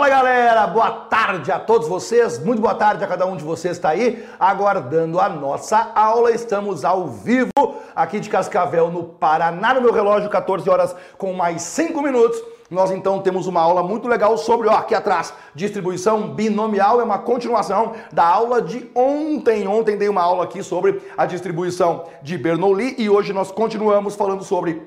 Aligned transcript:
Fala 0.00 0.08
galera, 0.08 0.66
boa 0.66 0.90
tarde 0.90 1.52
a 1.52 1.58
todos 1.58 1.86
vocês, 1.86 2.38
muito 2.38 2.62
boa 2.62 2.74
tarde 2.74 3.04
a 3.04 3.06
cada 3.06 3.26
um 3.26 3.36
de 3.36 3.44
vocês 3.44 3.76
está 3.76 3.90
aí 3.90 4.26
aguardando 4.40 5.20
a 5.20 5.28
nossa 5.28 5.92
aula. 5.94 6.32
Estamos 6.32 6.86
ao 6.86 7.06
vivo 7.06 7.50
aqui 7.94 8.18
de 8.18 8.30
Cascavel, 8.30 8.90
no 8.90 9.04
Paraná, 9.04 9.74
no 9.74 9.82
meu 9.82 9.92
relógio, 9.92 10.30
14 10.30 10.70
horas 10.70 10.96
com 11.18 11.34
mais 11.34 11.60
5 11.60 12.00
minutos. 12.00 12.42
Nós 12.70 12.90
então 12.90 13.20
temos 13.20 13.46
uma 13.46 13.60
aula 13.60 13.82
muito 13.82 14.08
legal 14.08 14.38
sobre, 14.38 14.68
ó, 14.68 14.72
aqui 14.76 14.94
atrás, 14.94 15.34
distribuição 15.54 16.28
binomial, 16.28 16.98
é 17.02 17.04
uma 17.04 17.18
continuação 17.18 17.92
da 18.10 18.24
aula 18.24 18.62
de 18.62 18.90
ontem. 18.94 19.68
Ontem 19.68 19.98
dei 19.98 20.08
uma 20.08 20.22
aula 20.22 20.44
aqui 20.44 20.62
sobre 20.62 21.02
a 21.14 21.26
distribuição 21.26 22.04
de 22.22 22.38
Bernoulli 22.38 22.94
e 22.96 23.10
hoje 23.10 23.34
nós 23.34 23.52
continuamos 23.52 24.14
falando 24.14 24.44
sobre 24.44 24.80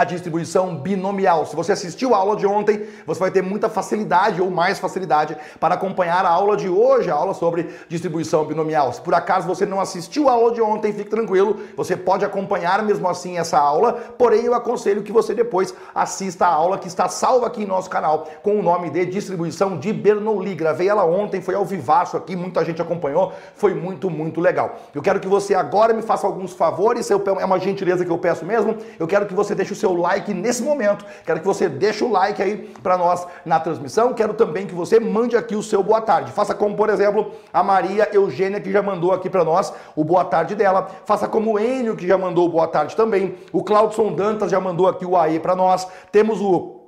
a 0.00 0.04
distribuição 0.04 0.76
binomial. 0.76 1.44
Se 1.44 1.54
você 1.54 1.72
assistiu 1.72 2.14
a 2.14 2.16
aula 2.16 2.34
de 2.34 2.46
ontem, 2.46 2.86
você 3.06 3.20
vai 3.20 3.30
ter 3.30 3.42
muita 3.42 3.68
facilidade 3.68 4.40
ou 4.40 4.50
mais 4.50 4.78
facilidade 4.78 5.36
para 5.60 5.74
acompanhar 5.74 6.24
a 6.24 6.30
aula 6.30 6.56
de 6.56 6.70
hoje, 6.70 7.10
a 7.10 7.14
aula 7.14 7.34
sobre 7.34 7.68
distribuição 7.86 8.46
binomial. 8.46 8.94
Se 8.94 9.00
por 9.02 9.14
acaso 9.14 9.46
você 9.46 9.66
não 9.66 9.78
assistiu 9.78 10.30
a 10.30 10.32
aula 10.32 10.54
de 10.54 10.62
ontem, 10.62 10.90
fique 10.90 11.10
tranquilo, 11.10 11.60
você 11.76 11.98
pode 11.98 12.24
acompanhar 12.24 12.82
mesmo 12.82 13.06
assim 13.06 13.36
essa 13.36 13.58
aula, 13.58 13.92
porém 13.92 14.46
eu 14.46 14.54
aconselho 14.54 15.02
que 15.02 15.12
você 15.12 15.34
depois 15.34 15.74
assista 15.94 16.46
a 16.46 16.50
aula 16.50 16.78
que 16.78 16.88
está 16.88 17.06
salva 17.06 17.46
aqui 17.48 17.64
em 17.64 17.66
nosso 17.66 17.90
canal 17.90 18.26
com 18.42 18.58
o 18.58 18.62
nome 18.62 18.88
de 18.88 19.04
distribuição 19.04 19.76
de 19.76 19.92
Bernoulli. 19.92 20.54
Gravei 20.54 20.88
ela 20.88 21.04
ontem, 21.04 21.42
foi 21.42 21.54
ao 21.54 21.66
vivaço 21.66 22.16
aqui, 22.16 22.34
muita 22.34 22.64
gente 22.64 22.80
acompanhou, 22.80 23.34
foi 23.54 23.74
muito, 23.74 24.08
muito 24.08 24.40
legal. 24.40 24.78
Eu 24.94 25.02
quero 25.02 25.20
que 25.20 25.28
você 25.28 25.54
agora 25.54 25.92
me 25.92 26.00
faça 26.00 26.26
alguns 26.26 26.54
favores, 26.54 27.10
é 27.10 27.44
uma 27.44 27.60
gentileza 27.60 28.02
que 28.02 28.10
eu 28.10 28.18
peço 28.18 28.46
mesmo, 28.46 28.78
eu 28.98 29.06
quero 29.06 29.26
que 29.26 29.34
você 29.34 29.54
deixe 29.54 29.74
o 29.74 29.76
seu 29.76 29.89
like 29.94 30.32
nesse 30.34 30.62
momento. 30.62 31.04
Quero 31.24 31.40
que 31.40 31.46
você 31.46 31.68
deixe 31.68 32.04
o 32.04 32.10
like 32.10 32.42
aí 32.42 32.72
para 32.82 32.96
nós 32.96 33.26
na 33.44 33.60
transmissão. 33.60 34.12
Quero 34.14 34.34
também 34.34 34.66
que 34.66 34.74
você 34.74 34.98
mande 34.98 35.36
aqui 35.36 35.56
o 35.56 35.62
seu 35.62 35.82
boa 35.82 36.00
tarde. 36.00 36.32
Faça 36.32 36.54
como, 36.54 36.76
por 36.76 36.88
exemplo, 36.88 37.32
a 37.52 37.62
Maria 37.62 38.08
Eugênia, 38.12 38.60
que 38.60 38.70
já 38.70 38.82
mandou 38.82 39.12
aqui 39.12 39.28
para 39.30 39.44
nós 39.44 39.72
o 39.94 40.04
boa 40.04 40.24
tarde 40.24 40.54
dela. 40.54 40.88
Faça 41.04 41.28
como 41.28 41.52
o 41.52 41.58
Enio, 41.58 41.96
que 41.96 42.06
já 42.06 42.18
mandou 42.18 42.46
o 42.46 42.48
boa 42.48 42.66
tarde 42.66 42.96
também. 42.96 43.36
O 43.52 43.62
Claudson 43.62 44.12
Dantas 44.12 44.50
já 44.50 44.60
mandou 44.60 44.88
aqui 44.88 45.04
o 45.04 45.16
AE 45.16 45.38
para 45.40 45.54
nós. 45.54 45.86
Temos 46.10 46.40
o 46.40 46.79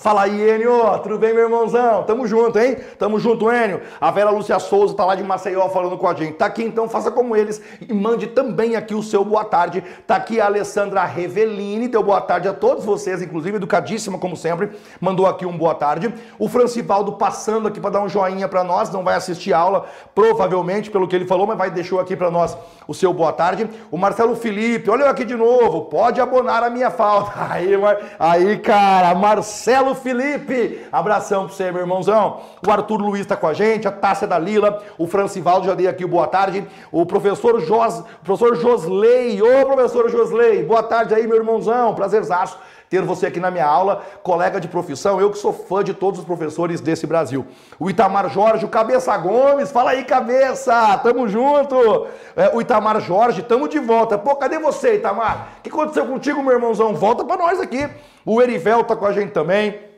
Fala 0.00 0.22
aí, 0.22 0.48
Enio, 0.48 0.98
tudo 1.02 1.18
bem, 1.18 1.34
meu 1.34 1.42
irmãozão? 1.44 2.04
Tamo 2.04 2.26
junto, 2.26 2.58
hein? 2.58 2.74
Tamo 2.98 3.20
junto, 3.20 3.52
Enio. 3.52 3.82
A 4.00 4.10
Vera 4.10 4.30
Lúcia 4.30 4.58
Souza 4.58 4.94
tá 4.94 5.04
lá 5.04 5.14
de 5.14 5.22
Maceió 5.22 5.68
falando 5.68 5.98
com 5.98 6.08
a 6.08 6.14
gente. 6.14 6.36
Tá 6.36 6.46
aqui, 6.46 6.64
então 6.64 6.88
faça 6.88 7.10
como 7.10 7.36
eles 7.36 7.60
e 7.86 7.92
mande 7.92 8.28
também 8.28 8.76
aqui 8.76 8.94
o 8.94 9.02
seu 9.02 9.22
boa 9.22 9.44
tarde. 9.44 9.84
Tá 10.06 10.16
aqui 10.16 10.40
a 10.40 10.46
Alessandra 10.46 11.04
Revelini, 11.04 11.86
deu 11.86 12.02
boa 12.02 12.22
tarde 12.22 12.48
a 12.48 12.54
todos 12.54 12.82
vocês, 12.82 13.20
inclusive 13.20 13.58
educadíssima 13.58 14.16
como 14.16 14.38
sempre, 14.38 14.70
mandou 14.98 15.26
aqui 15.26 15.44
um 15.44 15.54
boa 15.54 15.74
tarde. 15.74 16.14
O 16.38 16.48
Francivaldo 16.48 17.12
passando 17.12 17.68
aqui 17.68 17.78
para 17.78 17.90
dar 17.90 18.00
um 18.00 18.08
joinha 18.08 18.48
para 18.48 18.64
nós, 18.64 18.88
não 18.88 19.04
vai 19.04 19.16
assistir 19.16 19.52
a 19.52 19.58
aula, 19.58 19.84
provavelmente, 20.14 20.90
pelo 20.90 21.06
que 21.06 21.14
ele 21.14 21.26
falou, 21.26 21.46
mas 21.46 21.58
vai 21.58 21.70
deixou 21.70 22.00
aqui 22.00 22.16
para 22.16 22.30
nós 22.30 22.56
o 22.88 22.94
seu 22.94 23.12
boa 23.12 23.34
tarde. 23.34 23.68
O 23.90 23.98
Marcelo 23.98 24.34
Felipe, 24.34 24.88
olha 24.88 25.02
eu 25.02 25.08
aqui 25.10 25.26
de 25.26 25.36
novo, 25.36 25.82
pode 25.90 26.22
abonar 26.22 26.64
a 26.64 26.70
minha 26.70 26.90
falta. 26.90 27.32
Aí, 27.50 27.72
aí 28.18 28.58
cara, 28.60 29.14
Marcelo 29.14 29.89
Marcelo 29.90 29.94
Felipe. 29.94 30.86
Abração 30.90 31.46
pra 31.46 31.54
você, 31.54 31.70
meu 31.70 31.82
irmãozão. 31.82 32.40
O 32.66 32.70
Arthur 32.70 33.00
Luiz 33.00 33.26
tá 33.26 33.36
com 33.36 33.46
a 33.46 33.54
gente, 33.54 33.86
a 33.86 33.92
Tássia 33.92 34.26
da 34.26 34.38
Lila, 34.38 34.82
o 34.98 35.06
Francivaldo 35.06 35.66
já 35.66 35.74
dei 35.74 35.86
aqui 35.86 36.04
o 36.04 36.08
boa 36.08 36.26
tarde. 36.26 36.66
O 36.90 37.04
professor 37.04 37.60
Jos, 37.60 38.02
professor 38.22 38.56
Josley. 38.56 39.42
Ô, 39.42 39.66
professor 39.66 40.08
Josley, 40.08 40.62
boa 40.62 40.82
tarde 40.82 41.14
aí, 41.14 41.26
meu 41.26 41.36
irmãozão. 41.36 41.94
Prazerzaço 41.94 42.58
ter 42.90 43.02
você 43.02 43.26
aqui 43.26 43.38
na 43.38 43.52
minha 43.52 43.64
aula, 43.64 44.02
colega 44.24 44.60
de 44.60 44.66
profissão, 44.66 45.20
eu 45.20 45.30
que 45.30 45.38
sou 45.38 45.52
fã 45.52 45.84
de 45.84 45.94
todos 45.94 46.18
os 46.18 46.26
professores 46.26 46.80
desse 46.80 47.06
Brasil. 47.06 47.46
O 47.78 47.88
Itamar 47.88 48.28
Jorge, 48.28 48.64
o 48.64 48.68
Cabeça 48.68 49.16
Gomes, 49.16 49.70
fala 49.70 49.92
aí, 49.92 50.02
cabeça, 50.02 50.98
tamo 50.98 51.28
junto. 51.28 52.08
É, 52.34 52.50
o 52.52 52.60
Itamar 52.60 53.00
Jorge, 53.00 53.42
tamo 53.42 53.68
de 53.68 53.78
volta. 53.78 54.18
Pô, 54.18 54.34
cadê 54.34 54.58
você, 54.58 54.96
Itamar? 54.96 55.52
O 55.58 55.62
que 55.62 55.70
aconteceu 55.70 56.04
contigo, 56.04 56.42
meu 56.42 56.54
irmãozão? 56.54 56.92
Volta 56.92 57.24
pra 57.24 57.36
nós 57.36 57.60
aqui. 57.60 57.88
O 58.26 58.42
Erivel 58.42 58.82
tá 58.82 58.96
com 58.96 59.06
a 59.06 59.12
gente 59.12 59.30
também. 59.30 59.89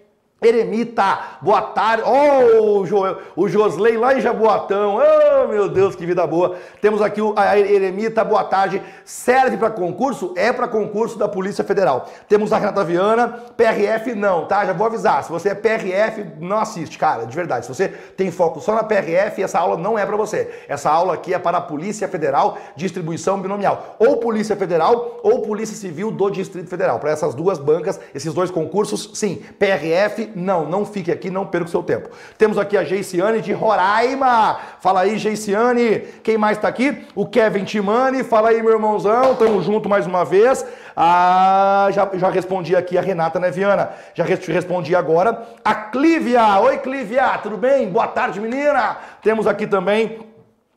Eremita, 0.42 1.18
boa 1.40 1.62
tarde. 1.62 2.02
Oh, 2.06 2.80
o, 2.80 2.86
jo, 2.86 3.02
o 3.36 3.48
Josley 3.48 3.96
lá 3.96 4.14
em 4.14 4.20
Jaboatão. 4.20 4.98
Oh, 4.98 5.48
meu 5.48 5.68
Deus, 5.68 5.94
que 5.94 6.04
vida 6.04 6.26
boa. 6.26 6.56
Temos 6.80 7.00
aqui 7.00 7.20
o, 7.20 7.32
a 7.36 7.58
Eremita, 7.58 8.24
boa 8.24 8.44
tarde. 8.44 8.82
Serve 9.04 9.56
para 9.56 9.70
concurso? 9.70 10.34
É 10.36 10.52
para 10.52 10.66
concurso 10.66 11.18
da 11.18 11.28
Polícia 11.28 11.62
Federal. 11.62 12.08
Temos 12.28 12.52
a 12.52 12.58
Renata 12.58 12.84
Viana, 12.84 13.28
PRF 13.56 14.14
não, 14.14 14.46
tá? 14.46 14.64
Já 14.64 14.72
vou 14.72 14.86
avisar. 14.86 15.22
Se 15.22 15.30
você 15.30 15.50
é 15.50 15.54
PRF, 15.54 16.26
não 16.40 16.58
assiste, 16.58 16.98
cara, 16.98 17.24
de 17.24 17.34
verdade. 17.34 17.66
Se 17.66 17.74
você 17.74 17.88
tem 17.88 18.30
foco 18.30 18.60
só 18.60 18.74
na 18.74 18.82
PRF, 18.82 19.42
essa 19.42 19.58
aula 19.58 19.76
não 19.76 19.98
é 19.98 20.04
para 20.04 20.16
você. 20.16 20.64
Essa 20.68 20.90
aula 20.90 21.14
aqui 21.14 21.32
é 21.32 21.38
para 21.38 21.58
a 21.58 21.60
Polícia 21.60 22.08
Federal, 22.08 22.58
distribuição 22.74 23.40
binomial. 23.40 23.96
Ou 23.98 24.16
Polícia 24.16 24.56
Federal 24.56 25.20
ou 25.22 25.42
Polícia 25.42 25.76
Civil 25.76 26.10
do 26.10 26.30
Distrito 26.30 26.68
Federal. 26.68 26.98
Para 26.98 27.10
essas 27.10 27.34
duas 27.34 27.58
bancas, 27.58 28.00
esses 28.14 28.32
dois 28.34 28.50
concursos, 28.50 29.10
sim. 29.14 29.42
PRF 29.58 30.31
não, 30.34 30.66
não 30.68 30.84
fique 30.84 31.10
aqui, 31.10 31.30
não 31.30 31.46
perca 31.46 31.66
o 31.66 31.70
seu 31.70 31.82
tempo. 31.82 32.10
Temos 32.36 32.58
aqui 32.58 32.76
a 32.76 32.84
Geiciane 32.84 33.40
de 33.40 33.52
Roraima. 33.52 34.58
Fala 34.80 35.00
aí, 35.00 35.18
Geiciane. 35.18 36.00
Quem 36.22 36.36
mais 36.36 36.58
está 36.58 36.68
aqui? 36.68 37.06
O 37.14 37.26
Kevin 37.26 37.64
Timani. 37.64 38.24
Fala 38.24 38.50
aí, 38.50 38.62
meu 38.62 38.72
irmãozão. 38.72 39.34
Tamo 39.34 39.62
junto 39.62 39.88
mais 39.88 40.06
uma 40.06 40.24
vez. 40.24 40.64
Ah, 40.96 41.88
já, 41.92 42.08
já 42.14 42.30
respondi 42.30 42.76
aqui 42.76 42.98
a 42.98 43.00
Renata 43.00 43.38
Neviana. 43.38 43.90
Já 44.14 44.24
respondi 44.24 44.94
agora 44.94 45.42
a 45.64 45.74
Clívia. 45.74 46.60
Oi, 46.60 46.78
Clívia. 46.78 47.38
Tudo 47.42 47.56
bem? 47.56 47.88
Boa 47.88 48.08
tarde, 48.08 48.40
menina. 48.40 48.96
Temos 49.22 49.46
aqui 49.46 49.66
também 49.66 50.32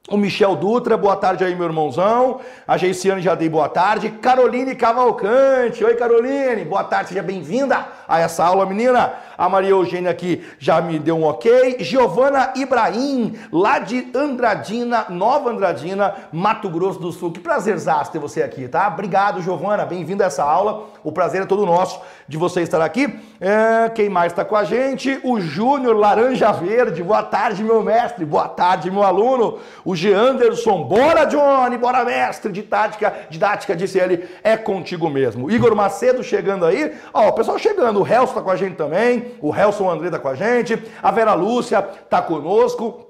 o 0.08 0.18
Michel 0.18 0.56
Dutra, 0.56 0.96
boa 0.96 1.16
tarde 1.16 1.44
aí, 1.44 1.56
meu 1.56 1.66
irmãozão. 1.66 2.40
A 2.68 2.78
Geiciane 2.78 3.22
já 3.22 3.34
dei 3.34 3.50
boa 3.50 3.68
tarde. 3.68 4.10
Caroline 4.10 4.76
Cavalcante. 4.76 5.84
Oi, 5.84 5.96
Caroline. 5.96 6.64
Boa 6.64 6.84
tarde, 6.84 7.10
seja 7.10 7.24
bem-vinda 7.24 7.88
a 8.08 8.20
essa 8.20 8.44
aula, 8.44 8.66
menina. 8.66 9.14
A 9.38 9.50
Maria 9.50 9.72
Eugênia 9.72 10.12
aqui 10.12 10.46
já 10.58 10.80
me 10.82 10.98
deu 10.98 11.18
um 11.18 11.26
ok. 11.26 11.78
Giovana 11.80 12.54
Ibrahim, 12.56 13.38
lá 13.52 13.80
de 13.80 14.08
Andradina, 14.16 15.06
Nova 15.10 15.50
Andradina, 15.50 16.16
Mato 16.32 16.70
Grosso 16.70 17.00
do 17.00 17.12
Sul. 17.12 17.32
Que 17.32 17.40
prazerzaço 17.40 18.12
ter 18.12 18.20
você 18.20 18.42
aqui, 18.42 18.68
tá? 18.68 18.88
Obrigado, 18.88 19.42
Giovana. 19.42 19.86
Bem-vinda 19.86 20.24
a 20.24 20.28
essa 20.28 20.44
aula. 20.44 20.86
O 21.04 21.12
prazer 21.12 21.42
é 21.42 21.46
todo 21.46 21.66
nosso 21.66 22.00
de 22.28 22.38
você 22.38 22.62
estar 22.62 22.82
aqui. 22.82 23.20
É, 23.40 23.90
quem 23.90 24.10
mais 24.10 24.32
está 24.32 24.46
com 24.46 24.56
a 24.56 24.64
gente? 24.64 25.20
O 25.24 25.40
Júnior 25.40 25.96
Laranja 25.98 26.52
Verde. 26.52 27.04
Boa 27.04 27.24
tarde, 27.24 27.64
meu 27.64 27.84
mestre. 27.84 28.26
Boa 28.26 28.48
tarde, 28.48 28.90
meu 28.90 29.04
aluno. 29.04 29.60
O 29.84 29.96
Geanderson, 29.96 30.84
bora 30.84 31.26
Johnny, 31.26 31.78
bora 31.78 32.04
mestre 32.04 32.52
de 32.52 32.64
tática, 32.64 33.14
didática, 33.30 33.76
disse 33.76 34.00
ele, 34.00 34.28
é 34.44 34.56
contigo 34.56 35.10
mesmo. 35.10 35.52
Igor 35.52 35.76
Macedo 35.76 36.24
chegando 36.24 36.66
aí, 36.66 36.94
ó, 37.14 37.28
o 37.28 37.34
pessoal 37.34 37.58
chegando, 37.60 37.95
o 38.02 38.08
Helson 38.08 38.34
tá 38.34 38.42
com 38.42 38.52
a 38.52 38.56
gente 38.56 38.76
também, 38.76 39.34
o 39.42 39.56
Helson 39.56 39.90
André 39.90 40.10
tá 40.10 40.20
com 40.20 40.28
a 40.28 40.36
gente, 40.36 40.82
a 41.02 41.12
Vera 41.12 41.34
Lúcia 41.34 41.82
tá 41.82 42.22
conosco, 42.22 43.06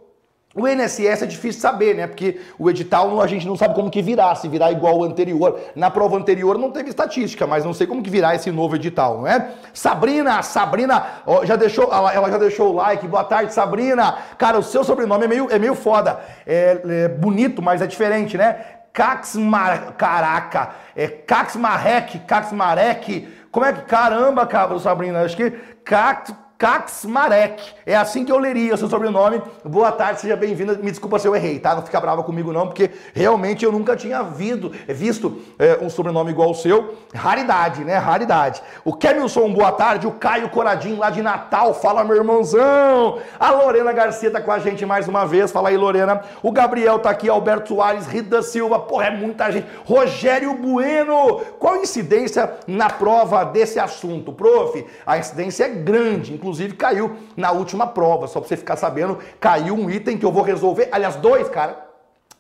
o 0.55 0.65
INSS 0.65 1.21
é 1.21 1.25
difícil 1.25 1.59
saber, 1.59 1.93
né? 1.95 2.07
Porque 2.07 2.39
o 2.57 2.69
edital 2.69 3.21
a 3.21 3.27
gente 3.27 3.45
não 3.45 3.57
sabe 3.57 3.75
como 3.75 3.91
que 3.91 4.01
virá, 4.01 4.33
se 4.35 4.47
virá 4.47 4.71
igual 4.71 4.93
ao 4.93 5.03
anterior. 5.03 5.59
Na 5.75 5.91
prova 5.91 6.15
anterior 6.15 6.57
não 6.57 6.71
teve 6.71 6.89
estatística, 6.89 7.45
mas 7.45 7.65
não 7.65 7.73
sei 7.73 7.85
como 7.85 8.01
que 8.01 8.09
virá 8.09 8.33
esse 8.33 8.49
novo 8.51 8.73
edital, 8.77 9.17
não 9.17 9.27
é? 9.27 9.51
Sabrina, 9.73 10.41
Sabrina, 10.41 11.05
ó, 11.25 11.43
já 11.43 11.57
deixou, 11.57 11.91
ela, 11.91 12.13
ela, 12.13 12.31
já 12.31 12.37
deixou 12.37 12.71
o 12.71 12.75
like. 12.77 13.05
Boa 13.05 13.25
tarde, 13.25 13.53
Sabrina. 13.53 14.17
Cara, 14.37 14.57
o 14.57 14.63
seu 14.63 14.85
sobrenome 14.85 15.25
é 15.25 15.27
meio, 15.27 15.51
é 15.51 15.59
meio 15.59 15.75
foda. 15.75 16.21
É, 16.47 16.81
é 16.87 17.07
bonito, 17.09 17.61
mas 17.61 17.81
é 17.81 17.87
diferente, 17.87 18.37
né? 18.37 18.57
Caxmar, 18.93 19.95
caraca, 19.97 20.69
é 20.95 21.05
Caxmarek, 21.09 22.19
Caxmarek. 22.19 23.27
Como 23.55 23.65
é 23.65 23.71
que 23.71 23.83
caramba, 23.83 24.45
cara, 24.45 24.77
Sabrina? 24.79 25.21
Acho 25.21 25.37
que 25.37 25.49
Cax 25.85 26.35
Kaczmarek. 26.57 27.61
É 27.85 27.95
assim 27.97 28.23
que 28.23 28.31
eu 28.31 28.37
leria 28.37 28.77
seu 28.77 28.87
sobrenome. 28.87 29.41
Boa 29.63 29.91
tarde, 29.91 30.21
seja 30.21 30.37
bem-vinda. 30.37 30.73
Me 30.75 30.89
desculpa 30.89 31.19
se 31.19 31.27
eu 31.27 31.35
errei, 31.35 31.59
tá? 31.59 31.75
Não 31.75 31.81
fica 31.81 31.99
brava 31.99 32.23
comigo 32.23 32.53
não, 32.53 32.65
porque 32.65 32.89
realmente 33.13 33.65
eu 33.65 33.73
nunca 33.73 33.93
tinha 33.95 34.23
visto, 34.23 34.71
visto 34.87 35.41
é, 35.59 35.77
um 35.81 35.89
sobrenome 35.89 36.31
igual 36.31 36.51
o 36.51 36.55
seu. 36.55 36.95
Raridade, 37.13 37.83
né? 37.83 37.97
Raridade. 37.97 38.63
O 38.85 38.93
Kemilson, 38.93 39.51
boa 39.51 39.71
tarde. 39.73 40.07
O 40.07 40.11
Caio 40.11 40.49
Coradinho, 40.49 40.97
lá 40.97 41.09
de 41.09 41.21
Natal. 41.21 41.73
Fala, 41.73 42.05
meu 42.05 42.15
irmãozão. 42.15 43.19
A 43.37 43.51
Lorena 43.51 43.91
Garcia 43.91 44.31
tá 44.31 44.39
com 44.39 44.51
a 44.51 44.59
gente 44.59 44.85
mais 44.85 45.09
uma 45.09 45.25
vez. 45.25 45.51
Fala 45.51 45.69
aí, 45.69 45.77
Lorena. 45.77 46.21
O 46.41 46.53
Gabriel 46.53 46.99
tá 46.99 47.09
aqui. 47.09 47.27
Alberto 47.29 47.75
Soares, 47.75 48.07
Rita 48.07 48.41
Silva. 48.41 48.79
Porra, 48.79 49.07
é 49.07 49.11
muita 49.11 49.51
gente. 49.51 49.67
Rogério 49.85 50.53
Bueno. 50.53 51.41
Qual 51.59 51.75
incidência 51.75 52.53
na 52.65 52.89
prova 52.89 53.43
desse 53.43 53.77
assunto? 53.77 54.31
Prof, 54.31 54.85
a 55.05 55.17
incidência 55.17 55.65
é 55.65 55.69
grande, 55.69 56.33
inclusive 56.33 56.44
caiu 56.75 57.15
na 57.35 57.51
última 57.51 57.87
prova, 57.87 58.27
só 58.27 58.39
pra 58.39 58.49
você 58.49 58.57
ficar 58.57 58.75
sabendo, 58.75 59.19
caiu 59.39 59.75
um 59.75 59.89
item 59.89 60.17
que 60.17 60.25
eu 60.25 60.31
vou 60.31 60.43
resolver, 60.43 60.89
aliás, 60.91 61.15
dois, 61.15 61.49
cara. 61.49 61.84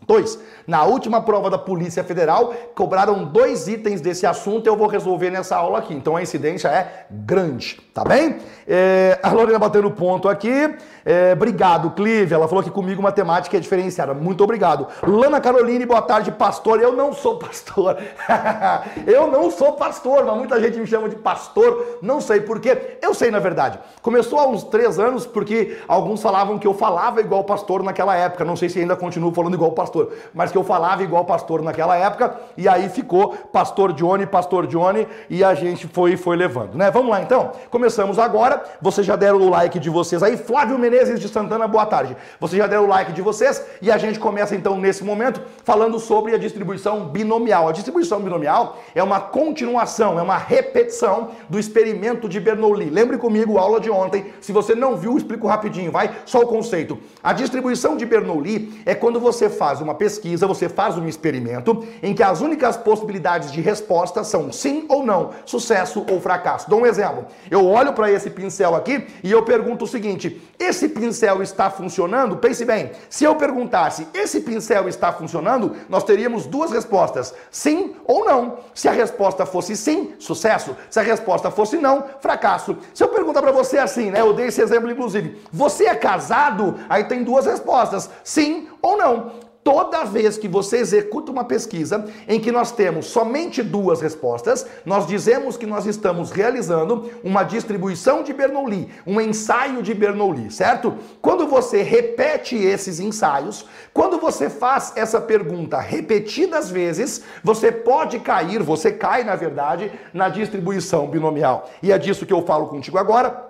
Dois, 0.07 0.39
na 0.67 0.83
última 0.83 1.21
prova 1.21 1.49
da 1.49 1.57
Polícia 1.57 2.03
Federal, 2.03 2.53
cobraram 2.75 3.25
dois 3.25 3.67
itens 3.67 4.01
desse 4.01 4.25
assunto 4.25 4.67
e 4.67 4.69
eu 4.69 4.75
vou 4.75 4.87
resolver 4.87 5.31
nessa 5.31 5.55
aula 5.55 5.79
aqui. 5.79 5.93
Então 5.95 6.15
a 6.15 6.21
incidência 6.21 6.67
é 6.67 7.05
grande, 7.09 7.81
tá 7.91 8.03
bem? 8.03 8.37
É, 8.67 9.19
a 9.23 9.31
Lorena 9.31 9.57
batendo 9.57 9.89
ponto 9.89 10.29
aqui. 10.29 10.75
É, 11.03 11.33
obrigado, 11.33 11.91
Clive. 11.91 12.33
Ela 12.33 12.47
falou 12.47 12.63
que 12.63 12.69
comigo 12.69 13.01
matemática 13.01 13.57
é 13.57 13.59
diferenciada. 13.59 14.13
Muito 14.13 14.43
obrigado. 14.43 14.87
Lana 15.03 15.39
Caroline, 15.39 15.85
boa 15.85 16.01
tarde, 16.01 16.31
pastor. 16.31 16.81
Eu 16.81 16.93
não 16.93 17.13
sou 17.13 17.37
pastor. 17.37 17.97
eu 19.05 19.27
não 19.31 19.49
sou 19.51 19.73
pastor, 19.73 20.25
mas 20.25 20.37
muita 20.37 20.59
gente 20.59 20.79
me 20.79 20.87
chama 20.87 21.09
de 21.09 21.15
pastor. 21.15 21.99
Não 22.01 22.19
sei 22.21 22.41
porquê. 22.41 22.97
Eu 23.01 23.13
sei, 23.13 23.29
na 23.29 23.39
verdade. 23.39 23.79
Começou 24.01 24.39
há 24.39 24.47
uns 24.47 24.63
três 24.63 24.99
anos 24.99 25.25
porque 25.25 25.77
alguns 25.87 26.21
falavam 26.21 26.57
que 26.57 26.67
eu 26.67 26.73
falava 26.73 27.21
igual 27.21 27.43
pastor 27.43 27.83
naquela 27.83 28.15
época. 28.15 28.43
Não 28.43 28.55
sei 28.55 28.69
se 28.69 28.79
ainda 28.79 28.95
continuo 28.95 29.31
falando 29.31 29.53
igual 29.53 29.71
pastor, 29.71 29.84
mas 30.33 30.51
que 30.51 30.57
eu 30.57 30.63
falava 30.63 31.03
igual 31.03 31.25
pastor 31.25 31.61
naquela 31.61 31.95
época. 31.95 32.35
E 32.57 32.67
aí 32.67 32.89
ficou 32.89 33.29
pastor 33.29 33.93
Johnny, 33.93 34.25
pastor 34.25 34.67
Johnny, 34.67 35.07
e 35.29 35.43
a 35.43 35.53
gente 35.53 35.87
foi, 35.87 36.17
foi 36.17 36.35
levando, 36.35 36.75
né? 36.75 36.91
Vamos 36.91 37.11
lá 37.11 37.21
então. 37.21 37.51
Começamos 37.69 38.19
agora. 38.19 38.63
Vocês 38.81 39.05
já 39.05 39.15
deram 39.15 39.37
o 39.37 39.49
like 39.49 39.79
de 39.79 39.89
vocês 39.89 40.21
aí. 40.21 40.35
Flávio 40.35 40.77
Menezes 40.77 40.95
Menezes 40.95 41.19
de 41.19 41.27
Santana, 41.27 41.67
boa 41.67 41.85
tarde. 41.85 42.15
Vocês 42.39 42.57
já 42.57 42.67
deram 42.67 42.85
o 42.85 42.87
like 42.87 43.11
de 43.11 43.21
vocês 43.21 43.63
e 43.81 43.91
a 43.91 43.97
gente 43.97 44.19
começa 44.19 44.55
então 44.55 44.77
nesse 44.77 45.03
momento 45.03 45.41
falando 45.63 45.99
sobre 45.99 46.33
a 46.33 46.37
distribuição 46.37 47.07
binomial. 47.09 47.67
A 47.67 47.71
distribuição 47.71 48.19
binomial 48.21 48.79
é 48.95 49.03
uma 49.03 49.19
continuação, 49.19 50.17
é 50.17 50.21
uma 50.21 50.37
repetição 50.37 51.31
do 51.49 51.59
experimento 51.59 52.27
de 52.27 52.39
Bernoulli. 52.39 52.89
Lembre 52.89 53.17
comigo 53.17 53.57
a 53.57 53.61
aula 53.61 53.79
de 53.79 53.91
ontem. 53.91 54.33
Se 54.41 54.51
você 54.51 54.73
não 54.73 54.95
viu, 54.95 55.17
explico 55.17 55.47
rapidinho, 55.47 55.91
vai? 55.91 56.15
Só 56.25 56.39
o 56.39 56.47
conceito. 56.47 56.97
A 57.21 57.33
distribuição 57.33 57.97
de 57.97 58.05
Bernoulli 58.05 58.81
é 58.85 58.95
quando 58.95 59.19
você 59.19 59.49
faz 59.49 59.74
uma 59.81 59.95
pesquisa, 59.95 60.47
você 60.47 60.69
faz 60.69 60.97
um 60.97 61.07
experimento 61.07 61.85
em 62.01 62.13
que 62.13 62.23
as 62.23 62.41
únicas 62.41 62.77
possibilidades 62.77 63.51
de 63.51 63.61
resposta 63.61 64.23
são 64.23 64.51
sim 64.51 64.85
ou 64.89 65.05
não, 65.05 65.31
sucesso 65.45 66.05
ou 66.09 66.19
fracasso. 66.19 66.69
Dou 66.69 66.81
um 66.81 66.85
exemplo. 66.85 67.25
Eu 67.49 67.65
olho 67.65 67.93
para 67.93 68.11
esse 68.11 68.29
pincel 68.29 68.75
aqui 68.75 69.05
e 69.23 69.31
eu 69.31 69.43
pergunto 69.43 69.85
o 69.85 69.87
seguinte: 69.87 70.41
esse 70.59 70.89
pincel 70.89 71.41
está 71.41 71.69
funcionando? 71.69 72.37
Pense 72.37 72.63
bem, 72.65 72.91
se 73.09 73.23
eu 73.23 73.35
perguntasse, 73.35 74.07
esse 74.13 74.41
pincel 74.41 74.87
está 74.87 75.11
funcionando? 75.11 75.75
Nós 75.89 76.03
teríamos 76.03 76.45
duas 76.45 76.71
respostas, 76.71 77.33
sim 77.51 77.95
ou 78.05 78.25
não. 78.25 78.57
Se 78.73 78.87
a 78.87 78.91
resposta 78.91 79.45
fosse 79.45 79.75
sim, 79.75 80.13
sucesso. 80.19 80.75
Se 80.89 80.99
a 80.99 81.03
resposta 81.03 81.51
fosse 81.51 81.77
não, 81.77 82.05
fracasso. 82.19 82.77
Se 82.93 83.03
eu 83.03 83.07
perguntar 83.07 83.41
para 83.41 83.51
você 83.51 83.77
assim, 83.77 84.11
né, 84.11 84.21
eu 84.21 84.33
dei 84.33 84.47
esse 84.47 84.61
exemplo 84.61 84.89
inclusive, 84.89 85.41
você 85.51 85.85
é 85.85 85.95
casado? 85.95 86.75
Aí 86.89 87.03
tem 87.03 87.23
duas 87.23 87.45
respostas, 87.45 88.09
sim 88.23 88.67
ou 88.81 88.97
não. 88.97 89.44
Toda 89.65 90.03
vez 90.03 90.37
que 90.37 90.47
você 90.47 90.77
executa 90.77 91.31
uma 91.31 91.43
pesquisa 91.43 92.05
em 92.27 92.39
que 92.39 92.51
nós 92.51 92.71
temos 92.71 93.07
somente 93.07 93.63
duas 93.63 93.99
respostas, 93.99 94.63
nós 94.85 95.07
dizemos 95.07 95.57
que 95.57 95.65
nós 95.65 95.87
estamos 95.87 96.29
realizando 96.29 97.09
uma 97.23 97.41
distribuição 97.41 98.21
de 98.21 98.31
Bernoulli, 98.31 98.91
um 99.07 99.19
ensaio 99.19 99.81
de 99.81 99.91
Bernoulli, 99.91 100.51
certo? 100.51 100.93
Quando 101.19 101.47
você 101.47 101.81
repete 101.81 102.55
esses 102.55 102.99
ensaios, 102.99 103.65
quando 103.91 104.19
você 104.19 104.51
faz 104.51 104.93
essa 104.95 105.19
pergunta 105.19 105.79
repetidas 105.79 106.69
vezes, 106.69 107.23
você 107.43 107.71
pode 107.71 108.19
cair, 108.19 108.61
você 108.61 108.91
cai 108.91 109.23
na 109.23 109.35
verdade, 109.35 109.91
na 110.13 110.29
distribuição 110.29 111.07
binomial. 111.07 111.71
E 111.81 111.91
é 111.91 111.97
disso 111.97 112.27
que 112.27 112.33
eu 112.33 112.45
falo 112.45 112.67
contigo 112.67 112.99
agora 112.99 113.44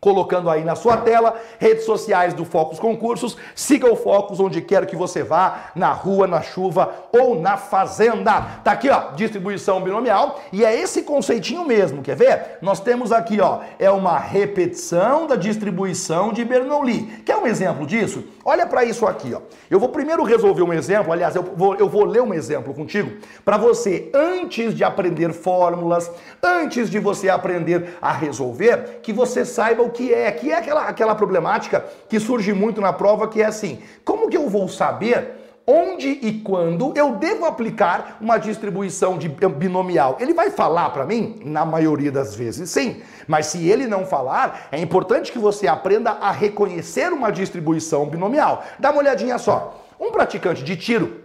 colocando 0.00 0.48
aí 0.48 0.64
na 0.64 0.74
sua 0.74 0.96
tela, 0.96 1.36
redes 1.58 1.84
sociais 1.84 2.32
do 2.32 2.44
Focus 2.44 2.78
Concursos, 2.78 3.36
siga 3.54 3.90
o 3.90 3.96
Focus 3.96 4.40
onde 4.40 4.62
quer 4.62 4.86
que 4.86 4.96
você 4.96 5.22
vá, 5.22 5.70
na 5.74 5.92
rua, 5.92 6.26
na 6.26 6.40
chuva 6.40 6.92
ou 7.12 7.38
na 7.38 7.56
fazenda. 7.56 8.60
Tá 8.64 8.72
aqui, 8.72 8.88
ó, 8.88 9.10
distribuição 9.10 9.80
binomial 9.82 10.40
e 10.52 10.64
é 10.64 10.74
esse 10.74 11.02
conceitinho 11.02 11.64
mesmo, 11.66 12.02
quer 12.02 12.16
ver? 12.16 12.58
Nós 12.62 12.80
temos 12.80 13.12
aqui, 13.12 13.40
ó, 13.40 13.60
é 13.78 13.90
uma 13.90 14.18
repetição 14.18 15.26
da 15.26 15.36
distribuição 15.36 16.32
de 16.32 16.44
Bernoulli. 16.44 17.22
Quer 17.24 17.36
um 17.36 17.46
exemplo 17.46 17.86
disso? 17.86 18.24
Olha 18.44 18.66
para 18.66 18.84
isso 18.84 19.06
aqui, 19.06 19.34
ó. 19.34 19.40
Eu 19.70 19.78
vou 19.78 19.90
primeiro 19.90 20.22
resolver 20.22 20.62
um 20.62 20.72
exemplo, 20.72 21.12
aliás, 21.12 21.36
eu 21.36 21.42
vou, 21.42 21.74
eu 21.76 21.88
vou 21.88 22.04
ler 22.04 22.22
um 22.22 22.32
exemplo 22.32 22.72
contigo 22.72 23.18
para 23.44 23.58
você, 23.58 24.10
antes 24.14 24.74
de 24.74 24.82
aprender 24.82 25.32
fórmulas, 25.32 26.10
antes 26.42 26.88
de 26.88 26.98
você 26.98 27.28
aprender 27.28 27.98
a 28.00 28.12
resolver, 28.12 29.00
que 29.02 29.12
você 29.12 29.44
saiba 29.44 29.82
o 29.82 29.89
o 29.90 29.92
que 29.92 30.14
é, 30.14 30.30
que 30.30 30.50
é 30.50 30.56
aquela, 30.56 30.86
aquela 30.86 31.14
problemática 31.14 31.84
que 32.08 32.18
surge 32.18 32.52
muito 32.52 32.80
na 32.80 32.92
prova, 32.92 33.28
que 33.28 33.42
é 33.42 33.46
assim: 33.46 33.80
como 34.04 34.30
que 34.30 34.36
eu 34.36 34.48
vou 34.48 34.68
saber 34.68 35.40
onde 35.66 36.08
e 36.08 36.40
quando 36.40 36.92
eu 36.96 37.12
devo 37.12 37.44
aplicar 37.44 38.16
uma 38.20 38.38
distribuição 38.38 39.16
de 39.16 39.28
binomial. 39.28 40.16
Ele 40.18 40.34
vai 40.34 40.50
falar 40.50 40.90
para 40.90 41.06
mim? 41.06 41.40
Na 41.44 41.64
maioria 41.64 42.10
das 42.10 42.34
vezes, 42.34 42.70
sim. 42.70 43.02
Mas 43.28 43.46
se 43.46 43.68
ele 43.68 43.86
não 43.86 44.04
falar, 44.04 44.68
é 44.72 44.80
importante 44.80 45.30
que 45.30 45.38
você 45.38 45.68
aprenda 45.68 46.10
a 46.10 46.32
reconhecer 46.32 47.12
uma 47.12 47.30
distribuição 47.30 48.06
binomial. 48.06 48.64
Dá 48.78 48.90
uma 48.90 49.00
olhadinha 49.00 49.38
só. 49.38 49.86
Um 50.00 50.10
praticante 50.10 50.64
de 50.64 50.76
tiro 50.76 51.20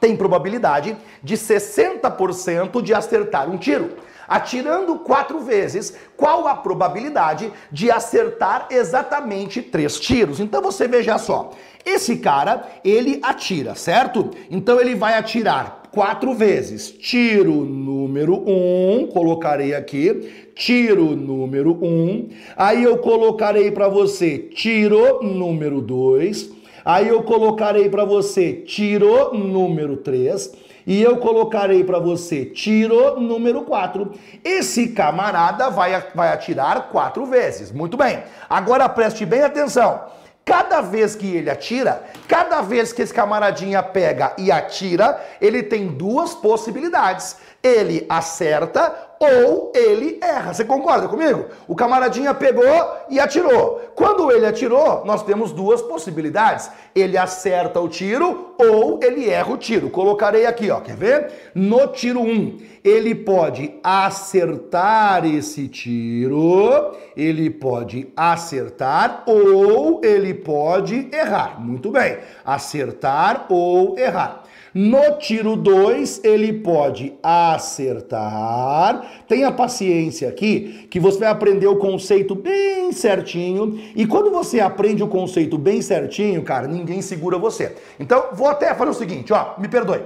tem 0.00 0.16
probabilidade 0.16 0.96
de 1.22 1.36
60% 1.36 2.82
de 2.82 2.92
acertar 2.92 3.48
um 3.48 3.56
tiro. 3.56 3.96
Atirando 4.28 4.98
quatro 4.98 5.40
vezes, 5.40 5.96
qual 6.16 6.46
a 6.48 6.54
probabilidade 6.54 7.52
de 7.70 7.90
acertar 7.90 8.66
exatamente 8.70 9.62
três 9.62 10.00
tiros? 10.00 10.40
Então 10.40 10.60
você 10.60 10.88
veja 10.88 11.18
só, 11.18 11.52
esse 11.84 12.16
cara, 12.16 12.66
ele 12.84 13.20
atira, 13.22 13.74
certo? 13.76 14.30
Então 14.50 14.80
ele 14.80 14.96
vai 14.96 15.14
atirar 15.14 15.82
quatro 15.92 16.34
vezes. 16.34 16.90
Tiro 16.90 17.64
número 17.64 18.34
um, 18.34 19.06
colocarei 19.06 19.74
aqui, 19.74 20.48
tiro 20.54 21.14
número 21.14 21.72
um. 21.72 22.28
Aí 22.56 22.82
eu 22.82 22.98
colocarei 22.98 23.70
para 23.70 23.88
você 23.88 24.36
tiro 24.38 25.22
número 25.22 25.80
dois. 25.80 26.50
Aí 26.84 27.08
eu 27.08 27.22
colocarei 27.22 27.88
para 27.88 28.04
você 28.04 28.52
tiro 28.52 29.32
número 29.32 29.96
três 29.96 30.52
e 30.86 31.02
eu 31.02 31.16
colocarei 31.16 31.82
para 31.82 31.98
você 31.98 32.44
tiro 32.44 33.20
número 33.20 33.62
4. 33.62 34.12
Esse 34.44 34.88
camarada 34.88 35.68
vai, 35.68 36.00
vai 36.14 36.32
atirar 36.32 36.88
quatro 36.90 37.26
vezes. 37.26 37.72
Muito 37.72 37.96
bem. 37.96 38.22
Agora 38.48 38.88
preste 38.88 39.26
bem 39.26 39.42
atenção. 39.42 40.00
Cada 40.44 40.80
vez 40.80 41.16
que 41.16 41.26
ele 41.26 41.50
atira, 41.50 42.04
cada 42.28 42.62
vez 42.62 42.92
que 42.92 43.02
esse 43.02 43.12
camaradinha 43.12 43.82
pega 43.82 44.32
e 44.38 44.52
atira, 44.52 45.20
ele 45.40 45.60
tem 45.60 45.88
duas 45.88 46.36
possibilidades. 46.36 47.36
Ele 47.66 48.06
acerta 48.08 48.94
ou 49.18 49.72
ele 49.74 50.18
erra. 50.22 50.52
Você 50.52 50.64
concorda 50.64 51.08
comigo? 51.08 51.46
O 51.66 51.74
camaradinha 51.74 52.32
pegou 52.34 52.64
e 53.08 53.18
atirou. 53.18 53.80
Quando 53.94 54.30
ele 54.30 54.46
atirou, 54.46 55.04
nós 55.04 55.22
temos 55.22 55.52
duas 55.52 55.82
possibilidades. 55.82 56.70
Ele 56.94 57.16
acerta 57.16 57.80
o 57.80 57.88
tiro 57.88 58.54
ou 58.58 59.00
ele 59.02 59.28
erra 59.28 59.52
o 59.52 59.56
tiro. 59.56 59.90
Colocarei 59.90 60.46
aqui, 60.46 60.70
ó, 60.70 60.80
quer 60.80 60.96
ver? 60.96 61.50
No 61.54 61.88
tiro 61.88 62.20
1, 62.20 62.24
um, 62.24 62.58
ele 62.84 63.14
pode 63.14 63.74
acertar 63.82 65.24
esse 65.26 65.66
tiro, 65.66 66.94
ele 67.16 67.50
pode 67.50 68.12
acertar 68.16 69.24
ou 69.26 70.00
ele 70.04 70.34
pode 70.34 71.08
errar. 71.12 71.60
Muito 71.60 71.90
bem. 71.90 72.18
Acertar 72.44 73.46
ou 73.48 73.98
errar. 73.98 74.45
No 74.78 75.16
tiro 75.18 75.56
2, 75.56 76.20
ele 76.22 76.52
pode 76.52 77.14
acertar. 77.22 79.24
Tenha 79.26 79.50
paciência 79.50 80.28
aqui, 80.28 80.86
que 80.90 81.00
você 81.00 81.20
vai 81.20 81.30
aprender 81.30 81.66
o 81.66 81.76
conceito 81.76 82.34
bem 82.34 82.92
certinho. 82.92 83.80
E 83.96 84.06
quando 84.06 84.30
você 84.30 84.60
aprende 84.60 85.02
o 85.02 85.08
conceito 85.08 85.56
bem 85.56 85.80
certinho, 85.80 86.42
cara, 86.42 86.68
ninguém 86.68 87.00
segura 87.00 87.38
você. 87.38 87.74
Então, 87.98 88.26
vou 88.34 88.48
até 88.48 88.74
fazer 88.74 88.90
o 88.90 88.92
seguinte, 88.92 89.32
ó, 89.32 89.58
me 89.58 89.66
perdoe. 89.66 90.02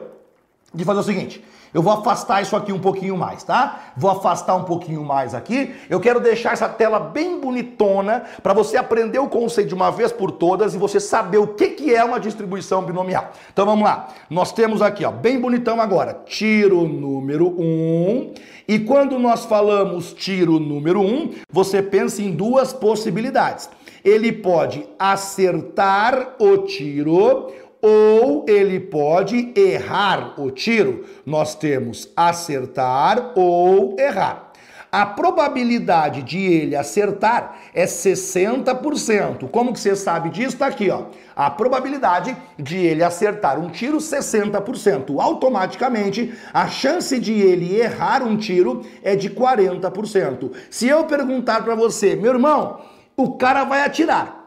De 0.72 0.84
fazer 0.84 1.00
o 1.00 1.02
seguinte, 1.02 1.42
eu 1.72 1.82
vou 1.82 1.92
afastar 1.92 2.42
isso 2.42 2.56
aqui 2.56 2.72
um 2.72 2.80
pouquinho 2.80 3.16
mais, 3.16 3.44
tá? 3.44 3.92
Vou 3.96 4.10
afastar 4.10 4.56
um 4.56 4.64
pouquinho 4.64 5.04
mais 5.04 5.34
aqui. 5.34 5.74
Eu 5.88 6.00
quero 6.00 6.18
deixar 6.18 6.52
essa 6.52 6.68
tela 6.68 6.98
bem 6.98 7.40
bonitona 7.40 8.24
para 8.42 8.52
você 8.52 8.76
aprender 8.76 9.20
o 9.20 9.28
conceito 9.28 9.68
de 9.68 9.74
uma 9.74 9.90
vez 9.90 10.10
por 10.10 10.32
todas 10.32 10.74
e 10.74 10.78
você 10.78 10.98
saber 10.98 11.38
o 11.38 11.48
que, 11.48 11.68
que 11.68 11.94
é 11.94 12.02
uma 12.04 12.18
distribuição 12.18 12.82
binomial. 12.82 13.30
Então 13.52 13.64
vamos 13.64 13.84
lá. 13.84 14.08
Nós 14.28 14.52
temos 14.52 14.82
aqui, 14.82 15.04
ó, 15.04 15.12
bem 15.12 15.40
bonitão 15.40 15.80
agora, 15.80 16.22
tiro 16.26 16.88
número 16.88 17.48
1. 17.48 17.62
Um, 17.62 18.34
e 18.66 18.78
quando 18.80 19.18
nós 19.18 19.44
falamos 19.44 20.12
tiro 20.12 20.58
número 20.58 21.00
1, 21.00 21.04
um, 21.04 21.30
você 21.52 21.80
pensa 21.82 22.20
em 22.20 22.32
duas 22.32 22.72
possibilidades. 22.72 23.70
Ele 24.04 24.32
pode 24.32 24.86
acertar 24.98 26.34
o 26.38 26.58
tiro 26.58 27.52
ou 27.82 28.44
ele 28.48 28.78
pode 28.80 29.52
errar 29.56 30.40
o 30.40 30.50
tiro. 30.50 31.04
Nós 31.24 31.54
temos 31.54 32.08
acertar 32.16 33.32
ou 33.34 33.96
errar. 33.98 34.50
A 34.92 35.06
probabilidade 35.06 36.22
de 36.22 36.38
ele 36.38 36.74
acertar 36.74 37.60
é 37.72 37.84
60%. 37.84 39.48
Como 39.48 39.72
que 39.72 39.78
você 39.78 39.94
sabe 39.94 40.30
disso? 40.30 40.54
Está 40.54 40.66
aqui, 40.66 40.90
ó. 40.90 41.04
A 41.36 41.48
probabilidade 41.48 42.36
de 42.58 42.76
ele 42.76 43.04
acertar 43.04 43.56
um 43.60 43.68
tiro 43.68 43.98
60%. 43.98 45.16
Automaticamente, 45.20 46.34
a 46.52 46.66
chance 46.66 47.20
de 47.20 47.32
ele 47.32 47.76
errar 47.78 48.24
um 48.24 48.36
tiro 48.36 48.84
é 49.00 49.14
de 49.14 49.30
40%. 49.30 50.50
Se 50.68 50.88
eu 50.88 51.04
perguntar 51.04 51.62
para 51.62 51.76
você, 51.76 52.16
meu 52.16 52.32
irmão, 52.32 52.80
o 53.16 53.34
cara 53.34 53.62
vai 53.62 53.82
atirar 53.82 54.39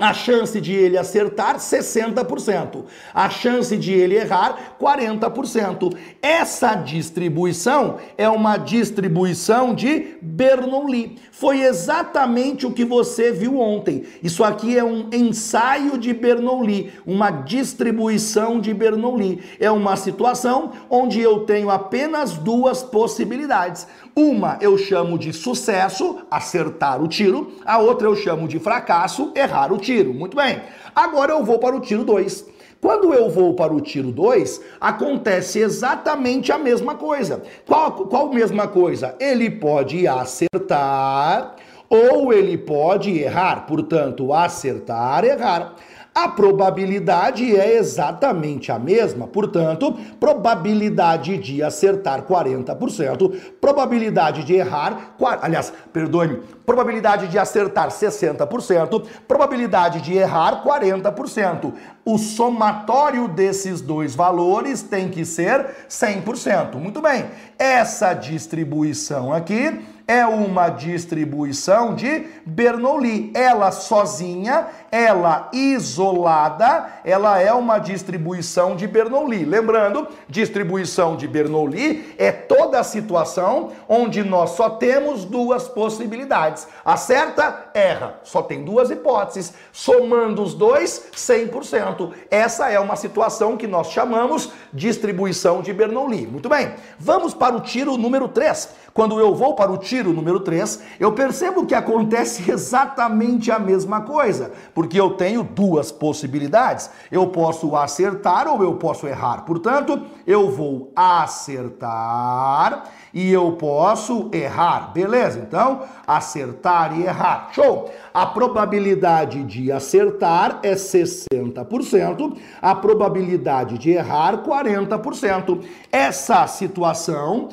a 0.00 0.14
chance 0.14 0.60
de 0.60 0.72
ele 0.72 0.96
acertar, 0.96 1.58
60%. 1.58 2.84
A 3.12 3.28
chance 3.28 3.76
de 3.76 3.92
ele 3.92 4.16
errar, 4.16 4.76
40%. 4.80 5.94
Essa 6.22 6.74
distribuição 6.74 7.98
é 8.16 8.28
uma 8.28 8.56
distribuição 8.56 9.74
de 9.74 10.16
Bernoulli. 10.22 11.18
Foi 11.30 11.60
exatamente 11.60 12.66
o 12.66 12.72
que 12.72 12.84
você 12.84 13.30
viu 13.30 13.58
ontem. 13.58 14.04
Isso 14.22 14.42
aqui 14.42 14.76
é 14.76 14.82
um 14.82 15.08
ensaio 15.12 15.98
de 15.98 16.14
Bernoulli, 16.14 16.92
uma 17.06 17.30
distribuição 17.30 18.58
de 18.58 18.72
Bernoulli. 18.72 19.42
É 19.60 19.70
uma 19.70 19.96
situação 19.96 20.72
onde 20.88 21.20
eu 21.20 21.40
tenho 21.40 21.70
apenas 21.70 22.32
duas 22.32 22.82
possibilidades. 22.82 23.86
Uma 24.14 24.58
eu 24.60 24.76
chamo 24.76 25.18
de 25.18 25.32
sucesso, 25.32 26.18
acertar 26.30 27.02
o 27.02 27.08
tiro, 27.08 27.52
a 27.64 27.78
outra 27.78 28.06
eu 28.06 28.16
chamo 28.16 28.48
de 28.48 28.58
fracasso, 28.58 29.32
errar 29.34 29.72
o 29.72 29.78
tiro. 29.78 30.12
Muito 30.12 30.36
bem. 30.36 30.60
Agora 30.94 31.32
eu 31.32 31.44
vou 31.44 31.58
para 31.58 31.76
o 31.76 31.80
tiro 31.80 32.04
2. 32.04 32.46
Quando 32.80 33.12
eu 33.12 33.28
vou 33.28 33.54
para 33.54 33.74
o 33.74 33.80
tiro 33.80 34.10
2, 34.10 34.60
acontece 34.80 35.58
exatamente 35.58 36.50
a 36.50 36.58
mesma 36.58 36.94
coisa. 36.94 37.42
Qual, 37.66 37.92
qual 37.92 38.32
mesma 38.32 38.66
coisa? 38.66 39.14
Ele 39.20 39.50
pode 39.50 40.08
acertar 40.08 41.56
ou 41.90 42.32
ele 42.32 42.56
pode 42.56 43.10
errar. 43.18 43.66
Portanto, 43.66 44.32
acertar, 44.32 45.24
errar. 45.24 45.74
A 46.12 46.28
probabilidade 46.28 47.56
é 47.56 47.76
exatamente 47.76 48.72
a 48.72 48.78
mesma, 48.78 49.28
portanto, 49.28 49.96
probabilidade 50.18 51.38
de 51.38 51.62
acertar 51.62 52.22
40%, 52.22 53.32
probabilidade 53.60 54.42
de 54.42 54.54
errar, 54.54 55.14
aliás, 55.40 55.72
perdoe-me, 55.92 56.42
probabilidade 56.66 57.28
de 57.28 57.38
acertar 57.38 57.90
60%, 57.90 59.04
probabilidade 59.28 60.00
de 60.00 60.14
errar 60.14 60.64
40%. 60.64 61.72
O 62.04 62.18
somatório 62.18 63.28
desses 63.28 63.80
dois 63.80 64.12
valores 64.12 64.82
tem 64.82 65.08
que 65.08 65.24
ser 65.24 65.86
100%. 65.88 66.74
Muito 66.74 67.00
bem. 67.00 67.26
Essa 67.56 68.14
distribuição 68.14 69.32
aqui 69.32 69.80
é 70.10 70.26
uma 70.26 70.68
distribuição 70.68 71.94
de 71.94 72.26
Bernoulli. 72.44 73.30
Ela 73.32 73.70
sozinha, 73.70 74.66
ela 74.90 75.48
isolada, 75.52 76.99
ela 77.04 77.40
é 77.40 77.52
uma 77.52 77.78
distribuição 77.78 78.76
de 78.76 78.86
Bernoulli. 78.86 79.44
Lembrando, 79.44 80.08
distribuição 80.28 81.16
de 81.16 81.26
Bernoulli 81.26 82.14
é 82.18 82.30
toda 82.30 82.80
a 82.80 82.84
situação 82.84 83.72
onde 83.88 84.22
nós 84.22 84.50
só 84.50 84.70
temos 84.70 85.24
duas 85.24 85.68
possibilidades. 85.68 86.66
Acerta, 86.84 87.70
erra. 87.74 88.20
Só 88.22 88.42
tem 88.42 88.64
duas 88.64 88.90
hipóteses. 88.90 89.52
Somando 89.72 90.42
os 90.42 90.54
dois, 90.54 91.10
100%. 91.14 92.12
Essa 92.30 92.70
é 92.70 92.78
uma 92.78 92.96
situação 92.96 93.56
que 93.56 93.66
nós 93.66 93.90
chamamos 93.90 94.50
distribuição 94.72 95.62
de 95.62 95.72
Bernoulli. 95.72 96.26
Muito 96.26 96.48
bem. 96.48 96.74
Vamos 96.98 97.34
para 97.34 97.56
o 97.56 97.60
tiro 97.60 97.96
número 97.96 98.28
3. 98.28 98.80
Quando 98.92 99.18
eu 99.20 99.34
vou 99.34 99.54
para 99.54 99.70
o 99.70 99.78
tiro 99.78 100.12
número 100.12 100.40
3, 100.40 100.82
eu 100.98 101.12
percebo 101.12 101.64
que 101.64 101.74
acontece 101.74 102.50
exatamente 102.50 103.50
a 103.50 103.58
mesma 103.58 104.02
coisa, 104.02 104.52
porque 104.74 105.00
eu 105.00 105.10
tenho 105.10 105.42
duas 105.42 105.92
possibilidades. 105.92 106.89
Eu 107.10 107.26
posso 107.28 107.76
acertar 107.76 108.48
ou 108.48 108.62
eu 108.62 108.74
posso 108.74 109.06
errar. 109.06 109.42
Portanto, 109.44 110.02
eu 110.26 110.50
vou 110.50 110.92
acertar 110.94 112.84
e 113.12 113.32
eu 113.32 113.52
posso 113.52 114.30
errar. 114.32 114.92
Beleza? 114.92 115.38
Então, 115.38 115.82
acertar 116.06 116.98
e 116.98 117.02
errar. 117.02 117.48
Show! 117.52 117.90
A 118.12 118.26
probabilidade 118.26 119.42
de 119.44 119.70
acertar 119.70 120.60
é 120.62 120.74
60%, 120.74 122.36
a 122.60 122.74
probabilidade 122.74 123.78
de 123.78 123.90
errar 123.90 124.38
40%. 124.38 125.64
Essa 125.92 126.46
situação 126.46 127.48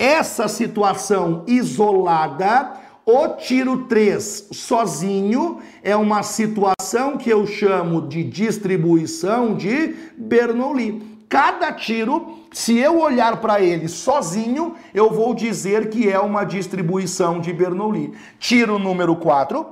essa 0.00 0.48
situação 0.48 1.44
isolada, 1.46 2.72
o 3.12 3.36
tiro 3.36 3.84
3 3.84 4.48
sozinho, 4.52 5.58
é 5.82 5.96
uma 5.96 6.22
situação 6.22 7.16
que 7.16 7.28
eu 7.28 7.46
chamo 7.46 8.02
de 8.02 8.22
distribuição 8.22 9.54
de 9.54 9.96
Bernoulli. 10.16 11.02
Cada 11.28 11.72
tiro, 11.72 12.38
se 12.52 12.78
eu 12.78 13.00
olhar 13.00 13.40
para 13.40 13.60
ele 13.60 13.88
sozinho, 13.88 14.74
eu 14.94 15.10
vou 15.10 15.34
dizer 15.34 15.90
que 15.90 16.08
é 16.08 16.18
uma 16.18 16.44
distribuição 16.44 17.40
de 17.40 17.52
Bernoulli. 17.52 18.14
Tiro 18.38 18.78
número 18.78 19.16
4, 19.16 19.66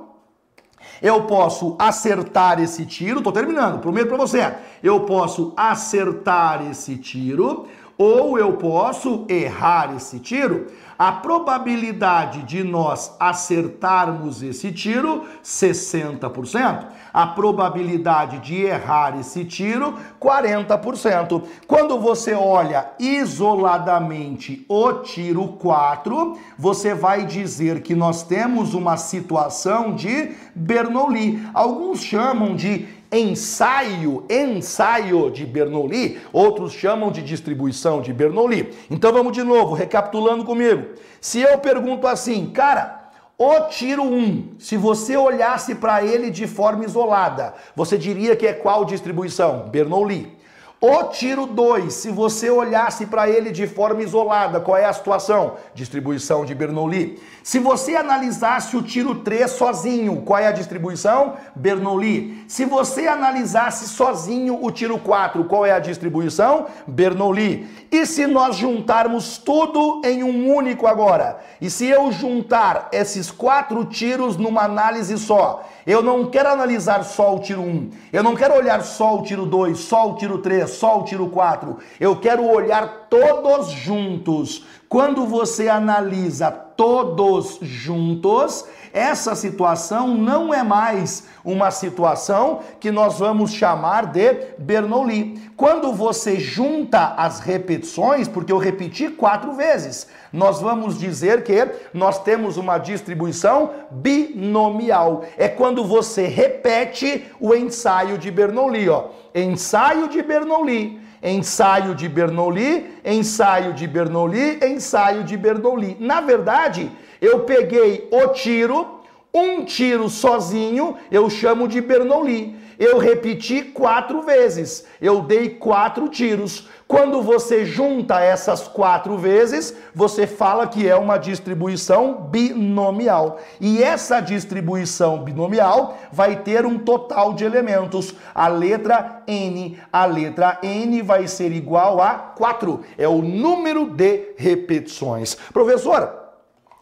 eu 1.01 1.23
posso 1.23 1.75
acertar 1.79 2.61
esse 2.61 2.85
tiro, 2.85 3.19
estou 3.19 3.31
terminando, 3.31 3.79
prometo 3.79 4.07
para 4.07 4.17
você. 4.17 4.53
Eu 4.83 5.01
posso 5.01 5.53
acertar 5.55 6.65
esse 6.69 6.97
tiro 6.97 7.67
ou 7.99 8.39
eu 8.39 8.53
posso 8.53 9.25
errar 9.27 9.93
esse 9.93 10.19
tiro. 10.19 10.67
A 10.97 11.11
probabilidade 11.11 12.43
de 12.43 12.63
nós 12.63 13.13
acertarmos 13.19 14.41
esse 14.41 14.71
tiro, 14.71 15.25
60%. 15.43 16.85
A 17.13 17.27
probabilidade 17.27 18.39
de 18.39 18.61
errar 18.61 19.19
esse 19.19 19.43
tiro, 19.43 19.95
40%. 20.19 21.43
Quando 21.67 21.99
você 21.99 22.33
olha 22.33 22.89
isoladamente 22.99 24.65
o 24.69 24.93
tiro 24.93 25.49
4, 25.59 26.37
você 26.57 26.93
vai 26.93 27.25
dizer 27.25 27.81
que 27.81 27.95
nós 27.95 28.23
temos 28.23 28.73
uma 28.73 28.95
situação 28.95 29.93
de 29.93 30.31
Bernoulli. 30.55 31.45
Alguns 31.53 32.01
chamam 32.01 32.55
de 32.55 32.98
ensaio, 33.11 34.25
ensaio 34.29 35.31
de 35.31 35.45
Bernoulli, 35.45 36.19
outros 36.31 36.73
chamam 36.73 37.11
de 37.11 37.21
distribuição 37.21 38.01
de 38.01 38.13
Bernoulli. 38.13 38.73
Então 38.89 39.11
vamos 39.11 39.33
de 39.33 39.43
novo, 39.43 39.73
recapitulando 39.73 40.45
comigo. 40.45 40.89
Se 41.19 41.41
eu 41.41 41.57
pergunto 41.57 42.07
assim, 42.07 42.47
cara, 42.47 43.09
o 43.37 43.61
tiro 43.69 44.03
1, 44.03 44.55
se 44.59 44.75
você 44.77 45.15
olhasse 45.15 45.75
para 45.75 46.03
ele 46.03 46.29
de 46.29 46.45
forma 46.45 46.83
isolada, 46.83 47.53
você 47.75 47.97
diria 47.97 48.35
que 48.35 48.45
é 48.45 48.53
qual 48.53 48.85
distribuição? 48.85 49.69
Bernoulli. 49.69 50.38
O 50.81 51.03
tiro 51.09 51.45
2, 51.45 51.93
se 51.93 52.09
você 52.09 52.49
olhasse 52.49 53.05
para 53.05 53.29
ele 53.29 53.51
de 53.51 53.67
forma 53.67 54.01
isolada, 54.01 54.61
qual 54.61 54.77
é 54.77 54.85
a 54.85 54.93
situação? 54.93 55.55
Distribuição 55.73 56.45
de 56.45 56.55
Bernoulli. 56.55 57.21
Se 57.43 57.59
você 57.59 57.97
analisasse 57.97 58.77
o 58.77 58.81
tiro 58.81 59.15
3 59.15 59.51
sozinho, 59.51 60.21
qual 60.21 60.39
é 60.39 60.47
a 60.47 60.53
distribuição? 60.53 61.33
Bernoulli. 61.53 62.45
Se 62.47 62.63
você 62.63 63.07
analisasse 63.07 63.89
sozinho 63.89 64.57
o 64.63 64.71
tiro 64.71 64.97
4, 64.97 65.43
qual 65.43 65.65
é 65.65 65.73
a 65.73 65.79
distribuição? 65.79 66.67
Bernoulli. 66.87 67.67
E 67.91 68.05
se 68.05 68.25
nós 68.25 68.55
juntarmos 68.55 69.37
tudo 69.37 70.01
em 70.05 70.23
um 70.23 70.55
único 70.55 70.87
agora? 70.87 71.41
E 71.59 71.69
se 71.69 71.87
eu 71.87 72.09
juntar 72.09 72.87
esses 72.93 73.29
quatro 73.29 73.83
tiros 73.83 74.37
numa 74.37 74.61
análise 74.61 75.17
só? 75.17 75.61
Eu 75.85 76.01
não 76.01 76.29
quero 76.29 76.49
analisar 76.49 77.03
só 77.03 77.35
o 77.35 77.39
tiro 77.39 77.61
1. 77.61 77.89
Eu 78.11 78.23
não 78.23 78.35
quero 78.35 78.55
olhar 78.55 78.81
só 78.83 79.17
o 79.17 79.23
tiro 79.23 79.45
2, 79.45 79.77
só 79.77 80.11
o 80.11 80.15
tiro 80.15 80.39
3, 80.39 80.69
só 80.69 80.99
o 80.99 81.03
tiro 81.03 81.29
4. 81.29 81.77
Eu 81.99 82.15
quero 82.15 82.43
olhar 82.43 83.07
todos 83.09 83.71
juntos. 83.71 84.65
Quando 84.87 85.25
você 85.25 85.69
analisa 85.69 86.51
todos 86.79 87.59
juntos, 87.61 88.63
essa 88.93 89.35
situação 89.35 90.15
não 90.15 90.53
é 90.53 90.63
mais 90.63 91.25
uma 91.43 91.71
situação 91.71 92.61
que 92.79 92.89
nós 92.89 93.19
vamos 93.19 93.51
chamar 93.51 94.05
de 94.05 94.33
Bernoulli. 94.57 95.51
Quando 95.57 95.91
você 95.91 96.39
junta 96.39 97.15
as 97.17 97.41
repetições, 97.41 98.29
porque 98.29 98.53
eu 98.53 98.57
repeti 98.57 99.09
quatro 99.09 99.55
vezes, 99.55 100.07
nós 100.31 100.61
vamos 100.61 100.97
dizer 100.97 101.43
que 101.43 101.69
nós 101.93 102.23
temos 102.23 102.55
uma 102.55 102.77
distribuição 102.77 103.71
binomial. 103.91 105.25
É 105.37 105.49
quando 105.49 105.83
você 105.83 106.27
repete 106.27 107.25
o 107.41 107.53
ensaio 107.53 108.17
de 108.17 108.31
Bernoulli, 108.31 108.87
ó. 108.87 109.09
Ensaio 109.35 110.07
de 110.07 110.23
Bernoulli, 110.23 111.08
ensaio 111.21 111.95
de 111.95 112.07
Bernoulli, 112.07 112.87
ensaio 113.03 113.73
de 113.73 113.87
Bernoulli, 113.87 114.59
ensaio 114.63 115.23
de 115.23 115.35
Bernoulli. 115.37 115.97
Na 115.99 116.21
verdade, 116.21 116.91
eu 117.21 117.41
peguei 117.41 118.07
o 118.11 118.27
tiro, 118.29 118.99
Um 119.31 119.63
tiro 119.63 120.09
sozinho 120.09 120.95
eu 121.11 121.29
chamo 121.29 121.67
de 121.67 121.81
Bernoulli. 121.81 122.55
Eu 122.79 122.97
repeti 122.97 123.61
quatro 123.61 124.21
vezes, 124.21 124.85
eu 125.01 125.21
dei 125.21 125.49
quatro 125.49 126.07
tiros. 126.07 126.69
Quando 126.87 127.21
você 127.21 127.65
junta 127.65 128.21
essas 128.21 128.69
quatro 128.69 129.17
vezes, 129.17 129.75
você 129.93 130.25
fala 130.25 130.65
que 130.65 130.87
é 130.87 130.95
uma 130.95 131.17
distribuição 131.17 132.13
binomial. 132.13 133.37
E 133.59 133.83
essa 133.83 134.21
distribuição 134.21 135.21
binomial 135.21 135.97
vai 136.09 136.37
ter 136.37 136.65
um 136.65 136.79
total 136.79 137.33
de 137.33 137.43
elementos. 137.43 138.15
A 138.33 138.47
letra 138.47 139.23
N, 139.27 139.77
a 139.91 140.05
letra 140.05 140.57
N 140.63 141.01
vai 141.01 141.27
ser 141.27 141.51
igual 141.51 142.01
a 142.01 142.13
4. 142.13 142.79
É 142.97 143.09
o 143.09 143.21
número 143.21 143.87
de 143.87 144.33
repetições. 144.37 145.35
Professor, 145.53 146.18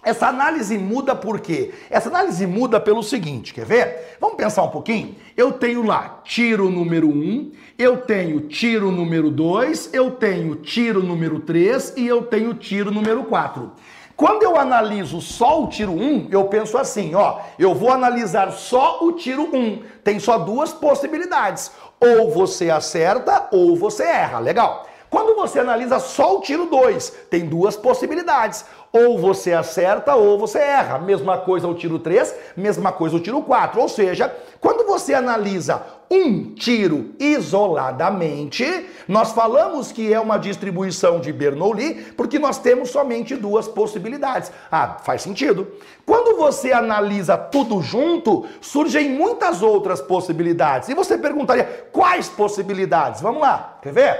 essa 0.03 0.27
análise 0.27 0.77
muda 0.77 1.15
por 1.15 1.39
quê? 1.39 1.73
Essa 1.89 2.09
análise 2.09 2.45
muda 2.45 2.79
pelo 2.79 3.03
seguinte, 3.03 3.53
quer 3.53 3.65
ver? 3.65 4.17
Vamos 4.21 4.37
pensar 4.37 4.63
um 4.63 4.69
pouquinho? 4.69 5.15
Eu 5.35 5.51
tenho 5.53 5.83
lá 5.85 6.21
tiro 6.23 6.69
número 6.69 7.09
1, 7.09 7.51
eu 7.77 7.97
tenho 7.97 8.41
tiro 8.41 8.91
número 8.91 9.29
2, 9.29 9.93
eu 9.93 10.11
tenho 10.11 10.55
tiro 10.55 11.03
número 11.03 11.39
3 11.41 11.93
e 11.97 12.07
eu 12.07 12.23
tenho 12.23 12.53
tiro 12.53 12.91
número 12.91 13.23
4. 13.25 13.71
Quando 14.15 14.41
eu 14.41 14.57
analiso 14.57 15.21
só 15.21 15.61
o 15.61 15.67
tiro 15.67 15.91
1, 15.91 16.29
eu 16.31 16.45
penso 16.45 16.75
assim, 16.75 17.13
ó, 17.13 17.39
eu 17.59 17.75
vou 17.75 17.91
analisar 17.91 18.51
só 18.51 18.99
o 19.03 19.11
tiro 19.11 19.43
1. 19.55 19.83
Tem 20.03 20.19
só 20.19 20.39
duas 20.39 20.73
possibilidades. 20.73 21.71
Ou 21.99 22.31
você 22.31 22.71
acerta 22.71 23.47
ou 23.51 23.75
você 23.75 24.01
erra. 24.01 24.39
Legal. 24.39 24.87
Quando 25.09 25.35
você 25.35 25.59
analisa 25.59 25.99
só 25.99 26.37
o 26.37 26.41
tiro 26.41 26.65
2, 26.65 27.09
tem 27.29 27.45
duas 27.45 27.77
possibilidades. 27.77 28.65
Ou 28.91 29.19
você 29.19 29.53
acerta 29.53 30.15
ou 30.15 30.39
você 30.39 30.59
erra. 30.59 30.97
Mesma 30.99 31.37
coisa 31.37 31.67
o 31.67 31.75
tiro 31.75 31.99
3, 31.99 32.33
mesma 32.55 32.91
coisa 32.91 33.17
o 33.17 33.19
tiro 33.19 33.41
4. 33.41 33.79
Ou 33.79 33.89
seja, 33.89 34.33
quando 34.59 34.85
você 34.87 35.13
analisa 35.13 35.81
um 36.09 36.53
tiro 36.55 37.13
isoladamente, 37.19 38.87
nós 39.07 39.33
falamos 39.33 39.91
que 39.91 40.13
é 40.13 40.19
uma 40.19 40.37
distribuição 40.37 41.19
de 41.19 41.33
Bernoulli 41.33 41.95
porque 42.15 42.39
nós 42.39 42.57
temos 42.57 42.89
somente 42.89 43.35
duas 43.35 43.67
possibilidades. 43.67 44.51
Ah, 44.71 44.97
faz 45.03 45.21
sentido. 45.21 45.67
Quando 46.05 46.37
você 46.37 46.71
analisa 46.71 47.37
tudo 47.37 47.81
junto, 47.81 48.45
surgem 48.61 49.09
muitas 49.09 49.61
outras 49.61 50.01
possibilidades. 50.01 50.87
E 50.89 50.93
você 50.93 51.17
perguntaria, 51.17 51.89
quais 51.91 52.29
possibilidades? 52.29 53.21
Vamos 53.21 53.41
lá, 53.41 53.77
quer 53.81 53.91
ver? 53.91 54.19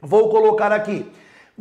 Vou 0.00 0.30
colocar 0.30 0.72
aqui. 0.72 1.10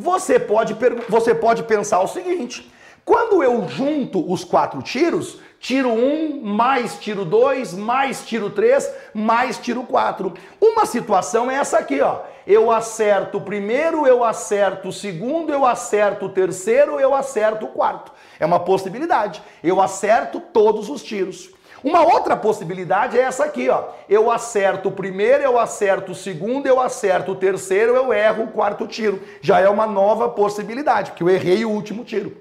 Você 0.02 0.40
pode, 0.40 0.76
você 1.08 1.36
pode 1.36 1.62
pensar 1.62 2.02
o 2.02 2.08
seguinte: 2.08 2.72
quando 3.06 3.44
eu 3.44 3.68
junto 3.68 4.32
os 4.34 4.44
quatro 4.44 4.82
tiros, 4.82 5.40
tiro 5.60 5.90
1 5.90 5.94
um, 5.94 6.42
mais 6.42 6.98
tiro 6.98 7.24
2, 7.24 7.76
mais 7.76 8.26
tiro 8.26 8.50
3, 8.50 8.92
mais 9.14 9.60
tiro 9.60 9.84
4. 9.84 10.34
Uma 10.60 10.88
situação 10.88 11.52
é 11.52 11.56
essa 11.56 11.78
aqui, 11.78 12.02
ó. 12.02 12.22
Eu 12.48 12.72
acerto 12.72 13.38
o 13.38 13.42
primeiro, 13.42 14.08
eu 14.08 14.24
acerto 14.24 14.90
o 14.90 14.94
segundo, 14.94 15.54
eu 15.54 15.68
acerto 15.68 16.26
o 16.26 16.30
terceiro, 16.30 17.00
eu 17.00 17.14
acerto 17.14 17.68
o 17.68 17.70
quarto. 17.70 18.12
É 18.40 18.46
uma 18.46 18.60
possibilidade. 18.60 19.40
Eu 19.64 19.80
acerto 19.80 20.40
todos 20.40 20.90
os 20.90 21.04
tiros. 21.04 21.52
Uma 21.84 22.02
outra 22.02 22.38
possibilidade 22.38 23.18
é 23.18 23.24
essa 23.24 23.46
aqui, 23.46 23.68
ó. 23.70 23.86
Eu 24.08 24.30
acerto 24.30 24.90
o 24.90 24.92
primeiro, 24.92 25.44
eu 25.44 25.58
acerto 25.58 26.12
o 26.12 26.16
segundo, 26.16 26.68
eu 26.68 26.80
acerto 26.80 27.32
o 27.32 27.36
terceiro, 27.36 27.96
eu 27.96 28.14
erro 28.14 28.44
o 28.44 28.52
quarto 28.52 28.86
tiro. 28.86 29.20
Já 29.42 29.60
é 29.60 29.68
uma 29.68 29.88
nova 29.88 30.30
possibilidade, 30.30 31.12
porque 31.12 31.24
eu 31.24 31.30
errei 31.30 31.66
o 31.66 31.72
último 31.72 32.04
tiro. 32.04 32.38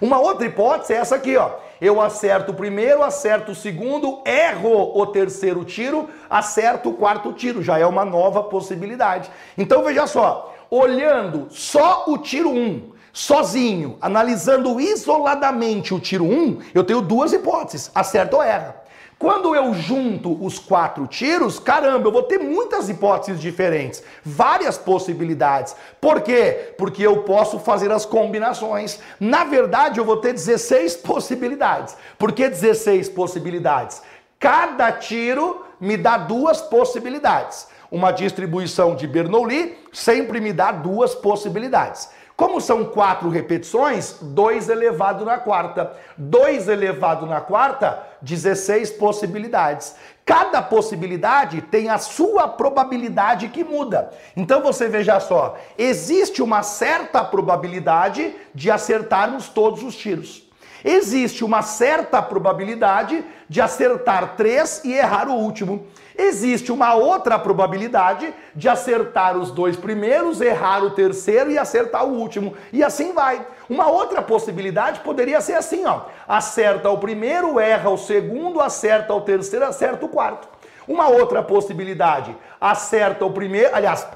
Uma 0.00 0.18
outra 0.18 0.46
hipótese 0.46 0.94
é 0.94 0.96
essa 0.96 1.14
aqui, 1.14 1.36
ó. 1.36 1.50
Eu 1.80 2.00
acerto 2.00 2.52
o 2.52 2.54
primeiro, 2.54 3.02
acerto 3.02 3.52
o 3.52 3.54
segundo, 3.54 4.20
erro 4.26 4.98
o 4.98 5.06
terceiro 5.06 5.64
tiro, 5.64 6.10
acerto 6.28 6.90
o 6.90 6.94
quarto 6.94 7.32
tiro. 7.32 7.62
Já 7.62 7.78
é 7.78 7.86
uma 7.86 8.04
nova 8.04 8.42
possibilidade. 8.42 9.30
Então 9.56 9.84
veja 9.84 10.06
só, 10.06 10.54
olhando 10.68 11.46
só 11.50 12.04
o 12.08 12.18
tiro 12.18 12.50
1, 12.50 12.52
um, 12.52 12.92
sozinho, 13.12 13.98
analisando 14.00 14.80
isoladamente 14.80 15.92
o 15.94 16.00
tiro 16.00 16.24
1, 16.24 16.58
eu 16.74 16.84
tenho 16.84 17.00
duas 17.00 17.32
hipóteses: 17.32 17.90
acerta 17.94 18.36
ou 18.36 18.42
erra. 18.42 18.80
Quando 19.20 19.54
eu 19.54 19.74
junto 19.74 20.42
os 20.42 20.58
quatro 20.58 21.06
tiros, 21.06 21.58
caramba, 21.58 22.08
eu 22.08 22.12
vou 22.12 22.22
ter 22.22 22.38
muitas 22.38 22.88
hipóteses 22.88 23.38
diferentes, 23.38 24.02
várias 24.24 24.78
possibilidades. 24.78 25.76
Por 26.00 26.22
quê? 26.22 26.72
Porque 26.78 27.02
eu 27.06 27.18
posso 27.24 27.58
fazer 27.58 27.92
as 27.92 28.06
combinações. 28.06 28.98
Na 29.20 29.44
verdade, 29.44 30.00
eu 30.00 30.06
vou 30.06 30.16
ter 30.16 30.32
16 30.32 30.96
possibilidades. 31.04 31.98
Por 32.18 32.32
que 32.32 32.48
16 32.48 33.10
possibilidades? 33.10 34.00
Cada 34.38 34.90
tiro 34.90 35.66
me 35.78 35.98
dá 35.98 36.16
duas 36.16 36.62
possibilidades. 36.62 37.68
Uma 37.90 38.12
distribuição 38.12 38.94
de 38.96 39.06
Bernoulli 39.06 39.76
sempre 39.92 40.40
me 40.40 40.54
dá 40.54 40.72
duas 40.72 41.14
possibilidades. 41.14 42.08
Como 42.40 42.58
são 42.58 42.86
quatro 42.86 43.28
repetições, 43.28 44.16
2 44.18 44.70
elevado 44.70 45.26
na 45.26 45.36
quarta. 45.36 45.92
2 46.16 46.68
elevado 46.68 47.26
na 47.26 47.38
quarta, 47.38 48.02
16 48.22 48.92
possibilidades. 48.92 49.94
Cada 50.24 50.62
possibilidade 50.62 51.60
tem 51.60 51.90
a 51.90 51.98
sua 51.98 52.48
probabilidade 52.48 53.48
que 53.48 53.62
muda. 53.62 54.08
Então 54.34 54.62
você 54.62 54.88
veja 54.88 55.20
só, 55.20 55.58
existe 55.76 56.42
uma 56.42 56.62
certa 56.62 57.22
probabilidade 57.22 58.34
de 58.54 58.70
acertarmos 58.70 59.50
todos 59.50 59.82
os 59.82 59.94
tiros. 59.94 60.48
Existe 60.82 61.44
uma 61.44 61.60
certa 61.60 62.22
probabilidade 62.22 63.22
de 63.50 63.60
acertar 63.60 64.34
três 64.36 64.82
e 64.82 64.94
errar 64.94 65.28
o 65.28 65.34
último. 65.34 65.86
Existe 66.16 66.72
uma 66.72 66.94
outra 66.94 67.38
probabilidade 67.38 68.34
de 68.54 68.68
acertar 68.68 69.36
os 69.36 69.50
dois 69.50 69.76
primeiros, 69.76 70.40
errar 70.40 70.82
o 70.82 70.90
terceiro 70.90 71.50
e 71.50 71.58
acertar 71.58 72.04
o 72.04 72.12
último. 72.12 72.54
E 72.72 72.82
assim 72.82 73.12
vai. 73.12 73.46
Uma 73.68 73.88
outra 73.88 74.20
possibilidade 74.20 75.00
poderia 75.00 75.40
ser 75.40 75.54
assim, 75.54 75.86
ó. 75.86 76.02
Acerta 76.26 76.90
o 76.90 76.98
primeiro, 76.98 77.58
erra 77.60 77.90
o 77.90 77.96
segundo, 77.96 78.60
acerta 78.60 79.14
o 79.14 79.20
terceiro, 79.20 79.64
acerta 79.64 80.04
o 80.04 80.08
quarto. 80.08 80.48
Uma 80.86 81.08
outra 81.08 81.42
possibilidade, 81.42 82.36
acerta 82.60 83.24
o 83.24 83.30
primeiro, 83.30 83.74
aliás, 83.74 84.06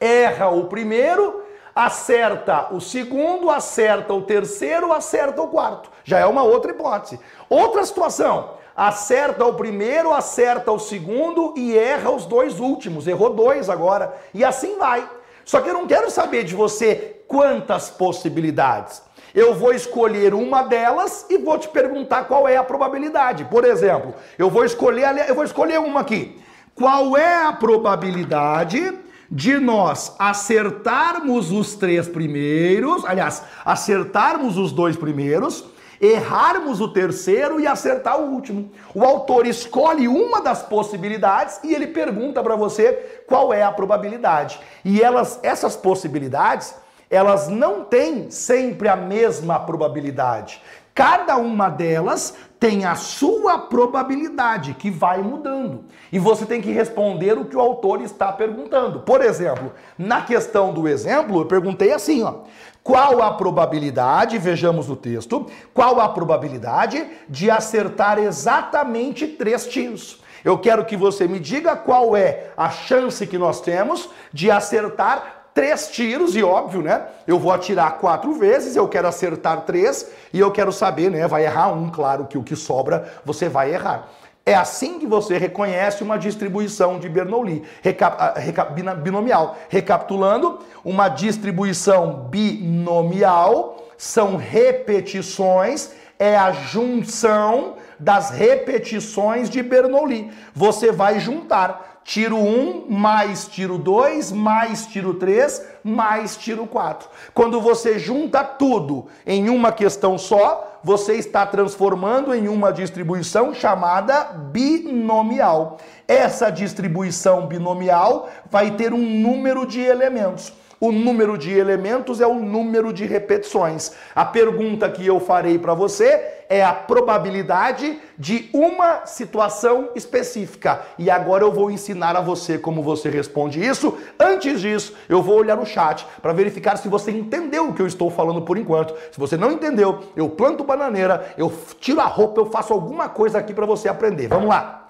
erra 0.00 0.48
o 0.48 0.64
primeiro, 0.64 1.42
acerta 1.74 2.68
o 2.72 2.80
segundo, 2.80 3.50
acerta 3.50 4.12
o 4.12 4.22
terceiro, 4.22 4.92
acerta 4.92 5.40
o 5.40 5.48
quarto. 5.48 5.90
Já 6.04 6.18
é 6.18 6.26
uma 6.26 6.42
outra 6.42 6.70
hipótese. 6.70 7.20
Outra 7.48 7.84
situação, 7.84 8.54
acerta 8.76 9.44
o 9.44 9.54
primeiro, 9.54 10.12
acerta 10.12 10.72
o 10.72 10.78
segundo 10.78 11.54
e 11.56 11.76
erra 11.76 12.10
os 12.10 12.26
dois 12.26 12.60
últimos. 12.60 13.06
Errou 13.06 13.30
dois 13.30 13.68
agora. 13.68 14.14
E 14.32 14.44
assim 14.44 14.78
vai. 14.78 15.08
Só 15.44 15.60
que 15.60 15.68
eu 15.68 15.74
não 15.74 15.86
quero 15.86 16.10
saber 16.10 16.44
de 16.44 16.54
você 16.54 17.16
quantas 17.28 17.90
possibilidades. 17.90 19.02
Eu 19.34 19.54
vou 19.54 19.72
escolher 19.72 20.32
uma 20.32 20.62
delas 20.62 21.26
e 21.28 21.38
vou 21.38 21.58
te 21.58 21.68
perguntar 21.68 22.24
qual 22.24 22.46
é 22.46 22.56
a 22.56 22.62
probabilidade. 22.64 23.44
Por 23.46 23.64
exemplo, 23.64 24.14
eu 24.38 24.48
vou 24.48 24.64
escolher, 24.64 25.28
eu 25.28 25.34
vou 25.34 25.44
escolher 25.44 25.80
uma 25.80 26.00
aqui. 26.00 26.40
Qual 26.74 27.16
é 27.16 27.44
a 27.44 27.52
probabilidade 27.52 28.96
de 29.30 29.58
nós 29.58 30.14
acertarmos 30.18 31.50
os 31.50 31.74
três 31.74 32.06
primeiros, 32.06 33.04
aliás, 33.04 33.42
acertarmos 33.64 34.56
os 34.56 34.70
dois 34.70 34.96
primeiros 34.96 35.64
errarmos 36.06 36.80
o 36.80 36.88
terceiro 36.88 37.58
e 37.58 37.66
acertar 37.66 38.20
o 38.20 38.30
último. 38.30 38.70
O 38.94 39.04
autor 39.04 39.46
escolhe 39.46 40.06
uma 40.06 40.40
das 40.40 40.62
possibilidades 40.62 41.60
e 41.64 41.74
ele 41.74 41.86
pergunta 41.86 42.42
para 42.42 42.56
você 42.56 43.22
qual 43.26 43.52
é 43.52 43.62
a 43.62 43.72
probabilidade. 43.72 44.60
E 44.84 45.00
elas, 45.00 45.40
essas 45.42 45.76
possibilidades, 45.76 46.74
elas 47.08 47.48
não 47.48 47.84
têm 47.84 48.30
sempre 48.30 48.88
a 48.88 48.96
mesma 48.96 49.58
probabilidade. 49.58 50.60
Cada 50.94 51.36
uma 51.36 51.68
delas 51.68 52.34
tem 52.60 52.84
a 52.84 52.94
sua 52.94 53.58
probabilidade 53.58 54.74
que 54.74 54.90
vai 54.90 55.20
mudando. 55.20 55.84
E 56.12 56.20
você 56.20 56.46
tem 56.46 56.60
que 56.60 56.70
responder 56.70 57.36
o 57.36 57.44
que 57.46 57.56
o 57.56 57.60
autor 57.60 58.00
está 58.00 58.30
perguntando. 58.30 59.00
Por 59.00 59.20
exemplo, 59.20 59.72
na 59.98 60.22
questão 60.22 60.72
do 60.72 60.86
exemplo, 60.86 61.40
eu 61.40 61.46
perguntei 61.46 61.92
assim, 61.92 62.22
ó: 62.22 62.42
qual 62.84 63.22
a 63.22 63.32
probabilidade, 63.32 64.36
vejamos 64.36 64.90
o 64.90 64.94
texto, 64.94 65.46
qual 65.72 65.98
a 66.02 66.08
probabilidade 66.10 67.04
de 67.26 67.50
acertar 67.50 68.18
exatamente 68.18 69.26
três 69.26 69.66
tiros? 69.66 70.20
Eu 70.44 70.58
quero 70.58 70.84
que 70.84 70.94
você 70.94 71.26
me 71.26 71.40
diga 71.40 71.74
qual 71.74 72.14
é 72.14 72.50
a 72.54 72.68
chance 72.68 73.26
que 73.26 73.38
nós 73.38 73.62
temos 73.62 74.10
de 74.30 74.50
acertar 74.50 75.46
três 75.54 75.88
tiros, 75.88 76.36
e 76.36 76.42
óbvio, 76.42 76.82
né? 76.82 77.06
Eu 77.26 77.38
vou 77.38 77.52
atirar 77.52 77.96
quatro 77.98 78.34
vezes, 78.34 78.76
eu 78.76 78.86
quero 78.86 79.08
acertar 79.08 79.62
três, 79.62 80.10
e 80.30 80.38
eu 80.38 80.50
quero 80.50 80.70
saber, 80.70 81.10
né? 81.10 81.26
Vai 81.26 81.44
errar 81.44 81.68
um, 81.68 81.88
claro 81.88 82.26
que 82.26 82.36
o 82.36 82.42
que 82.42 82.54
sobra 82.54 83.10
você 83.24 83.48
vai 83.48 83.72
errar. 83.72 84.08
É 84.46 84.54
assim 84.54 84.98
que 84.98 85.06
você 85.06 85.38
reconhece 85.38 86.02
uma 86.02 86.18
distribuição 86.18 86.98
de 86.98 87.08
Bernoulli, 87.08 87.62
ah, 88.00 88.94
binomial. 88.94 89.56
Recapitulando, 89.70 90.58
uma 90.84 91.08
distribuição 91.08 92.28
binomial 92.28 93.82
são 93.96 94.36
repetições 94.36 95.92
é 96.18 96.36
a 96.36 96.52
junção 96.52 97.74
das 97.98 98.30
repetições 98.30 99.50
de 99.50 99.62
Bernoulli. 99.62 100.30
Você 100.54 100.92
vai 100.92 101.18
juntar 101.18 101.93
tiro 102.04 102.36
1 102.36 102.86
mais 102.88 103.48
tiro 103.48 103.78
2 103.78 104.30
mais 104.30 104.86
tiro 104.86 105.14
3 105.14 105.64
mais 105.82 106.36
tiro 106.36 106.66
4. 106.66 107.08
Quando 107.32 107.60
você 107.60 107.98
junta 107.98 108.44
tudo 108.44 109.06
em 109.26 109.48
uma 109.48 109.72
questão 109.72 110.18
só, 110.18 110.78
você 110.84 111.14
está 111.14 111.46
transformando 111.46 112.34
em 112.34 112.46
uma 112.46 112.70
distribuição 112.70 113.54
chamada 113.54 114.24
binomial. 114.24 115.78
Essa 116.06 116.50
distribuição 116.50 117.46
binomial 117.46 118.28
vai 118.50 118.72
ter 118.72 118.92
um 118.92 118.98
número 119.20 119.66
de 119.66 119.80
elementos. 119.80 120.52
O 120.80 120.92
número 120.92 121.38
de 121.38 121.50
elementos 121.50 122.20
é 122.20 122.26
o 122.26 122.34
número 122.34 122.92
de 122.92 123.06
repetições. 123.06 123.92
A 124.14 124.22
pergunta 124.22 124.90
que 124.90 125.06
eu 125.06 125.18
farei 125.18 125.58
para 125.58 125.72
você 125.72 126.42
é 126.46 126.62
a 126.62 126.74
probabilidade 126.74 127.98
de 128.18 128.50
uma 128.52 129.06
situação 129.06 129.88
específica. 129.94 130.82
E 130.98 131.10
agora 131.10 131.42
eu 131.42 131.50
vou 131.50 131.70
ensinar 131.70 132.16
a 132.16 132.20
você 132.20 132.58
como 132.58 132.82
você 132.82 133.08
responde 133.08 133.64
isso. 133.64 133.96
Antes 134.20 134.60
disso, 134.60 134.94
eu 135.08 135.22
vou 135.22 135.38
olhar 135.38 135.58
o 135.58 135.64
chat 135.64 136.06
para 136.20 136.34
verificar 136.34 136.76
se 136.76 136.86
você 136.86 137.10
entendeu 137.10 137.68
o 137.68 137.72
que 137.72 137.80
eu 137.80 137.86
estou 137.86 138.10
falando 138.10 138.42
por 138.42 138.58
enquanto. 138.58 138.94
Se 139.10 139.18
você 139.18 139.38
não 139.38 139.52
entendeu, 139.52 140.00
eu 140.14 140.28
planto 140.28 140.64
bananeira, 140.64 141.32
eu 141.38 141.50
tiro 141.80 142.00
a 142.00 142.06
roupa, 142.06 142.42
eu 142.42 142.46
faço 142.46 142.74
alguma 142.74 143.08
coisa 143.08 143.38
aqui 143.38 143.54
para 143.54 143.64
você 143.64 143.88
aprender. 143.88 144.28
Vamos 144.28 144.50
lá. 144.50 144.83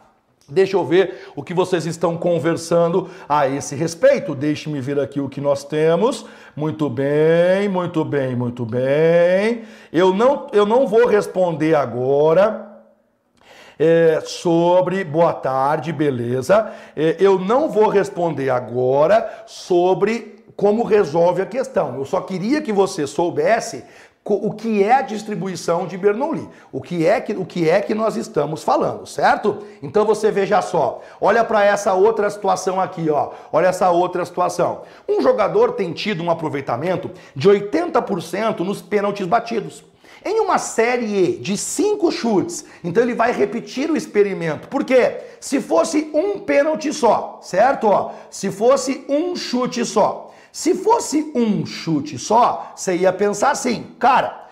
Deixa 0.48 0.76
eu 0.76 0.84
ver 0.84 1.30
o 1.34 1.42
que 1.42 1.54
vocês 1.54 1.86
estão 1.86 2.18
conversando 2.18 3.08
a 3.26 3.48
esse 3.48 3.74
respeito. 3.74 4.34
Deixe-me 4.34 4.78
ver 4.78 5.00
aqui 5.00 5.18
o 5.18 5.28
que 5.28 5.40
nós 5.40 5.64
temos. 5.64 6.26
Muito 6.54 6.90
bem, 6.90 7.66
muito 7.68 8.04
bem, 8.04 8.36
muito 8.36 8.66
bem. 8.66 9.62
Eu 9.90 10.12
não, 10.12 10.48
eu 10.52 10.66
não 10.66 10.86
vou 10.86 11.06
responder 11.06 11.74
agora. 11.74 12.70
É, 13.78 14.20
sobre 14.24 15.02
boa 15.02 15.32
tarde, 15.32 15.92
beleza? 15.92 16.72
É, 16.94 17.16
eu 17.18 17.38
não 17.38 17.68
vou 17.68 17.88
responder 17.88 18.48
agora 18.50 19.44
sobre 19.46 20.44
como 20.54 20.84
resolve 20.84 21.42
a 21.42 21.46
questão. 21.46 21.96
Eu 21.96 22.04
só 22.04 22.20
queria 22.20 22.60
que 22.62 22.72
você 22.72 23.06
soubesse 23.06 23.82
o 24.26 24.54
que 24.54 24.82
é 24.82 24.92
a 24.94 25.02
distribuição 25.02 25.86
de 25.86 25.98
Bernoulli, 25.98 26.48
o 26.72 26.80
que 26.80 27.06
é 27.06 27.20
que, 27.20 27.34
o 27.34 27.44
que, 27.44 27.68
é 27.68 27.82
que 27.82 27.94
nós 27.94 28.16
estamos 28.16 28.62
falando, 28.62 29.06
certo? 29.06 29.58
Então 29.82 30.06
você 30.06 30.30
veja 30.30 30.62
só, 30.62 31.02
olha 31.20 31.44
para 31.44 31.62
essa 31.62 31.92
outra 31.92 32.30
situação 32.30 32.80
aqui, 32.80 33.10
ó. 33.10 33.32
Olha 33.52 33.66
essa 33.66 33.90
outra 33.90 34.24
situação. 34.24 34.82
Um 35.06 35.20
jogador 35.20 35.72
tem 35.72 35.92
tido 35.92 36.22
um 36.22 36.30
aproveitamento 36.30 37.10
de 37.36 37.50
80% 37.50 38.60
nos 38.60 38.80
pênaltis 38.80 39.26
batidos. 39.26 39.84
Em 40.24 40.40
uma 40.40 40.56
série 40.56 41.36
de 41.36 41.54
cinco 41.58 42.10
chutes, 42.10 42.64
então 42.82 43.02
ele 43.02 43.14
vai 43.14 43.30
repetir 43.30 43.90
o 43.90 43.96
experimento. 43.96 44.68
Por 44.68 44.82
quê? 44.82 45.18
Se 45.38 45.60
fosse 45.60 46.10
um 46.14 46.38
pênalti 46.38 46.94
só, 46.94 47.40
certo? 47.42 47.88
Ó, 47.88 48.10
se 48.30 48.50
fosse 48.50 49.04
um 49.06 49.36
chute 49.36 49.84
só, 49.84 50.32
se 50.54 50.72
fosse 50.72 51.32
um 51.34 51.66
chute 51.66 52.16
só, 52.16 52.72
você 52.76 52.94
ia 52.94 53.12
pensar 53.12 53.50
assim, 53.50 53.88
cara, 53.98 54.46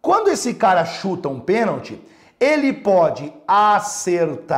quando 0.00 0.28
esse 0.28 0.54
cara 0.54 0.84
chuta 0.84 1.28
um 1.28 1.40
pênalti, 1.40 2.00
ele 2.38 2.72
pode 2.72 3.32
acertar 3.44 4.56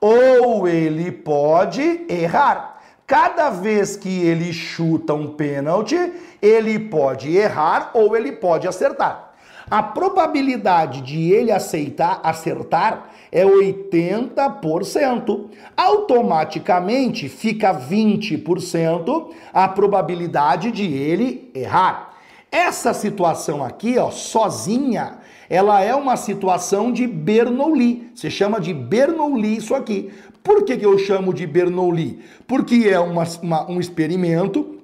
ou 0.00 0.68
ele 0.68 1.10
pode 1.10 2.06
errar. 2.08 2.80
Cada 3.08 3.50
vez 3.50 3.96
que 3.96 4.22
ele 4.22 4.52
chuta 4.52 5.14
um 5.14 5.34
pênalti, 5.34 6.12
ele 6.40 6.78
pode 6.78 7.36
errar 7.36 7.90
ou 7.92 8.16
ele 8.16 8.30
pode 8.30 8.68
acertar. 8.68 9.32
A 9.68 9.82
probabilidade 9.82 11.00
de 11.00 11.32
ele 11.32 11.50
aceitar, 11.50 12.20
acertar 12.22 13.10
é 13.34 13.44
80%. 13.44 15.46
Automaticamente 15.76 17.28
fica 17.28 17.74
20% 17.74 19.30
a 19.52 19.66
probabilidade 19.66 20.70
de 20.70 20.84
ele 20.84 21.50
errar. 21.52 22.14
Essa 22.50 22.94
situação 22.94 23.64
aqui, 23.64 23.98
ó, 23.98 24.12
sozinha, 24.12 25.18
ela 25.50 25.82
é 25.82 25.92
uma 25.92 26.16
situação 26.16 26.92
de 26.92 27.08
Bernoulli. 27.08 28.12
Se 28.14 28.30
chama 28.30 28.60
de 28.60 28.72
Bernoulli 28.72 29.56
isso 29.56 29.74
aqui. 29.74 30.12
Por 30.44 30.64
que, 30.64 30.76
que 30.76 30.86
eu 30.86 30.96
chamo 30.96 31.34
de 31.34 31.44
Bernoulli? 31.44 32.20
Porque 32.46 32.88
é 32.88 33.00
uma, 33.00 33.24
uma, 33.42 33.68
um 33.68 33.80
experimento, 33.80 34.78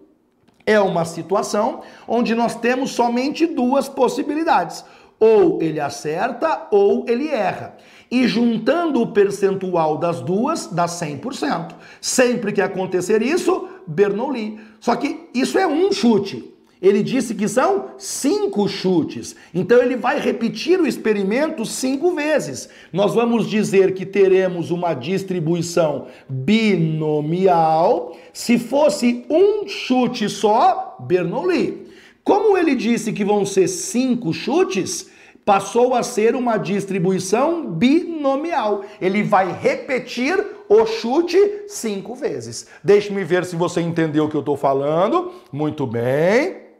é 0.66 0.80
uma 0.80 1.04
situação 1.04 1.82
onde 2.08 2.34
nós 2.34 2.56
temos 2.56 2.90
somente 2.90 3.46
duas 3.46 3.88
possibilidades. 3.88 4.84
Ou 5.20 5.62
ele 5.62 5.78
acerta 5.78 6.66
ou 6.72 7.04
ele 7.06 7.28
erra 7.28 7.76
e 8.10 8.26
juntando 8.26 9.00
o 9.00 9.12
percentual 9.12 9.96
das 9.96 10.20
duas 10.20 10.66
dá 10.66 10.86
100%. 10.86 11.74
Sempre 12.00 12.52
que 12.52 12.60
acontecer 12.60 13.22
isso, 13.22 13.68
Bernoulli. 13.86 14.58
Só 14.80 14.96
que 14.96 15.28
isso 15.32 15.58
é 15.58 15.66
um 15.66 15.92
chute. 15.92 16.50
Ele 16.82 17.02
disse 17.02 17.34
que 17.34 17.46
são 17.46 17.90
cinco 17.98 18.66
chutes. 18.66 19.36
Então 19.54 19.82
ele 19.82 19.96
vai 19.96 20.18
repetir 20.18 20.80
o 20.80 20.86
experimento 20.86 21.66
cinco 21.66 22.14
vezes. 22.14 22.70
Nós 22.90 23.14
vamos 23.14 23.46
dizer 23.48 23.92
que 23.92 24.06
teremos 24.06 24.70
uma 24.70 24.94
distribuição 24.94 26.06
binomial. 26.26 28.16
Se 28.32 28.58
fosse 28.58 29.26
um 29.28 29.68
chute 29.68 30.28
só, 30.28 30.96
Bernoulli. 31.00 31.86
Como 32.24 32.56
ele 32.56 32.74
disse 32.74 33.12
que 33.12 33.24
vão 33.24 33.44
ser 33.44 33.68
cinco 33.68 34.32
chutes, 34.32 35.10
passou 35.44 35.94
a 35.94 36.02
ser 36.02 36.34
uma 36.34 36.56
distribuição 36.56 37.66
binomial. 37.66 38.84
Ele 39.00 39.22
vai 39.22 39.52
repetir 39.52 40.44
o 40.68 40.86
chute 40.86 41.64
cinco 41.66 42.14
vezes. 42.14 42.68
Deixe-me 42.82 43.24
ver 43.24 43.44
se 43.44 43.56
você 43.56 43.80
entendeu 43.80 44.26
o 44.26 44.28
que 44.28 44.36
eu 44.36 44.40
estou 44.40 44.56
falando. 44.56 45.32
Muito 45.52 45.86
bem. 45.86 46.70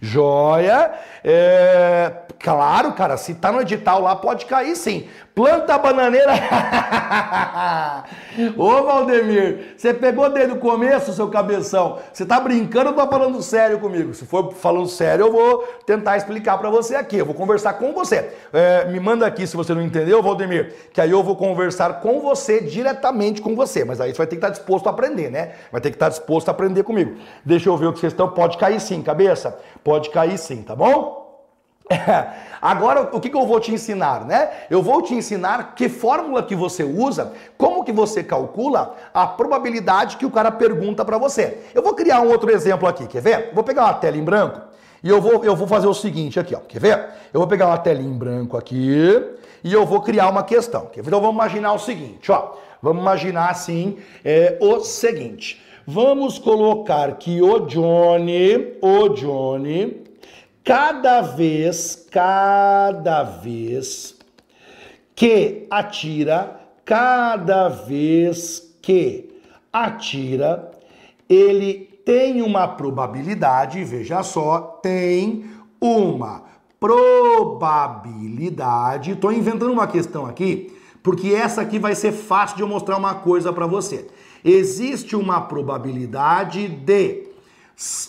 Joia. 0.00 0.92
É, 1.22 2.12
claro, 2.38 2.92
cara, 2.92 3.16
se 3.16 3.34
tá 3.34 3.52
no 3.52 3.60
edital 3.60 4.00
lá, 4.00 4.16
pode 4.16 4.46
cair 4.46 4.74
sim. 4.76 5.08
Planta 5.34 5.78
bananeira. 5.78 6.32
Ô 8.56 8.82
Valdemir, 8.82 9.74
você 9.76 9.94
pegou 9.94 10.28
desde 10.30 10.54
o 10.54 10.58
começo, 10.58 11.12
seu 11.12 11.28
cabeção. 11.28 11.98
Você 12.12 12.26
tá 12.26 12.40
brincando 12.40 12.90
ou 12.90 12.96
tá 12.96 13.06
falando 13.06 13.40
sério 13.42 13.78
comigo? 13.78 14.12
Se 14.12 14.26
for 14.26 14.52
falando 14.54 14.88
sério, 14.88 15.26
eu 15.26 15.32
vou 15.32 15.58
tentar 15.86 16.16
explicar 16.16 16.58
para 16.58 16.68
você 16.68 16.96
aqui. 16.96 17.16
Eu 17.16 17.26
vou 17.26 17.34
conversar 17.34 17.74
com 17.74 17.92
você. 17.92 18.32
É, 18.52 18.86
me 18.86 18.98
manda 18.98 19.26
aqui 19.26 19.46
se 19.46 19.56
você 19.56 19.72
não 19.72 19.82
entendeu, 19.82 20.22
Valdemir, 20.22 20.74
que 20.92 21.00
aí 21.00 21.10
eu 21.10 21.22
vou 21.22 21.36
conversar 21.36 22.00
com 22.00 22.20
você, 22.20 22.60
diretamente 22.60 23.40
com 23.40 23.54
você. 23.54 23.84
Mas 23.84 24.00
aí 24.00 24.12
você 24.12 24.18
vai 24.18 24.26
ter 24.26 24.36
que 24.36 24.38
estar 24.38 24.48
tá 24.48 24.54
disposto 24.54 24.88
a 24.88 24.90
aprender, 24.90 25.30
né? 25.30 25.52
Vai 25.70 25.80
ter 25.80 25.90
que 25.90 25.96
estar 25.96 26.06
tá 26.06 26.10
disposto 26.10 26.48
a 26.48 26.50
aprender 26.50 26.82
comigo. 26.82 27.16
Deixa 27.44 27.68
eu 27.68 27.76
ver 27.76 27.86
o 27.86 27.92
que 27.92 28.00
vocês 28.00 28.12
estão. 28.12 28.28
Pode 28.28 28.58
cair 28.58 28.80
sim, 28.80 29.00
cabeça? 29.00 29.56
Pode 29.84 30.10
cair 30.10 30.38
sim, 30.38 30.62
tá 30.62 30.74
bom? 30.74 31.29
Agora, 32.62 33.08
o 33.12 33.20
que, 33.20 33.30
que 33.30 33.36
eu 33.36 33.46
vou 33.46 33.58
te 33.58 33.72
ensinar, 33.72 34.24
né? 34.24 34.50
Eu 34.68 34.82
vou 34.82 35.02
te 35.02 35.14
ensinar 35.14 35.74
que 35.74 35.88
fórmula 35.88 36.42
que 36.42 36.54
você 36.54 36.84
usa, 36.84 37.32
como 37.56 37.84
que 37.84 37.92
você 37.92 38.22
calcula 38.22 38.94
a 39.12 39.26
probabilidade 39.26 40.16
que 40.16 40.26
o 40.26 40.30
cara 40.30 40.50
pergunta 40.50 41.04
para 41.04 41.18
você. 41.18 41.58
Eu 41.74 41.82
vou 41.82 41.94
criar 41.94 42.20
um 42.20 42.28
outro 42.28 42.50
exemplo 42.50 42.86
aqui, 42.86 43.06
quer 43.06 43.22
ver? 43.22 43.50
Vou 43.54 43.64
pegar 43.64 43.84
uma 43.84 43.94
tela 43.94 44.16
em 44.16 44.22
branco 44.22 44.60
e 45.02 45.08
eu 45.08 45.20
vou, 45.20 45.42
eu 45.44 45.56
vou 45.56 45.66
fazer 45.66 45.86
o 45.86 45.94
seguinte 45.94 46.38
aqui, 46.38 46.54
ó. 46.54 46.60
Quer 46.60 46.80
ver? 46.80 47.08
Eu 47.32 47.40
vou 47.40 47.48
pegar 47.48 47.66
uma 47.66 47.78
tela 47.78 48.00
em 48.00 48.12
branco 48.12 48.56
aqui 48.56 49.24
e 49.64 49.72
eu 49.72 49.86
vou 49.86 50.02
criar 50.02 50.28
uma 50.28 50.42
questão. 50.42 50.90
Então 50.94 51.20
vamos 51.20 51.34
imaginar 51.34 51.72
o 51.72 51.78
seguinte, 51.78 52.30
ó. 52.30 52.52
Vamos 52.82 53.02
imaginar 53.02 53.50
assim 53.50 53.98
é, 54.24 54.58
o 54.60 54.80
seguinte. 54.80 55.62
Vamos 55.86 56.38
colocar 56.38 57.16
que 57.16 57.42
o 57.42 57.60
Johnny, 57.60 58.76
o 58.80 59.08
Johnny, 59.08 60.09
cada 60.64 61.20
vez, 61.20 62.06
cada 62.10 63.22
vez 63.22 64.16
que 65.14 65.66
atira, 65.70 66.60
cada 66.84 67.68
vez 67.68 68.74
que 68.80 69.30
atira, 69.72 70.70
ele 71.28 71.88
tem 72.04 72.42
uma 72.42 72.66
probabilidade, 72.66 73.84
veja 73.84 74.20
só, 74.22 74.80
tem 74.82 75.44
uma 75.80 76.42
probabilidade. 76.80 79.12
Estou 79.12 79.32
inventando 79.32 79.72
uma 79.72 79.86
questão 79.86 80.26
aqui, 80.26 80.76
porque 81.02 81.28
essa 81.28 81.60
aqui 81.60 81.78
vai 81.78 81.94
ser 81.94 82.10
fácil 82.12 82.56
de 82.56 82.62
eu 82.62 82.68
mostrar 82.68 82.96
uma 82.96 83.14
coisa 83.14 83.52
para 83.52 83.66
você. 83.66 84.08
Existe 84.44 85.14
uma 85.14 85.42
probabilidade 85.42 86.68
de 86.68 87.29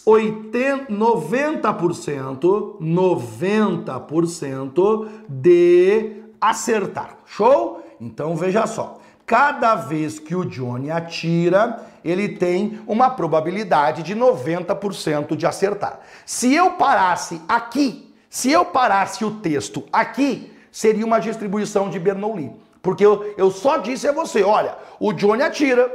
80, 0.05 0.91
90%, 0.91 2.77
90% 2.81 5.07
de 5.29 6.23
acertar. 6.41 7.19
Show? 7.25 7.81
Então 7.99 8.35
veja 8.35 8.67
só. 8.67 8.99
Cada 9.25 9.75
vez 9.75 10.19
que 10.19 10.35
o 10.35 10.43
Johnny 10.43 10.91
atira, 10.91 11.85
ele 12.03 12.27
tem 12.29 12.81
uma 12.85 13.11
probabilidade 13.11 14.03
de 14.03 14.13
90% 14.13 15.37
de 15.37 15.45
acertar. 15.45 16.01
Se 16.25 16.53
eu 16.53 16.71
parasse 16.71 17.41
aqui, 17.47 18.09
Se 18.33 18.49
eu 18.49 18.63
parasse 18.63 19.25
o 19.25 19.31
texto 19.31 19.83
aqui, 19.91 20.53
seria 20.71 21.05
uma 21.05 21.19
distribuição 21.19 21.89
de 21.89 21.99
Bernoulli. 21.99 22.49
Porque 22.81 23.05
eu, 23.05 23.33
eu 23.37 23.51
só 23.51 23.77
disse 23.77 24.07
a 24.07 24.13
você, 24.13 24.41
olha, 24.41 24.77
o 25.01 25.11
Johnny 25.11 25.43
atira. 25.43 25.91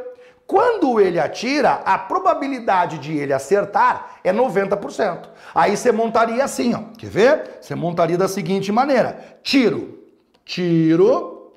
Quando 0.47 1.01
ele 1.01 1.19
atira, 1.19 1.81
a 1.85 1.99
probabilidade 1.99 2.99
de 2.99 3.17
ele 3.17 3.33
acertar 3.33 4.19
é 4.23 4.33
90%. 4.33 5.29
Aí 5.55 5.77
você 5.77 5.91
montaria 5.91 6.45
assim, 6.45 6.73
ó. 6.75 6.83
Quer 6.97 7.11
ver? 7.11 7.59
Você 7.61 7.75
montaria 7.75 8.17
da 8.17 8.29
seguinte 8.29 8.71
maneira: 8.71 9.39
tiro, 9.43 9.99
tiro. 10.45 11.53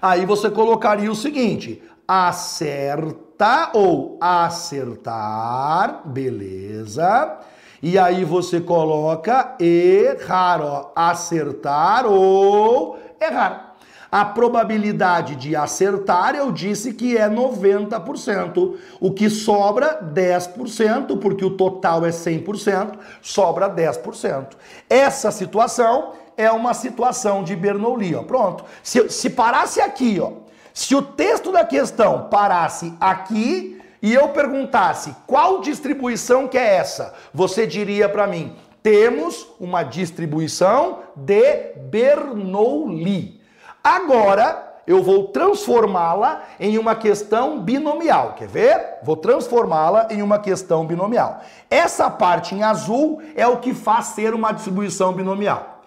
Aí 0.00 0.24
você 0.24 0.48
colocaria 0.48 1.10
o 1.10 1.16
seguinte: 1.16 1.82
acerta 2.06 3.70
ou 3.74 4.16
acertar, 4.20 6.02
beleza? 6.06 7.38
E 7.82 7.98
aí 7.98 8.24
você 8.24 8.60
coloca 8.60 9.56
errar, 9.60 10.60
ó, 10.60 10.92
acertar 10.94 12.06
ou 12.06 12.98
errar. 13.20 13.67
A 14.10 14.24
probabilidade 14.24 15.36
de 15.36 15.54
acertar, 15.54 16.34
eu 16.34 16.50
disse 16.50 16.94
que 16.94 17.16
é 17.16 17.28
90%. 17.28 18.76
O 19.00 19.10
que 19.10 19.28
sobra, 19.28 20.00
10%, 20.02 21.18
porque 21.18 21.44
o 21.44 21.50
total 21.50 22.06
é 22.06 22.10
100%, 22.10 22.92
sobra 23.20 23.68
10%. 23.68 24.56
Essa 24.88 25.30
situação 25.30 26.12
é 26.38 26.50
uma 26.50 26.72
situação 26.72 27.42
de 27.42 27.54
Bernoulli, 27.54 28.14
ó. 28.14 28.22
Pronto. 28.22 28.64
Se, 28.82 29.10
se 29.10 29.28
parasse 29.28 29.80
aqui, 29.80 30.18
ó, 30.20 30.32
se 30.72 30.94
o 30.94 31.02
texto 31.02 31.50
da 31.50 31.64
questão 31.64 32.28
parasse 32.30 32.94
aqui 33.00 33.78
e 34.00 34.14
eu 34.14 34.28
perguntasse 34.28 35.14
qual 35.26 35.60
distribuição 35.60 36.46
que 36.46 36.56
é 36.56 36.76
essa, 36.76 37.12
você 37.34 37.66
diria 37.66 38.08
para 38.08 38.26
mim: 38.26 38.56
temos 38.82 39.48
uma 39.58 39.82
distribuição 39.82 41.00
de 41.16 41.72
Bernoulli. 41.90 43.37
Agora 43.82 44.68
eu 44.86 45.02
vou 45.02 45.28
transformá-la 45.28 46.44
em 46.58 46.78
uma 46.78 46.94
questão 46.94 47.60
binomial. 47.60 48.34
Quer 48.34 48.48
ver? 48.48 48.98
Vou 49.02 49.16
transformá-la 49.16 50.08
em 50.10 50.22
uma 50.22 50.38
questão 50.38 50.86
binomial. 50.86 51.42
Essa 51.70 52.10
parte 52.10 52.54
em 52.54 52.62
azul 52.62 53.20
é 53.36 53.46
o 53.46 53.58
que 53.58 53.74
faz 53.74 54.06
ser 54.06 54.32
uma 54.32 54.50
distribuição 54.50 55.12
binomial. 55.12 55.82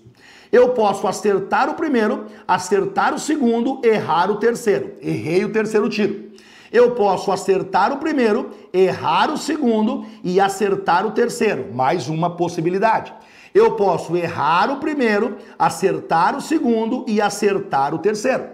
Eu 0.51 0.69
posso 0.69 1.07
acertar 1.07 1.69
o 1.69 1.75
primeiro, 1.75 2.25
acertar 2.45 3.13
o 3.13 3.19
segundo, 3.19 3.79
errar 3.85 4.29
o 4.29 4.35
terceiro. 4.35 4.95
Errei 5.01 5.45
o 5.45 5.53
terceiro 5.53 5.87
tiro. 5.87 6.26
Eu 6.71 6.91
posso 6.91 7.31
acertar 7.31 7.93
o 7.93 7.97
primeiro, 7.97 8.51
errar 8.73 9.31
o 9.31 9.37
segundo 9.37 10.05
e 10.23 10.39
acertar 10.39 11.05
o 11.05 11.11
terceiro. 11.11 11.73
Mais 11.73 12.09
uma 12.09 12.31
possibilidade. 12.31 13.13
Eu 13.53 13.75
posso 13.75 14.15
errar 14.15 14.69
o 14.71 14.77
primeiro, 14.77 15.37
acertar 15.57 16.35
o 16.35 16.41
segundo 16.41 17.05
e 17.07 17.21
acertar 17.21 17.93
o 17.93 17.99
terceiro. 17.99 18.45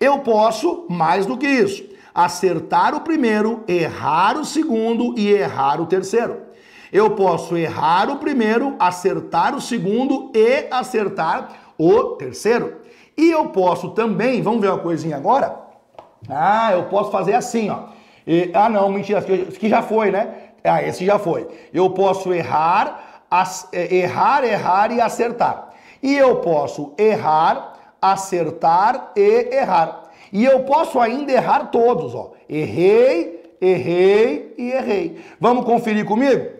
Eu 0.00 0.20
posso, 0.20 0.86
mais 0.88 1.26
do 1.26 1.36
que 1.36 1.46
isso, 1.46 1.84
acertar 2.14 2.94
o 2.94 3.00
primeiro, 3.00 3.64
errar 3.66 4.38
o 4.38 4.44
segundo 4.44 5.14
e 5.18 5.28
errar 5.28 5.80
o 5.80 5.86
terceiro. 5.86 6.42
Eu 6.92 7.10
posso 7.10 7.56
errar 7.56 8.08
o 8.08 8.16
primeiro, 8.16 8.76
acertar 8.78 9.54
o 9.54 9.60
segundo 9.60 10.30
e 10.34 10.66
acertar 10.70 11.74
o 11.76 12.16
terceiro. 12.16 12.76
E 13.16 13.30
eu 13.30 13.46
posso 13.46 13.90
também, 13.90 14.40
vamos 14.40 14.60
ver 14.60 14.68
uma 14.68 14.78
coisinha 14.78 15.16
agora? 15.16 15.67
Ah, 16.28 16.72
eu 16.72 16.84
posso 16.84 17.10
fazer 17.10 17.34
assim, 17.34 17.70
ó. 17.70 17.84
E, 18.26 18.50
ah, 18.52 18.68
não, 18.68 18.90
mentira, 18.90 19.18
esse 19.20 19.58
que 19.58 19.68
já 19.68 19.82
foi, 19.82 20.10
né? 20.10 20.28
Ah, 20.62 20.82
esse 20.82 21.04
já 21.04 21.18
foi. 21.18 21.48
Eu 21.72 21.90
posso 21.90 22.32
errar, 22.32 23.22
é, 23.72 23.94
errar, 23.94 24.44
errar 24.44 24.92
e 24.92 25.00
acertar. 25.00 25.70
E 26.02 26.16
eu 26.16 26.36
posso 26.36 26.92
errar, 26.98 27.74
acertar 28.00 29.12
e 29.16 29.48
errar. 29.54 30.04
E 30.32 30.44
eu 30.44 30.60
posso 30.64 31.00
ainda 31.00 31.32
errar 31.32 31.70
todos, 31.70 32.14
ó. 32.14 32.32
Errei, 32.48 33.54
errei 33.60 34.54
e 34.58 34.70
errei. 34.72 35.24
Vamos 35.40 35.64
conferir 35.64 36.04
comigo? 36.04 36.58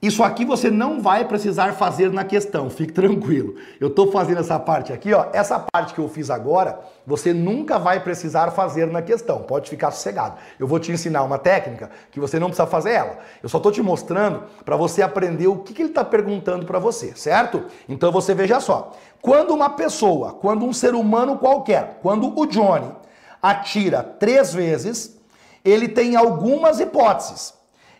Isso 0.00 0.22
aqui 0.22 0.44
você 0.44 0.70
não 0.70 1.02
vai 1.02 1.24
precisar 1.24 1.72
fazer 1.72 2.12
na 2.12 2.22
questão, 2.22 2.70
fique 2.70 2.92
tranquilo. 2.92 3.56
Eu 3.80 3.88
estou 3.88 4.12
fazendo 4.12 4.38
essa 4.38 4.56
parte 4.56 4.92
aqui, 4.92 5.12
ó. 5.12 5.26
Essa 5.32 5.58
parte 5.58 5.92
que 5.92 5.98
eu 5.98 6.08
fiz 6.08 6.30
agora, 6.30 6.78
você 7.04 7.34
nunca 7.34 7.80
vai 7.80 7.98
precisar 7.98 8.52
fazer 8.52 8.86
na 8.86 9.02
questão. 9.02 9.42
Pode 9.42 9.68
ficar 9.68 9.90
sossegado. 9.90 10.36
Eu 10.56 10.68
vou 10.68 10.78
te 10.78 10.92
ensinar 10.92 11.24
uma 11.24 11.36
técnica 11.36 11.90
que 12.12 12.20
você 12.20 12.38
não 12.38 12.46
precisa 12.46 12.68
fazer 12.68 12.92
ela. 12.92 13.18
Eu 13.42 13.48
só 13.48 13.56
estou 13.56 13.72
te 13.72 13.82
mostrando 13.82 14.44
para 14.64 14.76
você 14.76 15.02
aprender 15.02 15.48
o 15.48 15.58
que, 15.58 15.74
que 15.74 15.82
ele 15.82 15.88
está 15.88 16.04
perguntando 16.04 16.64
para 16.64 16.78
você, 16.78 17.12
certo? 17.16 17.64
Então 17.88 18.12
você 18.12 18.32
veja 18.34 18.60
só. 18.60 18.92
Quando 19.20 19.52
uma 19.52 19.70
pessoa, 19.70 20.32
quando 20.32 20.64
um 20.64 20.72
ser 20.72 20.94
humano 20.94 21.38
qualquer, 21.38 21.98
quando 22.02 22.38
o 22.38 22.46
Johnny 22.46 22.92
atira 23.42 24.04
três 24.04 24.54
vezes, 24.54 25.18
ele 25.64 25.88
tem 25.88 26.14
algumas 26.14 26.78
hipóteses. 26.78 27.57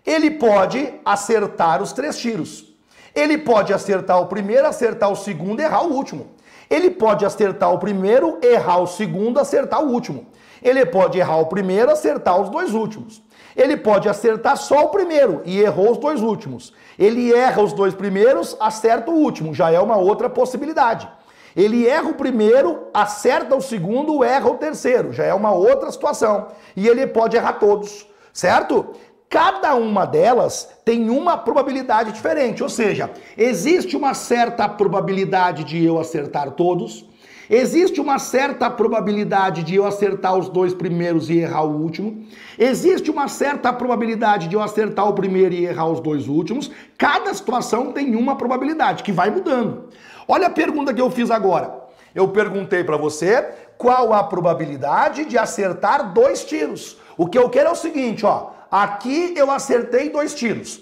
Ele 0.09 0.31
pode 0.31 0.95
acertar 1.05 1.83
os 1.83 1.93
três 1.93 2.17
tiros. 2.17 2.75
Ele 3.15 3.37
pode 3.37 3.75
acertar 3.75 4.19
o 4.19 4.25
primeiro, 4.25 4.67
acertar 4.67 5.13
o 5.13 5.15
segundo, 5.15 5.61
errar 5.61 5.83
o 5.83 5.93
último. 5.93 6.29
Ele 6.71 6.91
pode 6.91 7.27
acertar 7.27 7.71
o 7.75 7.79
primeiro, 7.79 8.39
errar 8.43 8.79
o 8.79 8.87
segundo, 8.87 9.39
acertar 9.39 9.85
o 9.85 9.91
último. 9.91 10.27
Ele 10.63 10.87
pode 10.87 11.19
errar 11.19 11.37
o 11.37 11.45
primeiro, 11.45 11.91
acertar 11.91 12.41
os 12.41 12.49
dois 12.49 12.73
últimos. 12.73 13.23
Ele 13.55 13.77
pode 13.77 14.09
acertar 14.09 14.57
só 14.57 14.87
o 14.87 14.89
primeiro 14.89 15.43
e 15.45 15.61
errou 15.61 15.91
os 15.91 15.99
dois 15.99 16.23
últimos. 16.23 16.73
Ele 16.99 17.35
erra 17.35 17.63
os 17.63 17.75
dois 17.75 17.93
primeiros, 17.93 18.57
acerta 18.59 19.11
o 19.11 19.15
último, 19.15 19.53
já 19.53 19.71
é 19.71 19.79
uma 19.79 19.99
outra 19.99 20.31
possibilidade. 20.31 21.07
Ele 21.55 21.87
erra 21.87 22.09
o 22.09 22.15
primeiro, 22.15 22.87
acerta 22.95 23.55
o 23.55 23.61
segundo, 23.61 24.25
erra 24.25 24.49
o 24.49 24.57
terceiro, 24.57 25.13
já 25.13 25.25
é 25.25 25.35
uma 25.35 25.51
outra 25.53 25.91
situação. 25.91 26.47
E 26.75 26.89
ele 26.89 27.07
pode 27.07 27.37
errar 27.37 27.55
todos, 27.55 28.07
certo? 28.33 28.95
Cada 29.29 29.75
uma 29.75 30.07
delas 30.07 30.69
tem 30.85 31.11
uma 31.11 31.37
probabilidade 31.37 32.13
diferente, 32.13 32.63
ou 32.63 32.69
seja, 32.69 33.11
existe 33.37 33.97
uma 33.97 34.15
certa 34.15 34.69
probabilidade 34.69 35.65
de 35.65 35.85
eu 35.85 35.99
acertar 35.99 36.53
todos, 36.53 37.07
Existe 37.51 37.99
uma 37.99 38.19
certa 38.19 38.69
probabilidade 38.69 39.63
de 39.63 39.77
eu 39.77 39.87
acertar 39.87 40.37
os 40.37 40.51
dois 40.51 40.75
primeiros 40.75 41.31
e 41.31 41.39
errar 41.39 41.63
o 41.63 41.81
último. 41.83 42.27
Existe 42.59 43.11
uma 43.11 43.27
certa 43.27 43.73
probabilidade 43.73 44.49
de 44.49 44.55
eu 44.55 44.61
acertar 44.61 45.09
o 45.09 45.15
primeiro 45.15 45.55
e 45.55 45.65
errar 45.65 45.89
os 45.89 45.99
dois 45.99 46.29
últimos. 46.29 46.71
Cada 46.99 47.33
situação 47.33 47.91
tem 47.91 48.15
uma 48.15 48.37
probabilidade 48.37 49.03
que 49.03 49.11
vai 49.11 49.31
mudando. 49.31 49.89
Olha 50.27 50.49
a 50.49 50.51
pergunta 50.51 50.93
que 50.93 51.01
eu 51.01 51.11
fiz 51.11 51.31
agora. 51.31 51.75
Eu 52.15 52.29
perguntei 52.29 52.85
para 52.85 52.99
você 52.99 53.49
qual 53.79 54.13
a 54.13 54.23
probabilidade 54.23 55.25
de 55.25 55.39
acertar 55.39 56.13
dois 56.13 56.45
tiros. 56.45 56.99
O 57.17 57.27
que 57.27 57.39
eu 57.39 57.49
quero 57.49 57.71
é 57.71 57.73
o 57.73 57.77
seguinte, 57.77 58.27
ó. 58.27 58.58
Aqui 58.71 59.35
eu 59.37 59.51
acertei 59.51 60.11
dois 60.11 60.35
tiros. 60.35 60.81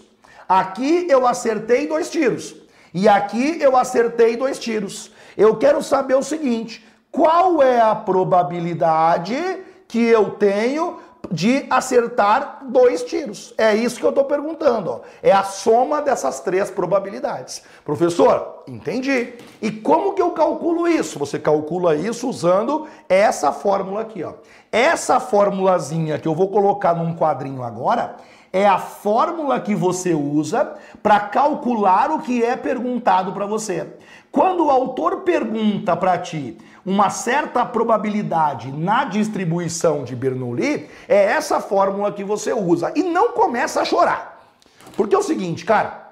Aqui 0.48 1.06
eu 1.08 1.26
acertei 1.26 1.86
dois 1.86 2.10
tiros. 2.10 2.54
E 2.92 3.08
aqui 3.08 3.58
eu 3.60 3.76
acertei 3.76 4.36
dois 4.36 4.58
tiros. 4.58 5.10
Eu 5.36 5.56
quero 5.56 5.82
saber 5.82 6.14
o 6.14 6.22
seguinte: 6.22 6.84
qual 7.10 7.62
é 7.62 7.80
a 7.80 7.94
probabilidade 7.94 9.36
que 9.86 10.02
eu 10.02 10.30
tenho 10.30 10.98
de 11.30 11.66
acertar 11.68 12.60
dois 12.64 13.02
tiros? 13.02 13.54
É 13.58 13.74
isso 13.74 13.98
que 13.98 14.04
eu 14.04 14.10
estou 14.10 14.24
perguntando. 14.24 14.90
Ó. 14.90 15.00
É 15.22 15.32
a 15.32 15.42
soma 15.42 16.00
dessas 16.00 16.40
três 16.40 16.70
probabilidades. 16.70 17.62
Professor, 17.84 18.62
entendi. 18.66 19.34
E 19.60 19.70
como 19.70 20.12
que 20.14 20.22
eu 20.22 20.30
calculo 20.30 20.88
isso? 20.88 21.18
Você 21.18 21.38
calcula 21.38 21.94
isso 21.94 22.28
usando 22.28 22.86
essa 23.08 23.52
fórmula 23.52 24.02
aqui. 24.02 24.22
Ó. 24.22 24.32
Essa 24.76 25.18
formulazinha 25.18 26.18
que 26.18 26.28
eu 26.28 26.34
vou 26.34 26.48
colocar 26.48 26.92
num 26.92 27.16
quadrinho 27.16 27.62
agora 27.62 28.16
é 28.52 28.66
a 28.66 28.76
fórmula 28.76 29.58
que 29.58 29.74
você 29.74 30.12
usa 30.12 30.74
para 31.02 31.18
calcular 31.18 32.10
o 32.10 32.20
que 32.20 32.44
é 32.44 32.54
perguntado 32.56 33.32
para 33.32 33.46
você. 33.46 33.94
Quando 34.30 34.66
o 34.66 34.70
autor 34.70 35.22
pergunta 35.22 35.96
para 35.96 36.18
ti 36.18 36.58
uma 36.84 37.08
certa 37.08 37.64
probabilidade 37.64 38.70
na 38.70 39.06
distribuição 39.06 40.04
de 40.04 40.14
Bernoulli, 40.14 40.90
é 41.08 41.24
essa 41.24 41.58
fórmula 41.58 42.12
que 42.12 42.22
você 42.22 42.52
usa 42.52 42.92
e 42.94 43.02
não 43.02 43.32
começa 43.32 43.80
a 43.80 43.84
chorar. 43.86 44.38
Porque 44.94 45.14
é 45.14 45.18
o 45.18 45.22
seguinte, 45.22 45.64
cara, 45.64 46.05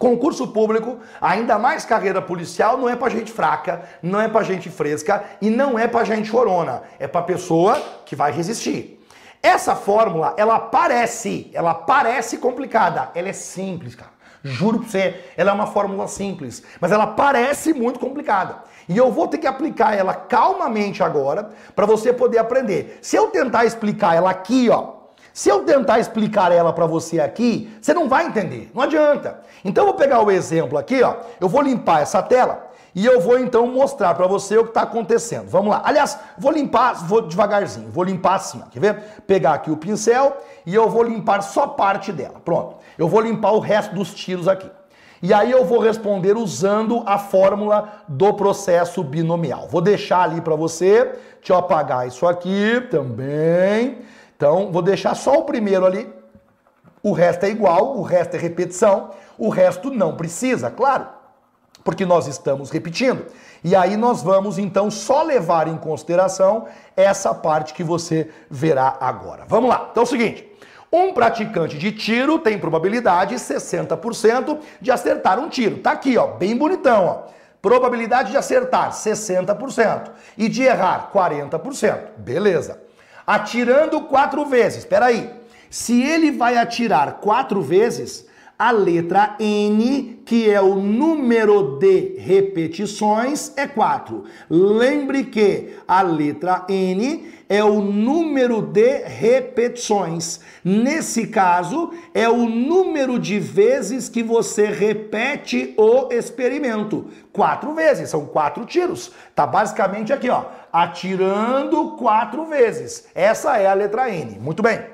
Concurso 0.00 0.48
público, 0.48 0.98
ainda 1.20 1.58
mais 1.58 1.84
carreira 1.84 2.22
policial, 2.22 2.78
não 2.78 2.88
é 2.88 2.96
pra 2.96 3.10
gente 3.10 3.30
fraca, 3.30 3.82
não 4.02 4.18
é 4.18 4.28
pra 4.28 4.42
gente 4.42 4.70
fresca 4.70 5.22
e 5.42 5.50
não 5.50 5.78
é 5.78 5.86
pra 5.86 6.04
gente 6.04 6.26
chorona. 6.26 6.84
É 6.98 7.06
pra 7.06 7.20
pessoa 7.20 7.78
que 8.06 8.16
vai 8.16 8.32
resistir. 8.32 8.98
Essa 9.42 9.76
fórmula, 9.76 10.32
ela 10.38 10.58
parece, 10.58 11.50
ela 11.52 11.74
parece 11.74 12.38
complicada. 12.38 13.10
Ela 13.14 13.28
é 13.28 13.34
simples, 13.34 13.94
cara. 13.94 14.10
Juro 14.42 14.78
pra 14.78 14.88
você, 14.88 15.22
ela 15.36 15.50
é 15.50 15.54
uma 15.54 15.66
fórmula 15.66 16.08
simples, 16.08 16.62
mas 16.80 16.92
ela 16.92 17.08
parece 17.08 17.74
muito 17.74 18.00
complicada. 18.00 18.56
E 18.88 18.96
eu 18.96 19.12
vou 19.12 19.28
ter 19.28 19.36
que 19.36 19.46
aplicar 19.46 19.94
ela 19.94 20.14
calmamente 20.14 21.02
agora 21.02 21.50
para 21.76 21.84
você 21.84 22.10
poder 22.10 22.38
aprender. 22.38 23.00
Se 23.02 23.16
eu 23.16 23.28
tentar 23.28 23.66
explicar 23.66 24.16
ela 24.16 24.30
aqui, 24.30 24.70
ó, 24.70 24.99
se 25.40 25.48
eu 25.48 25.60
tentar 25.64 25.98
explicar 25.98 26.52
ela 26.52 26.70
para 26.70 26.84
você 26.84 27.18
aqui, 27.18 27.74
você 27.80 27.94
não 27.94 28.10
vai 28.10 28.26
entender. 28.26 28.70
Não 28.74 28.82
adianta. 28.82 29.40
Então 29.64 29.84
eu 29.84 29.88
vou 29.88 29.96
pegar 29.96 30.20
o 30.20 30.30
exemplo 30.30 30.76
aqui, 30.76 31.02
ó. 31.02 31.14
Eu 31.40 31.48
vou 31.48 31.62
limpar 31.62 32.02
essa 32.02 32.22
tela 32.22 32.66
e 32.94 33.06
eu 33.06 33.22
vou 33.22 33.38
então 33.38 33.66
mostrar 33.66 34.12
para 34.12 34.26
você 34.26 34.58
o 34.58 34.64
que 34.64 34.68
está 34.68 34.82
acontecendo. 34.82 35.48
Vamos 35.48 35.70
lá. 35.70 35.80
Aliás, 35.82 36.18
vou 36.36 36.52
limpar, 36.52 36.92
vou 37.06 37.22
devagarzinho, 37.22 37.88
vou 37.88 38.04
limpar 38.04 38.34
assim, 38.34 38.60
ó. 38.62 38.68
quer 38.68 38.80
ver? 38.80 39.02
Pegar 39.26 39.54
aqui 39.54 39.70
o 39.70 39.78
pincel 39.78 40.36
e 40.66 40.74
eu 40.74 40.90
vou 40.90 41.02
limpar 41.02 41.40
só 41.40 41.68
parte 41.68 42.12
dela. 42.12 42.38
Pronto. 42.44 42.76
Eu 42.98 43.08
vou 43.08 43.22
limpar 43.22 43.52
o 43.52 43.60
resto 43.60 43.94
dos 43.94 44.12
tiros 44.12 44.46
aqui. 44.46 44.70
E 45.22 45.32
aí 45.32 45.50
eu 45.50 45.64
vou 45.64 45.80
responder 45.80 46.36
usando 46.36 47.02
a 47.06 47.16
fórmula 47.16 47.88
do 48.06 48.34
processo 48.34 49.02
binomial. 49.02 49.68
Vou 49.70 49.80
deixar 49.80 50.20
ali 50.20 50.42
para 50.42 50.54
você. 50.54 51.04
Deixa 51.38 51.54
eu 51.54 51.56
apagar 51.56 52.06
isso 52.06 52.26
aqui 52.26 52.86
também. 52.90 54.02
Então, 54.40 54.72
vou 54.72 54.80
deixar 54.80 55.14
só 55.14 55.38
o 55.38 55.44
primeiro 55.44 55.84
ali. 55.84 56.10
O 57.02 57.12
resto 57.12 57.44
é 57.44 57.50
igual, 57.50 57.98
o 57.98 58.00
resto 58.00 58.36
é 58.36 58.38
repetição, 58.38 59.10
o 59.36 59.50
resto 59.50 59.90
não 59.90 60.16
precisa, 60.16 60.70
claro 60.70 61.20
porque 61.82 62.04
nós 62.04 62.26
estamos 62.26 62.70
repetindo. 62.70 63.24
E 63.64 63.74
aí 63.74 63.96
nós 63.96 64.22
vamos 64.22 64.58
então 64.58 64.90
só 64.90 65.22
levar 65.22 65.66
em 65.66 65.78
consideração 65.78 66.66
essa 66.94 67.34
parte 67.34 67.72
que 67.72 67.82
você 67.82 68.28
verá 68.50 68.98
agora. 69.00 69.44
Vamos 69.48 69.70
lá. 69.70 69.88
Então 69.90 70.02
é 70.02 70.04
o 70.04 70.08
seguinte, 70.08 70.46
um 70.92 71.14
praticante 71.14 71.78
de 71.78 71.90
tiro 71.90 72.38
tem 72.38 72.58
probabilidade 72.58 73.34
60% 73.34 74.58
de 74.78 74.90
acertar 74.90 75.38
um 75.38 75.48
tiro. 75.48 75.78
Tá 75.78 75.92
aqui, 75.92 76.18
ó, 76.18 76.26
bem 76.26 76.54
bonitão, 76.54 77.06
ó. 77.06 77.40
Probabilidade 77.62 78.30
de 78.30 78.36
acertar 78.36 78.90
60% 78.90 80.10
e 80.36 80.48
de 80.48 80.62
errar 80.62 81.10
40%. 81.12 82.18
Beleza. 82.18 82.89
Atirando 83.30 84.00
quatro 84.00 84.44
vezes. 84.44 84.78
Espera 84.80 85.06
aí. 85.06 85.30
Se 85.70 86.02
ele 86.02 86.32
vai 86.32 86.56
atirar 86.56 87.20
quatro 87.20 87.62
vezes, 87.62 88.26
a 88.60 88.72
letra 88.72 89.36
N, 89.40 90.20
que 90.26 90.50
é 90.50 90.60
o 90.60 90.74
número 90.74 91.78
de 91.78 92.16
repetições, 92.18 93.54
é 93.56 93.66
4. 93.66 94.24
Lembre 94.50 95.24
que 95.24 95.76
a 95.88 96.02
letra 96.02 96.66
N 96.68 97.26
é 97.48 97.64
o 97.64 97.80
número 97.80 98.60
de 98.60 98.98
repetições. 98.98 100.40
Nesse 100.62 101.28
caso, 101.28 101.90
é 102.12 102.28
o 102.28 102.46
número 102.50 103.18
de 103.18 103.40
vezes 103.40 104.10
que 104.10 104.22
você 104.22 104.66
repete 104.66 105.72
o 105.78 106.12
experimento. 106.12 107.06
Quatro 107.32 107.72
vezes, 107.72 108.10
são 108.10 108.26
quatro 108.26 108.66
tiros. 108.66 109.10
Tá 109.34 109.46
basicamente 109.46 110.12
aqui, 110.12 110.28
ó, 110.28 110.44
atirando 110.70 111.92
quatro 111.92 112.44
vezes. 112.44 113.06
Essa 113.14 113.56
é 113.56 113.66
a 113.66 113.72
letra 113.72 114.10
N. 114.10 114.38
Muito 114.38 114.62
bem. 114.62 114.84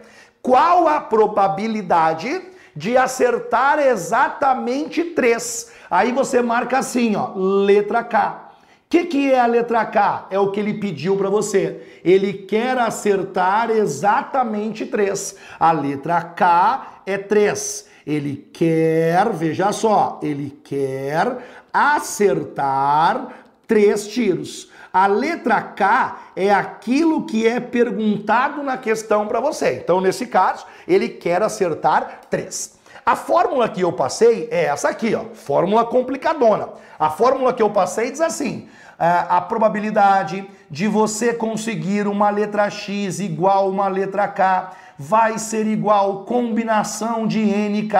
Qual 0.40 0.86
a 0.86 1.00
probabilidade 1.00 2.54
de 2.76 2.96
acertar 2.96 3.78
exatamente 3.78 5.02
três. 5.02 5.72
Aí 5.90 6.12
você 6.12 6.42
marca 6.42 6.78
assim, 6.78 7.16
ó, 7.16 7.32
letra 7.34 8.04
K. 8.04 8.52
O 8.86 8.88
que, 8.88 9.04
que 9.04 9.32
é 9.32 9.40
a 9.40 9.46
letra 9.46 9.84
K? 9.84 10.28
É 10.30 10.38
o 10.38 10.52
que 10.52 10.60
ele 10.60 10.74
pediu 10.74 11.16
para 11.16 11.30
você. 11.30 12.00
Ele 12.04 12.32
quer 12.32 12.78
acertar 12.78 13.70
exatamente 13.70 14.86
três. 14.86 15.36
A 15.58 15.72
letra 15.72 16.22
K 16.22 17.00
é 17.04 17.18
três. 17.18 17.88
Ele 18.06 18.48
quer, 18.52 19.28
veja 19.32 19.72
só, 19.72 20.20
ele 20.22 20.56
quer 20.62 21.38
acertar 21.72 23.28
três 23.66 24.06
tiros. 24.06 24.70
A 24.96 25.06
letra 25.06 25.60
K 25.60 26.16
é 26.34 26.50
aquilo 26.50 27.26
que 27.26 27.46
é 27.46 27.60
perguntado 27.60 28.62
na 28.62 28.78
questão 28.78 29.26
para 29.26 29.40
você. 29.40 29.74
Então, 29.74 30.00
nesse 30.00 30.26
caso, 30.26 30.64
ele 30.88 31.06
quer 31.06 31.42
acertar 31.42 32.22
três. 32.30 32.78
A 33.04 33.14
fórmula 33.14 33.68
que 33.68 33.82
eu 33.82 33.92
passei 33.92 34.48
é 34.50 34.64
essa 34.64 34.88
aqui, 34.88 35.14
ó, 35.14 35.26
fórmula 35.34 35.84
complicadona. 35.84 36.70
A 36.98 37.10
fórmula 37.10 37.52
que 37.52 37.62
eu 37.62 37.68
passei 37.68 38.10
diz 38.10 38.22
assim: 38.22 38.70
é, 38.98 39.26
a 39.28 39.38
probabilidade 39.38 40.48
de 40.70 40.88
você 40.88 41.34
conseguir 41.34 42.08
uma 42.08 42.30
letra 42.30 42.70
X 42.70 43.20
igual 43.20 43.68
uma 43.68 43.88
letra 43.88 44.26
K 44.26 44.72
vai 44.98 45.38
ser 45.38 45.66
igual 45.66 46.24
combinação 46.24 47.26
de 47.26 47.44
NK 47.44 47.94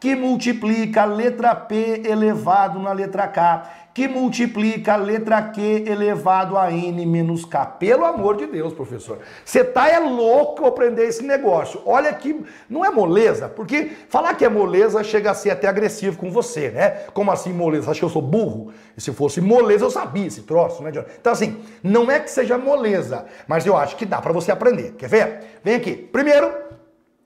que 0.00 0.14
multiplica 0.14 1.02
a 1.02 1.04
letra 1.04 1.54
P 1.54 2.02
elevado 2.04 2.78
na 2.78 2.92
letra 2.92 3.26
K 3.26 3.68
que 3.98 4.06
multiplica 4.06 4.92
a 4.92 4.96
letra 4.96 5.42
Q 5.42 5.82
elevado 5.84 6.56
a 6.56 6.70
N 6.70 7.04
menos 7.04 7.44
K. 7.44 7.66
Pelo 7.66 8.04
amor 8.04 8.36
de 8.36 8.46
Deus, 8.46 8.72
professor. 8.72 9.18
Você 9.44 9.64
tá 9.64 9.88
é 9.88 9.98
louco 9.98 10.64
aprender 10.64 11.08
esse 11.08 11.24
negócio. 11.24 11.82
Olha 11.84 12.12
que 12.12 12.40
não 12.70 12.84
é 12.84 12.92
moleza, 12.92 13.48
porque 13.48 13.90
falar 14.08 14.34
que 14.34 14.44
é 14.44 14.48
moleza 14.48 15.02
chega 15.02 15.32
a 15.32 15.34
ser 15.34 15.50
até 15.50 15.66
agressivo 15.66 16.16
com 16.16 16.30
você, 16.30 16.70
né? 16.70 16.90
Como 17.12 17.32
assim 17.32 17.52
moleza? 17.52 17.90
Acho 17.90 17.98
que 17.98 18.04
eu 18.04 18.08
sou 18.08 18.22
burro? 18.22 18.72
E 18.96 19.00
se 19.00 19.12
fosse 19.12 19.40
moleza, 19.40 19.84
eu 19.84 19.90
sabia 19.90 20.28
esse 20.28 20.42
troço, 20.42 20.80
né? 20.80 20.92
Então 21.20 21.32
assim, 21.32 21.56
não 21.82 22.08
é 22.08 22.20
que 22.20 22.30
seja 22.30 22.56
moleza, 22.56 23.26
mas 23.48 23.66
eu 23.66 23.76
acho 23.76 23.96
que 23.96 24.06
dá 24.06 24.22
para 24.22 24.32
você 24.32 24.52
aprender. 24.52 24.92
Quer 24.92 25.08
ver? 25.08 25.40
Vem 25.64 25.74
aqui. 25.74 25.96
Primeiro, 25.96 26.52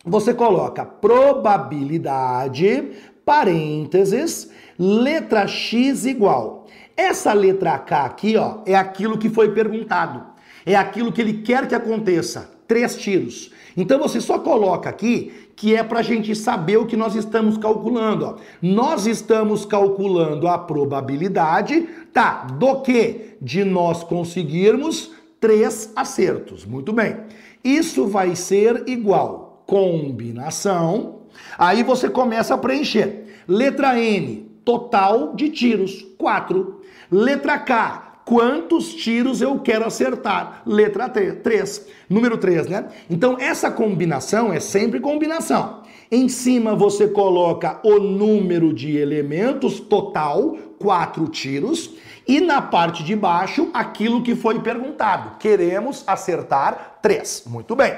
você 0.07 0.33
coloca 0.33 0.87
probabilidade, 0.87 2.93
parênteses, 3.27 4.51
letra 4.79 5.47
X 5.47 6.07
igual 6.07 6.62
essa 6.97 7.33
letra 7.33 7.79
K 7.79 8.05
aqui, 8.05 8.37
ó, 8.37 8.59
é 8.67 8.75
aquilo 8.75 9.19
que 9.19 9.31
foi 9.31 9.53
perguntado. 9.53 10.23
É 10.65 10.75
aquilo 10.75 11.13
que 11.13 11.21
ele 11.21 11.43
quer 11.43 11.67
que 11.67 11.75
aconteça. 11.75 12.51
Três 12.69 12.97
tiros. 12.97 13.51
Então 13.77 13.99
você 13.99 14.21
só 14.21 14.39
coloca 14.39 14.89
aqui 14.89 15.33
que 15.57 15.75
é 15.75 15.83
para 15.83 16.01
a 16.01 16.03
gente 16.03 16.35
saber 16.35 16.77
o 16.77 16.87
que 16.87 16.97
nós 16.97 17.15
estamos 17.15 17.57
calculando. 17.59 18.25
Ó. 18.25 18.35
Nós 18.61 19.07
estamos 19.07 19.65
calculando 19.65 20.49
a 20.49 20.59
probabilidade, 20.59 21.89
tá? 22.13 22.45
Do 22.59 22.81
que? 22.81 23.37
De 23.41 23.65
nós 23.65 24.03
conseguirmos 24.03 25.13
três 25.41 25.93
acertos. 25.95 26.65
Muito 26.65 26.93
bem. 26.93 27.17
Isso 27.63 28.07
vai 28.07 28.35
ser 28.35 28.85
igual 28.89 29.63
combinação. 29.67 31.21
Aí 31.59 31.83
você 31.83 32.09
começa 32.09 32.55
a 32.55 32.59
preencher. 32.59 33.43
Letra 33.47 33.99
N, 33.99 34.51
total 34.65 35.35
de 35.35 35.49
tiros, 35.49 36.07
4. 36.19 36.81
Letra 37.13 37.59
K, 37.59 38.21
quantos 38.25 38.95
tiros 38.95 39.43
eu 39.43 39.59
quero 39.59 39.85
acertar. 39.85 40.63
Letra 40.65 41.11
3. 41.11 41.87
Número 42.09 42.39
3, 42.39 42.69
né? 42.69 42.87
Então, 43.11 43.37
essa 43.39 43.71
combinação 43.71 44.51
é 44.51 44.59
sempre 44.59 44.99
combinação. 44.99 45.83
Em 46.11 46.27
cima 46.27 46.75
você 46.75 47.07
coloca 47.09 47.79
o 47.83 47.99
número 47.99 48.73
de 48.73 48.97
elementos 48.97 49.79
total, 49.79 50.57
quatro 50.79 51.29
tiros, 51.29 51.91
e 52.27 52.41
na 52.41 52.63
parte 52.63 53.05
de 53.05 53.15
baixo 53.15 53.69
aquilo 53.75 54.23
que 54.23 54.35
foi 54.35 54.61
perguntado. 54.61 55.37
Queremos 55.39 56.05
acertar 56.07 56.99
três. 57.03 57.45
Muito 57.47 57.77
bem. 57.77 57.95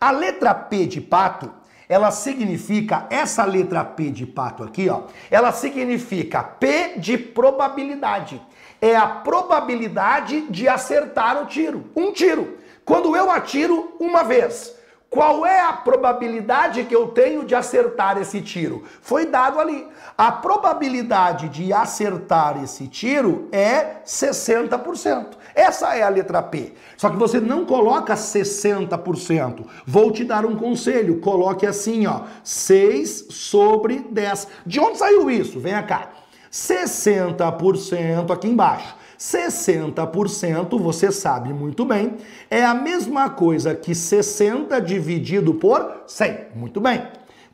A 0.00 0.10
letra 0.10 0.54
P 0.54 0.86
de 0.86 1.02
pato, 1.02 1.50
ela 1.88 2.10
significa, 2.10 3.06
essa 3.08 3.44
letra 3.44 3.84
P 3.84 4.10
de 4.10 4.26
pato 4.26 4.62
aqui, 4.62 4.88
ó, 4.88 5.02
ela 5.30 5.52
significa 5.52 6.42
P 6.42 6.94
de 6.98 7.16
probabilidade. 7.16 8.40
É 8.80 8.94
a 8.94 9.06
probabilidade 9.06 10.42
de 10.50 10.68
acertar 10.68 11.42
o 11.42 11.46
tiro. 11.46 11.90
Um 11.96 12.12
tiro. 12.12 12.58
Quando 12.84 13.16
eu 13.16 13.30
atiro 13.30 13.96
uma 13.98 14.22
vez, 14.22 14.74
qual 15.10 15.46
é 15.46 15.60
a 15.60 15.72
probabilidade 15.72 16.84
que 16.84 16.94
eu 16.94 17.08
tenho 17.08 17.44
de 17.44 17.54
acertar 17.54 18.18
esse 18.18 18.42
tiro? 18.42 18.84
Foi 19.00 19.24
dado 19.24 19.58
ali. 19.58 19.88
A 20.16 20.30
probabilidade 20.30 21.48
de 21.48 21.72
acertar 21.72 22.62
esse 22.62 22.86
tiro 22.86 23.48
é 23.50 24.02
60%. 24.04 25.28
Essa 25.58 25.96
é 25.96 26.04
a 26.04 26.08
letra 26.08 26.40
P. 26.40 26.74
Só 26.96 27.10
que 27.10 27.16
você 27.16 27.40
não 27.40 27.64
coloca 27.66 28.14
60%. 28.14 29.66
Vou 29.84 30.12
te 30.12 30.22
dar 30.22 30.46
um 30.46 30.54
conselho. 30.54 31.18
Coloque 31.18 31.66
assim, 31.66 32.06
ó, 32.06 32.20
6 32.44 33.26
sobre 33.30 34.06
10. 34.08 34.46
De 34.64 34.78
onde 34.78 34.98
saiu 34.98 35.28
isso? 35.28 35.58
Venha 35.58 35.82
cá. 35.82 36.10
60% 36.52 38.30
aqui 38.30 38.46
embaixo. 38.46 38.94
60%, 39.18 40.78
você 40.78 41.10
sabe 41.10 41.52
muito 41.52 41.84
bem, 41.84 42.18
é 42.48 42.64
a 42.64 42.72
mesma 42.72 43.28
coisa 43.28 43.74
que 43.74 43.92
60 43.92 44.80
dividido 44.80 45.54
por 45.54 46.04
100. 46.06 46.38
Muito 46.54 46.80
bem. 46.80 47.02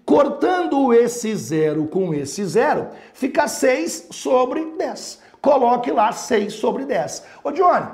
Cortando 0.05 0.93
esse 0.93 1.35
zero 1.35 1.87
com 1.87 2.13
esse 2.13 2.45
zero, 2.45 2.89
fica 3.15 3.49
6 3.49 4.09
sobre 4.11 4.63
10. 4.77 5.24
Coloque 5.45 5.91
lá 5.91 6.11
6 6.11 6.55
sobre 6.55 6.87
10. 6.87 7.23
Ô 7.45 7.53
Johnny, 7.53 7.87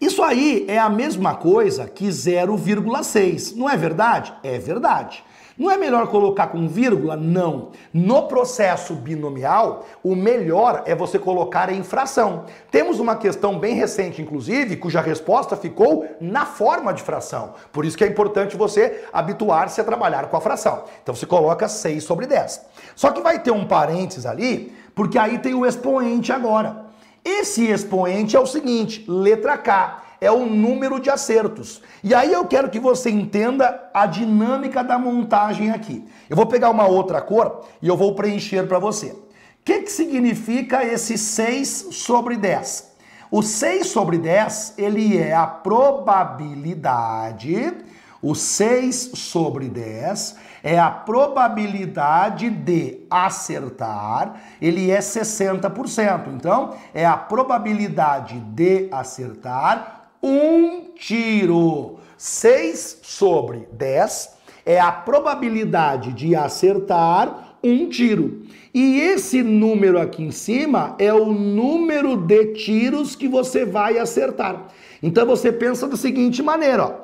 isso 0.00 0.24
aí 0.24 0.64
é 0.66 0.76
a 0.76 0.88
mesma 0.88 1.36
coisa 1.36 1.86
que 1.86 2.08
0,6, 2.08 3.54
não 3.54 3.70
é 3.70 3.76
verdade? 3.76 4.34
É 4.42 4.58
verdade. 4.58 5.24
Não 5.56 5.70
é 5.70 5.76
melhor 5.76 6.08
colocar 6.08 6.48
com 6.48 6.66
vírgula? 6.66 7.14
Não. 7.14 7.70
No 7.94 8.22
processo 8.26 8.94
binomial, 8.94 9.86
o 10.02 10.16
melhor 10.16 10.82
é 10.86 10.96
você 10.96 11.16
colocar 11.16 11.70
em 11.70 11.84
fração. 11.84 12.46
Temos 12.72 12.98
uma 12.98 13.14
questão 13.14 13.58
bem 13.60 13.76
recente, 13.76 14.20
inclusive, 14.20 14.76
cuja 14.76 15.00
resposta 15.00 15.56
ficou 15.56 16.06
na 16.20 16.44
forma 16.44 16.92
de 16.92 17.02
fração. 17.02 17.52
Por 17.70 17.84
isso 17.84 17.96
que 17.96 18.02
é 18.02 18.08
importante 18.08 18.56
você 18.56 19.04
habituar-se 19.12 19.80
a 19.80 19.84
trabalhar 19.84 20.26
com 20.26 20.36
a 20.36 20.40
fração. 20.40 20.82
Então 21.02 21.14
você 21.14 21.26
coloca 21.26 21.68
6 21.68 22.02
sobre 22.02 22.26
10. 22.26 22.66
Só 22.96 23.12
que 23.12 23.20
vai 23.20 23.38
ter 23.38 23.52
um 23.52 23.64
parênteses 23.64 24.26
ali, 24.26 24.74
porque 24.94 25.18
aí 25.18 25.38
tem 25.38 25.54
o 25.54 25.66
expoente 25.66 26.32
agora. 26.32 26.86
Esse 27.24 27.66
expoente 27.66 28.36
é 28.36 28.40
o 28.40 28.46
seguinte, 28.46 29.04
letra 29.08 29.56
K 29.56 30.02
é 30.22 30.30
o 30.30 30.46
número 30.46 30.98
de 31.00 31.10
acertos. 31.10 31.82
E 32.02 32.14
aí 32.14 32.32
eu 32.32 32.46
quero 32.46 32.70
que 32.70 32.78
você 32.78 33.10
entenda 33.10 33.90
a 33.92 34.06
dinâmica 34.06 34.82
da 34.84 34.96
montagem 34.96 35.72
aqui. 35.72 36.06
Eu 36.30 36.36
vou 36.36 36.46
pegar 36.46 36.70
uma 36.70 36.86
outra 36.86 37.20
cor 37.20 37.66
e 37.82 37.88
eu 37.88 37.96
vou 37.96 38.14
preencher 38.14 38.68
para 38.68 38.78
você. 38.78 39.08
O 39.08 39.18
que, 39.64 39.82
que 39.82 39.90
significa 39.90 40.84
esse 40.84 41.18
6 41.18 41.88
sobre 41.90 42.36
10? 42.36 42.92
O 43.32 43.42
6 43.42 43.88
sobre 43.88 44.16
10, 44.18 44.74
ele 44.78 45.18
é 45.18 45.34
a 45.34 45.44
probabilidade, 45.46 47.74
o 48.20 48.34
6 48.34 49.12
sobre 49.14 49.68
10 49.68 50.36
é 50.62 50.78
a 50.78 50.90
probabilidade 50.90 52.48
de 52.48 53.00
acertar, 53.10 54.40
ele 54.60 54.90
é 54.90 54.98
60%. 54.98 56.28
Então, 56.34 56.74
é 56.94 57.04
a 57.04 57.16
probabilidade 57.16 58.38
de 58.40 58.88
acertar 58.90 60.10
um 60.22 60.92
tiro. 60.94 61.98
6 62.16 63.00
sobre 63.02 63.66
10 63.72 64.36
é 64.64 64.78
a 64.78 64.92
probabilidade 64.92 66.12
de 66.12 66.36
acertar 66.36 67.56
um 67.62 67.88
tiro. 67.88 68.42
E 68.72 69.00
esse 69.00 69.42
número 69.42 70.00
aqui 70.00 70.22
em 70.22 70.30
cima 70.30 70.94
é 70.98 71.12
o 71.12 71.26
número 71.32 72.16
de 72.16 72.54
tiros 72.54 73.14
que 73.16 73.28
você 73.28 73.64
vai 73.64 73.98
acertar. 73.98 74.68
Então 75.02 75.26
você 75.26 75.50
pensa 75.50 75.88
da 75.88 75.96
seguinte 75.96 76.42
maneira, 76.42 76.84
ó. 76.84 76.94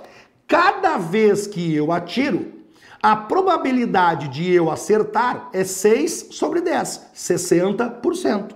Cada 0.46 0.96
vez 0.96 1.46
que 1.46 1.74
eu 1.74 1.92
atiro, 1.92 2.57
a 3.03 3.14
probabilidade 3.14 4.28
de 4.28 4.53
eu 4.53 4.70
acertar 4.70 5.49
é 5.53 5.62
6 5.64 6.28
sobre 6.32 6.61
10, 6.61 7.11
60%. 7.14 8.53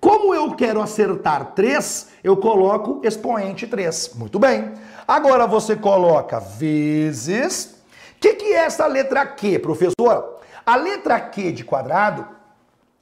Como 0.00 0.34
eu 0.34 0.54
quero 0.54 0.82
acertar 0.82 1.52
3, 1.54 2.08
eu 2.22 2.36
coloco 2.36 3.00
expoente 3.04 3.66
3. 3.66 4.12
Muito 4.16 4.38
bem. 4.38 4.72
Agora 5.06 5.46
você 5.46 5.76
coloca 5.76 6.40
vezes. 6.40 7.76
O 8.16 8.20
que, 8.20 8.34
que 8.34 8.52
é 8.52 8.64
essa 8.64 8.86
letra 8.86 9.24
Q, 9.26 9.58
professor? 9.60 10.40
A 10.64 10.76
letra 10.76 11.20
Q 11.20 11.52
de 11.52 11.64
quadrado, 11.64 12.26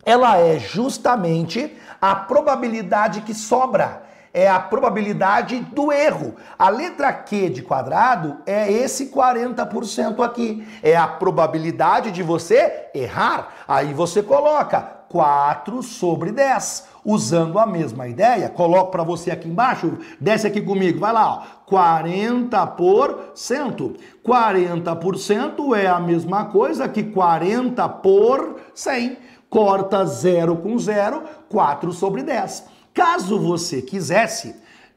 ela 0.05 0.37
é 0.37 0.59
justamente 0.59 1.75
a 2.01 2.15
probabilidade 2.15 3.23
que 3.23 3.33
sobra. 3.33 4.03
É 4.35 4.47
a 4.49 4.59
probabilidade 4.59 5.61
do 5.61 5.93
erro. 5.93 6.35
A 6.59 6.69
letra 6.69 7.13
Q 7.13 7.51
de 7.51 7.63
quadrado 7.63 8.39
é 8.45 8.69
esse 8.71 9.07
40% 9.07 10.25
aqui. 10.25 10.67
É 10.83 10.97
a 10.97 11.07
probabilidade 11.07 12.11
de 12.11 12.21
você 12.21 12.89
errar. 12.93 13.51
Aí 13.69 13.95
você 13.95 14.25
coloca 14.25 14.81
4 15.09 15.81
sobre 15.85 16.33
10 16.33 16.89
usando 17.05 17.61
a 17.61 17.67
mesma 17.67 18.09
ideia, 18.09 18.49
coloco 18.49 18.91
para 18.91 19.05
você 19.05 19.31
aqui 19.31 19.47
embaixo, 19.47 19.99
desce 20.19 20.47
aqui 20.47 20.63
comigo, 20.63 20.99
vai 20.99 21.13
lá, 21.13 21.31
ó, 21.31 21.43
40%. 21.71 23.95
40% 24.27 25.77
é 25.77 25.87
a 25.87 26.01
mesma 26.01 26.47
coisa 26.47 26.89
que 26.89 27.05
40 27.05 27.89
por 27.89 28.57
100. 28.75 29.17
Corta 29.49 30.05
0 30.05 30.57
com 30.57 30.77
0, 30.77 31.23
4 31.49 31.93
sobre 31.93 32.25
10. 32.25 32.74
Caso 32.95 33.41
você 33.41 33.83
quisesse 33.83 34.55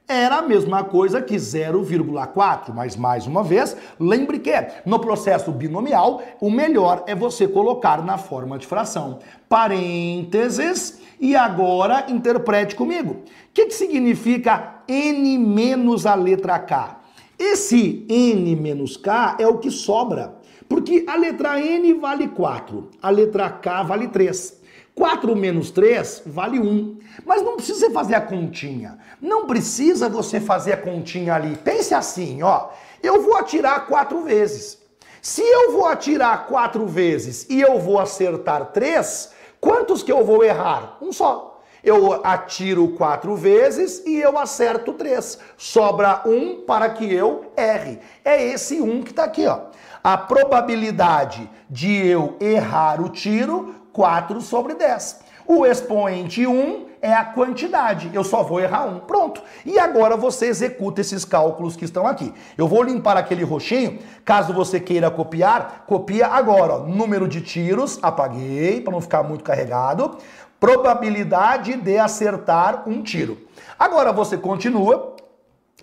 era 0.07 0.37
a 0.37 0.41
mesma 0.41 0.83
coisa 0.83 1.19
que 1.19 1.35
0,4, 1.35 2.73
mas 2.73 2.95
mais 2.95 3.27
uma 3.27 3.43
vez, 3.43 3.75
lembre 3.99 4.39
que 4.39 4.53
no 4.85 4.99
processo 4.99 5.51
binomial, 5.51 6.21
o 6.39 6.49
melhor 6.49 7.03
é 7.07 7.15
você 7.15 7.47
colocar 7.47 8.05
na 8.05 8.17
forma 8.17 8.57
de 8.57 8.67
fração. 8.67 9.19
Parênteses, 9.49 11.01
e 11.19 11.35
agora 11.35 12.05
interprete 12.07 12.75
comigo. 12.75 13.13
O 13.13 13.23
que, 13.53 13.65
que 13.65 13.73
significa 13.73 14.83
n 14.87 15.37
menos 15.39 16.05
a 16.05 16.13
letra 16.13 16.59
K? 16.59 17.01
Esse 17.37 18.05
n 18.07 18.55
menos 18.55 18.95
K 18.95 19.37
é 19.39 19.47
o 19.47 19.57
que 19.57 19.71
sobra, 19.71 20.37
porque 20.69 21.05
a 21.07 21.15
letra 21.15 21.59
N 21.59 21.93
vale 21.93 22.27
4, 22.27 22.89
a 23.01 23.09
letra 23.09 23.49
K 23.49 23.83
vale 23.83 24.07
3. 24.07 24.56
4 24.97 25.35
menos 25.35 25.69
3 25.69 26.23
vale 26.25 26.59
1. 26.59 26.97
Mas 27.23 27.43
não 27.43 27.55
precisa 27.55 27.91
fazer 27.91 28.15
a 28.15 28.21
continha. 28.21 28.97
Não 29.21 29.45
precisa 29.45 30.09
você 30.09 30.39
fazer 30.39 30.73
a 30.73 30.77
continha 30.77 31.35
ali. 31.35 31.55
Pense 31.55 31.93
assim, 31.93 32.41
ó. 32.41 32.69
Eu 33.01 33.21
vou 33.21 33.37
atirar 33.37 33.85
quatro 33.85 34.23
vezes. 34.23 34.79
Se 35.21 35.43
eu 35.43 35.71
vou 35.71 35.85
atirar 35.85 36.47
quatro 36.47 36.87
vezes 36.87 37.45
e 37.47 37.61
eu 37.61 37.79
vou 37.79 37.99
acertar 37.99 38.71
três, 38.71 39.33
quantos 39.61 40.01
que 40.01 40.11
eu 40.11 40.25
vou 40.25 40.43
errar? 40.43 40.97
Um 40.99 41.13
só. 41.13 41.61
Eu 41.83 42.25
atiro 42.25 42.87
quatro 42.89 43.35
vezes 43.35 44.03
e 44.05 44.19
eu 44.19 44.35
acerto 44.37 44.93
três. 44.93 45.37
Sobra 45.57 46.23
um 46.25 46.61
para 46.65 46.89
que 46.89 47.13
eu 47.13 47.51
erre. 47.55 47.99
É 48.25 48.43
esse 48.43 48.81
um 48.81 49.03
que 49.03 49.11
está 49.11 49.25
aqui, 49.25 49.45
ó. 49.45 49.59
A 50.03 50.17
probabilidade 50.17 51.47
de 51.69 52.07
eu 52.07 52.35
errar 52.39 52.99
o 52.99 53.09
tiro 53.09 53.75
4 53.97 54.39
sobre 54.41 54.75
10. 54.75 55.21
O 55.47 55.65
expoente 55.65 56.45
1 56.45 56.85
é 57.01 57.11
a 57.11 57.25
quantidade, 57.25 58.11
eu 58.13 58.23
só 58.23 58.43
vou 58.43 58.59
errar 58.59 58.85
um. 58.85 58.99
Pronto. 58.99 59.41
E 59.65 59.79
agora 59.79 60.15
você 60.15 60.45
executa 60.45 61.01
esses 61.01 61.25
cálculos 61.25 61.75
que 61.75 61.83
estão 61.83 62.05
aqui. 62.05 62.31
Eu 62.55 62.67
vou 62.67 62.83
limpar 62.83 63.17
aquele 63.17 63.43
roxinho, 63.43 63.97
caso 64.23 64.53
você 64.53 64.79
queira 64.79 65.09
copiar, 65.09 65.85
copia 65.87 66.27
agora. 66.27 66.73
Ó, 66.73 66.79
número 66.83 67.27
de 67.27 67.41
tiros, 67.41 67.97
apaguei 68.03 68.81
para 68.81 68.93
não 68.93 69.01
ficar 69.01 69.23
muito 69.23 69.43
carregado. 69.43 70.17
Probabilidade 70.59 71.75
de 71.75 71.97
acertar 71.97 72.83
um 72.87 73.01
tiro. 73.01 73.39
Agora 73.79 74.11
você 74.11 74.37
continua 74.37 75.16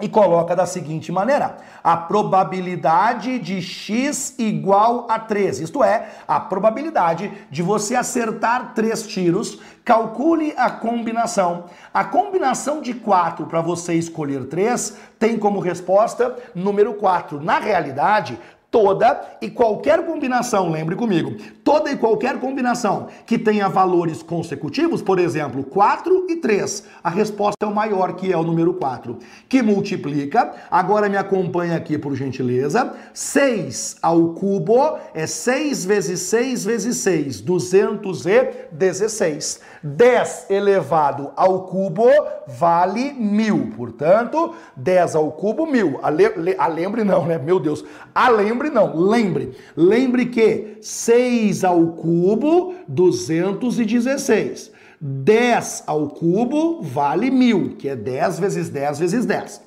e 0.00 0.08
coloca 0.08 0.56
da 0.56 0.66
seguinte 0.66 1.12
maneira: 1.12 1.56
a 1.82 1.96
probabilidade 1.96 3.38
de 3.38 3.62
x 3.62 4.34
igual 4.38 5.06
a 5.08 5.20
3, 5.20 5.60
isto 5.60 5.84
é, 5.84 6.08
a 6.26 6.40
probabilidade 6.40 7.30
de 7.48 7.62
você 7.62 7.94
acertar 7.94 8.72
três 8.74 9.06
tiros. 9.06 9.60
Calcule 9.84 10.54
a 10.56 10.70
combinação. 10.70 11.66
A 11.92 12.04
combinação 12.04 12.80
de 12.80 12.94
4 12.94 13.44
para 13.44 13.60
você 13.60 13.92
escolher 13.92 14.46
3 14.46 14.96
tem 15.18 15.38
como 15.38 15.60
resposta 15.60 16.34
número 16.54 16.94
4. 16.94 17.38
Na 17.40 17.58
realidade, 17.58 18.38
toda 18.74 19.38
e 19.40 19.48
qualquer 19.48 20.04
combinação, 20.04 20.68
lembre 20.68 20.96
comigo, 20.96 21.36
toda 21.62 21.92
e 21.92 21.96
qualquer 21.96 22.40
combinação 22.40 23.06
que 23.24 23.38
tenha 23.38 23.68
valores 23.68 24.20
consecutivos, 24.20 25.00
por 25.00 25.20
exemplo, 25.20 25.62
4 25.62 26.26
e 26.28 26.34
3, 26.34 26.82
a 27.04 27.08
resposta 27.08 27.64
é 27.64 27.68
o 27.68 27.72
maior, 27.72 28.16
que 28.16 28.32
é 28.32 28.36
o 28.36 28.42
número 28.42 28.74
4, 28.74 29.16
que 29.48 29.62
multiplica, 29.62 30.50
agora 30.68 31.08
me 31.08 31.16
acompanha 31.16 31.76
aqui 31.76 31.96
por 31.96 32.16
gentileza, 32.16 32.92
6 33.12 33.98
ao 34.02 34.30
cubo 34.30 34.98
é 35.14 35.24
6 35.24 35.84
vezes 35.84 36.18
6 36.22 36.64
vezes 36.64 36.96
6, 36.96 37.42
216. 37.42 39.60
10 39.84 40.46
elevado 40.48 41.30
ao 41.36 41.66
cubo 41.66 42.08
vale 42.48 43.12
mil, 43.12 43.70
portanto, 43.76 44.54
10 44.74 45.14
ao 45.14 45.30
cubo, 45.30 45.66
mil. 45.66 46.00
A, 46.02 46.08
le, 46.08 46.56
a 46.58 46.66
lembre 46.66 47.04
não, 47.04 47.26
né? 47.26 47.36
Meu 47.36 47.60
Deus. 47.60 47.84
A 48.14 48.30
lembre 48.30 48.63
lembre 48.64 48.70
não, 48.70 48.96
lembre. 48.96 49.56
Lembre 49.76 50.26
que 50.26 50.78
6 50.80 51.64
ao 51.64 51.88
cubo, 51.88 52.74
216. 52.88 54.72
10 55.00 55.84
ao 55.86 56.08
cubo 56.08 56.80
vale 56.80 57.30
1000, 57.30 57.76
que 57.76 57.88
é 57.88 57.96
10 57.96 58.38
vezes 58.38 58.70
10 58.70 58.98
vezes 59.00 59.26
10. 59.26 59.62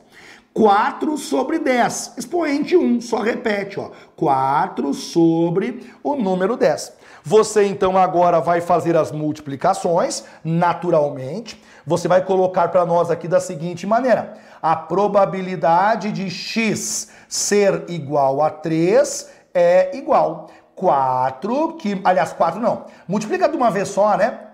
4 0.53 1.15
sobre 1.19 1.59
10, 1.59 2.13
expoente 2.17 2.75
1, 2.75 3.01
só 3.01 3.19
repete, 3.19 3.79
ó. 3.79 3.91
4 4.15 4.91
sobre 4.91 5.85
o 6.01 6.15
número 6.15 6.57
10. 6.57 6.93
Você 7.23 7.65
então 7.65 7.95
agora 7.95 8.39
vai 8.39 8.59
fazer 8.59 8.97
as 8.97 9.11
multiplicações, 9.11 10.23
naturalmente. 10.43 11.61
Você 11.85 12.07
vai 12.07 12.25
colocar 12.25 12.69
para 12.69 12.87
nós 12.87 13.11
aqui 13.11 13.27
da 13.27 13.39
seguinte 13.39 13.85
maneira: 13.85 14.37
a 14.59 14.75
probabilidade 14.75 16.11
de 16.11 16.27
x 16.29 17.09
ser 17.28 17.84
igual 17.89 18.41
a 18.41 18.49
3 18.49 19.30
é 19.53 19.97
igual. 19.97 20.49
4, 20.75 21.73
que, 21.73 21.99
aliás, 22.03 22.32
4 22.34 22.61
não. 22.61 22.86
Multiplica 23.07 23.49
de 23.49 23.57
uma 23.57 23.71
vez 23.71 23.89
só, 23.89 24.15
né? 24.15 24.47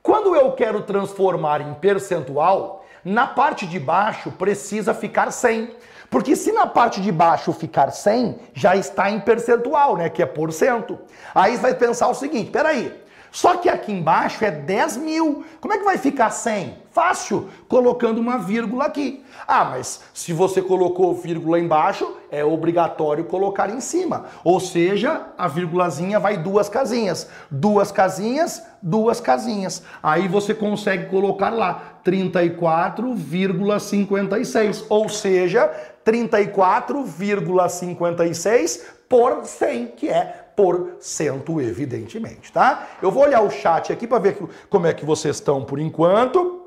Quando 0.03 0.35
eu 0.37 0.53
quero 0.53 0.83
transformar 0.83 1.61
em 1.61 1.75
percentual, 1.75 2.87
na 3.05 3.27
parte 3.27 3.67
de 3.67 3.81
baixo 3.81 4.31
precisa 4.33 4.95
ficar 4.95 5.31
100. 5.31 5.77
Porque 6.09 6.37
se 6.37 6.53
na 6.53 6.67
parte 6.67 7.01
de 7.01 7.11
baixo 7.11 7.53
ficar 7.53 7.91
100, 7.91 8.39
já 8.55 8.77
está 8.77 9.11
em 9.11 9.21
percentual, 9.21 9.97
né? 9.97 10.09
Que 10.09 10.23
é 10.23 10.27
por 10.27 10.53
cento. 10.53 10.99
Aí 11.35 11.57
você 11.57 11.63
vai 11.63 11.75
pensar 11.75 12.09
o 12.09 12.15
seguinte, 12.15 12.51
peraí, 12.51 12.93
só 13.31 13.57
que 13.57 13.69
aqui 13.69 13.93
embaixo 13.93 14.45
é 14.45 14.51
10 14.51 14.97
mil. 14.99 15.45
Como 15.61 15.75
é 15.75 15.79
que 15.79 15.85
vai 15.85 15.99
ficar 15.99 16.31
100? 16.31 16.87
Fácil, 16.91 17.49
colocando 17.69 18.19
uma 18.19 18.39
vírgula 18.39 18.87
aqui. 18.87 19.23
Ah, 19.47 19.67
mas 19.67 20.01
se 20.15 20.33
você 20.33 20.63
colocou 20.63 21.15
vírgula 21.15 21.61
embaixo, 21.61 22.17
é 22.31 22.43
obrigatório 22.43 23.25
colocar 23.25 23.69
em 23.69 23.81
cima. 23.81 24.25
Ou 24.43 24.59
seja, 24.59 25.27
a 25.37 25.47
vírgulazinha 25.47 26.19
vai 26.19 26.39
duas 26.39 26.71
casinhas. 26.71 27.29
Duas 27.51 27.93
casinhas, 27.93 28.63
duas 28.81 29.21
casinhas. 29.21 29.83
Aí 30.03 30.27
você 30.27 30.55
consegue 30.55 31.11
colocar 31.11 31.51
lá 31.51 32.01
34,56. 32.03 34.87
Ou 34.89 35.11
seja, 35.11 35.71
34,56 36.05 38.97
por 39.09 39.45
100, 39.45 39.87
que 39.89 40.09
é 40.09 40.46
por 40.57 40.97
cento, 40.99 41.61
evidentemente, 41.61 42.51
tá? 42.51 42.87
Eu 43.03 43.11
vou 43.11 43.23
olhar 43.23 43.43
o 43.43 43.51
chat 43.51 43.93
aqui 43.93 44.07
para 44.07 44.19
ver 44.19 44.39
como 44.71 44.87
é 44.87 44.95
que 44.95 45.05
vocês 45.05 45.37
estão 45.37 45.63
por 45.63 45.79
enquanto. 45.79 46.63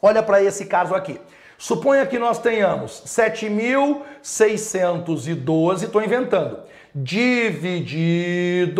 Olha 0.02 0.24
para 0.24 0.42
esse 0.42 0.66
caso 0.66 0.96
aqui. 0.96 1.20
Suponha 1.58 2.06
que 2.06 2.18
nós 2.18 2.40
tenhamos 2.40 3.04
7.612, 3.06 5.84
estou 5.84 6.02
inventando, 6.02 6.60
dividido 6.96 8.80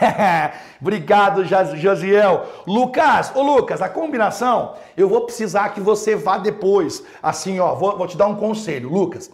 Obrigado, 0.80 1.44
Josiel. 1.44 2.46
Lucas, 2.66 3.32
ô 3.34 3.42
Lucas, 3.42 3.82
a 3.82 3.88
combinação, 3.88 4.74
eu 4.96 5.08
vou 5.08 5.22
precisar 5.22 5.70
que 5.70 5.80
você 5.80 6.16
vá 6.16 6.38
depois. 6.38 7.04
Assim, 7.22 7.60
ó, 7.60 7.74
vou, 7.74 7.96
vou 7.96 8.06
te 8.06 8.16
dar 8.16 8.26
um 8.26 8.36
conselho, 8.36 8.88
Lucas. 8.88 9.30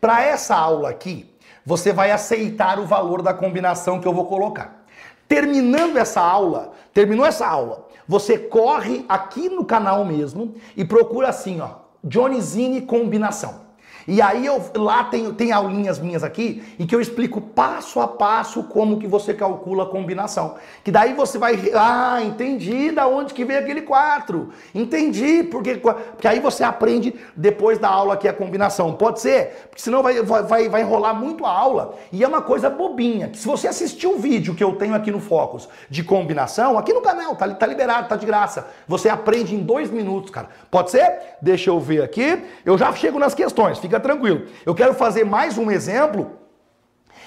Para 0.00 0.22
essa 0.22 0.56
aula 0.56 0.90
aqui, 0.90 1.32
você 1.64 1.92
vai 1.92 2.10
aceitar 2.10 2.78
o 2.78 2.86
valor 2.86 3.22
da 3.22 3.32
combinação 3.32 4.00
que 4.00 4.06
eu 4.06 4.12
vou 4.12 4.26
colocar. 4.26 4.84
Terminando 5.28 5.96
essa 5.96 6.20
aula, 6.20 6.72
terminou 6.92 7.24
essa 7.24 7.46
aula, 7.46 7.86
você 8.06 8.36
corre 8.36 9.04
aqui 9.08 9.48
no 9.48 9.64
canal 9.64 10.04
mesmo 10.04 10.54
e 10.76 10.84
procura 10.84 11.28
assim, 11.28 11.60
ó, 11.60 11.82
Johnny 12.04 12.40
Zine 12.40 12.82
combinação. 12.82 13.62
E 14.06 14.20
aí 14.20 14.46
eu 14.46 14.62
lá 14.76 15.04
tem, 15.04 15.32
tem 15.34 15.52
aulinhas 15.52 15.98
minhas 15.98 16.24
aqui 16.24 16.62
em 16.78 16.86
que 16.86 16.94
eu 16.94 17.00
explico 17.00 17.40
passo 17.40 18.00
a 18.00 18.08
passo 18.08 18.64
como 18.64 18.98
que 18.98 19.06
você 19.06 19.34
calcula 19.34 19.84
a 19.84 19.86
combinação. 19.86 20.56
Que 20.82 20.90
daí 20.90 21.14
você 21.14 21.38
vai, 21.38 21.70
ah, 21.74 22.20
entendi 22.22 22.90
da 22.90 23.06
onde 23.06 23.34
que 23.34 23.44
veio 23.44 23.60
aquele 23.60 23.82
4. 23.82 24.50
Entendi, 24.74 25.42
porque, 25.44 25.74
porque 25.76 26.28
aí 26.28 26.40
você 26.40 26.64
aprende 26.64 27.14
depois 27.36 27.78
da 27.78 27.88
aula 27.88 28.16
que 28.16 28.26
é 28.26 28.30
a 28.30 28.34
combinação. 28.34 28.92
Pode 28.94 29.20
ser? 29.20 29.68
Porque 29.70 29.82
senão 29.82 30.02
vai, 30.02 30.20
vai, 30.22 30.68
vai 30.68 30.80
enrolar 30.80 31.14
muito 31.14 31.44
a 31.44 31.50
aula. 31.50 31.94
E 32.10 32.22
é 32.22 32.28
uma 32.28 32.42
coisa 32.42 32.68
bobinha. 32.68 33.28
Que 33.28 33.38
se 33.38 33.46
você 33.46 33.68
assistir 33.68 34.06
o 34.06 34.18
vídeo 34.18 34.54
que 34.54 34.64
eu 34.64 34.74
tenho 34.76 34.94
aqui 34.94 35.10
no 35.10 35.20
Focus 35.20 35.68
de 35.88 36.02
combinação, 36.02 36.78
aqui 36.78 36.92
no 36.92 37.00
canal, 37.00 37.36
tá, 37.36 37.48
tá 37.48 37.66
liberado, 37.66 38.08
tá 38.08 38.16
de 38.16 38.26
graça. 38.26 38.66
Você 38.86 39.08
aprende 39.08 39.54
em 39.54 39.60
dois 39.60 39.90
minutos, 39.90 40.30
cara. 40.30 40.48
Pode 40.70 40.90
ser? 40.90 41.36
Deixa 41.40 41.70
eu 41.70 41.78
ver 41.78 42.02
aqui. 42.02 42.42
Eu 42.64 42.76
já 42.76 42.92
chego 42.92 43.18
nas 43.18 43.34
questões. 43.34 43.78
Fica 43.78 43.91
fica 43.92 44.00
tranquilo. 44.00 44.46
Eu 44.64 44.74
quero 44.74 44.94
fazer 44.94 45.24
mais 45.24 45.58
um 45.58 45.70
exemplo. 45.70 46.38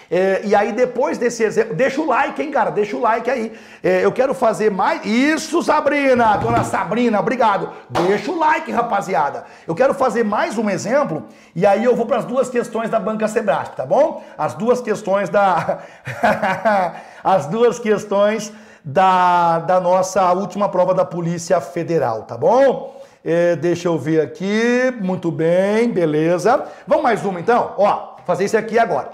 É, 0.10 0.42
e 0.44 0.54
aí, 0.54 0.72
depois 0.72 1.18
desse 1.18 1.44
exemplo, 1.44 1.76
deixa 1.76 2.00
o 2.00 2.06
like, 2.06 2.40
hein, 2.40 2.52
cara? 2.52 2.70
Deixa 2.70 2.96
o 2.96 3.02
like 3.02 3.30
aí. 3.30 3.52
É, 3.84 4.06
eu 4.06 4.12
quero 4.12 4.34
fazer 4.36 4.70
mais. 4.70 5.04
Isso, 5.04 5.64
Sabrina! 5.64 6.38
Dona 6.38 6.64
Sabrina, 6.64 7.20
obrigado. 7.20 7.72
Deixa 7.90 8.32
o 8.32 8.38
like, 8.38 8.72
rapaziada. 8.72 9.46
Eu 9.68 9.74
quero 9.74 9.96
fazer 9.96 10.24
mais 10.24 10.60
um 10.60 10.70
exemplo. 10.70 11.24
E 11.56 11.66
aí, 11.66 11.84
eu 11.84 11.96
vou 11.96 12.06
para 12.06 12.18
as 12.18 12.26
duas 12.26 12.50
questões 12.50 12.90
da 12.90 13.00
Banca 13.00 13.28
Sebrasp, 13.28 13.76
tá 13.76 13.86
bom? 13.86 14.24
As 14.38 14.54
duas 14.54 14.80
questões 14.80 15.30
da. 15.30 15.80
as 17.24 17.48
duas 17.48 17.80
questões 17.80 18.54
da, 18.84 19.58
da 19.60 19.80
nossa 19.80 20.32
última 20.34 20.70
prova 20.70 20.94
da 20.94 21.04
Polícia 21.04 21.60
Federal, 21.60 22.24
tá 22.24 22.38
bom? 22.38 22.95
É, 23.28 23.56
deixa 23.56 23.88
eu 23.88 23.98
ver 23.98 24.22
aqui. 24.22 24.94
Muito 25.02 25.32
bem, 25.32 25.90
beleza. 25.90 26.64
Vamos 26.86 27.04
mais 27.04 27.26
uma 27.26 27.40
então? 27.40 27.74
Ó, 27.76 28.18
fazer 28.24 28.46
isso 28.46 28.56
aqui 28.56 28.78
agora. 28.78 29.10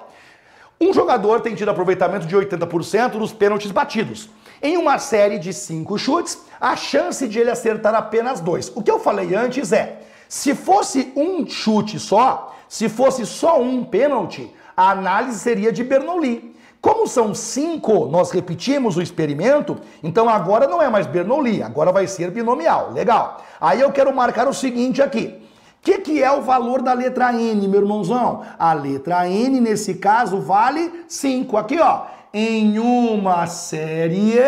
Um 0.82 0.94
jogador 0.94 1.40
tem 1.40 1.56
tido 1.56 1.72
aproveitamento 1.72 2.28
de 2.28 2.36
80% 2.36 3.12
dos 3.12 3.32
pênaltis 3.32 3.72
batidos. 3.72 4.30
Em 4.62 4.76
uma 4.76 5.00
série 5.00 5.40
de 5.40 5.54
cinco 5.54 5.98
chutes, 5.98 6.40
a 6.60 6.76
chance 6.76 7.26
de 7.26 7.40
ele 7.40 7.52
acertar 7.52 7.96
apenas 7.96 8.42
dois. 8.42 8.70
O 8.76 8.84
que 8.84 8.92
eu 8.92 9.00
falei 9.00 9.34
antes 9.34 9.72
é: 9.72 10.02
se 10.28 10.54
fosse 10.54 11.14
um 11.16 11.48
chute 11.48 11.98
só, 11.98 12.54
se 12.68 12.90
fosse 12.90 13.26
só 13.26 13.62
um 13.62 13.82
pênalti, 13.82 14.54
a 14.76 14.92
análise 14.92 15.40
seria 15.40 15.72
de 15.72 15.86
Bernoulli. 15.86 16.51
Como 16.82 17.06
são 17.06 17.36
cinco, 17.36 18.08
nós 18.08 18.32
repetimos 18.32 18.98
o 18.98 19.04
experimento, 19.04 19.78
então 20.02 20.28
agora 20.28 20.68
não 20.68 20.82
é 20.82 20.90
mais 20.90 21.06
Bernoulli, 21.06 21.62
agora 21.62 21.92
vai 21.92 22.08
ser 22.08 22.32
binomial. 22.32 22.92
Legal. 22.92 23.44
Aí 23.62 23.80
eu 23.80 23.92
quero 23.92 24.14
marcar 24.16 24.48
o 24.48 24.54
seguinte 24.54 25.00
aqui. 25.00 25.40
O 25.80 25.84
que, 25.84 26.00
que 26.00 26.24
é 26.24 26.32
o 26.32 26.42
valor 26.42 26.82
da 26.82 26.94
letra 26.94 27.32
N, 27.34 27.68
meu 27.68 27.82
irmãozão? 27.82 28.42
A 28.58 28.74
letra 28.74 29.30
N, 29.30 29.62
nesse 29.62 29.96
caso, 29.96 30.42
vale 30.42 31.04
5. 31.08 31.56
Aqui, 31.56 31.80
ó. 31.80 32.06
Em 32.34 32.80
uma 32.80 33.46
série 33.46 34.40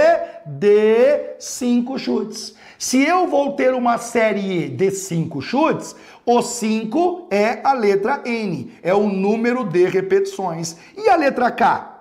de 0.45 1.35
cinco 1.37 1.99
chutes. 1.99 2.55
Se 2.79 3.03
eu 3.03 3.27
vou 3.27 3.53
ter 3.53 3.73
uma 3.73 3.97
série 3.97 4.69
de 4.69 4.89
cinco 4.91 5.41
chutes, 5.41 5.95
o 6.25 6.41
5 6.41 7.27
é 7.29 7.59
a 7.63 7.73
letra 7.73 8.21
N, 8.25 8.71
é 8.81 8.93
o 8.93 9.09
número 9.09 9.65
de 9.65 9.85
repetições. 9.85 10.77
E 10.97 11.09
a 11.09 11.15
letra 11.15 11.51
K? 11.51 11.92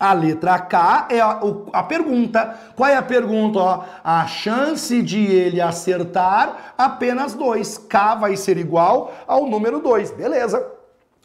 A 0.00 0.14
letra 0.14 0.58
K 0.58 1.08
é 1.10 1.20
a, 1.20 1.38
a, 1.74 1.82
pergunta. 1.82 2.58
Qual 2.74 2.88
é 2.88 2.96
a 2.96 3.02
pergunta? 3.02 3.58
Ó, 3.58 3.84
a 4.02 4.26
chance 4.26 5.02
de 5.02 5.26
ele 5.26 5.60
acertar 5.60 6.72
apenas 6.78 7.34
2. 7.34 7.76
K 7.86 8.14
vai 8.14 8.34
ser 8.34 8.56
igual 8.56 9.12
ao 9.28 9.46
número 9.46 9.78
2. 9.78 10.12
Beleza. 10.12 10.66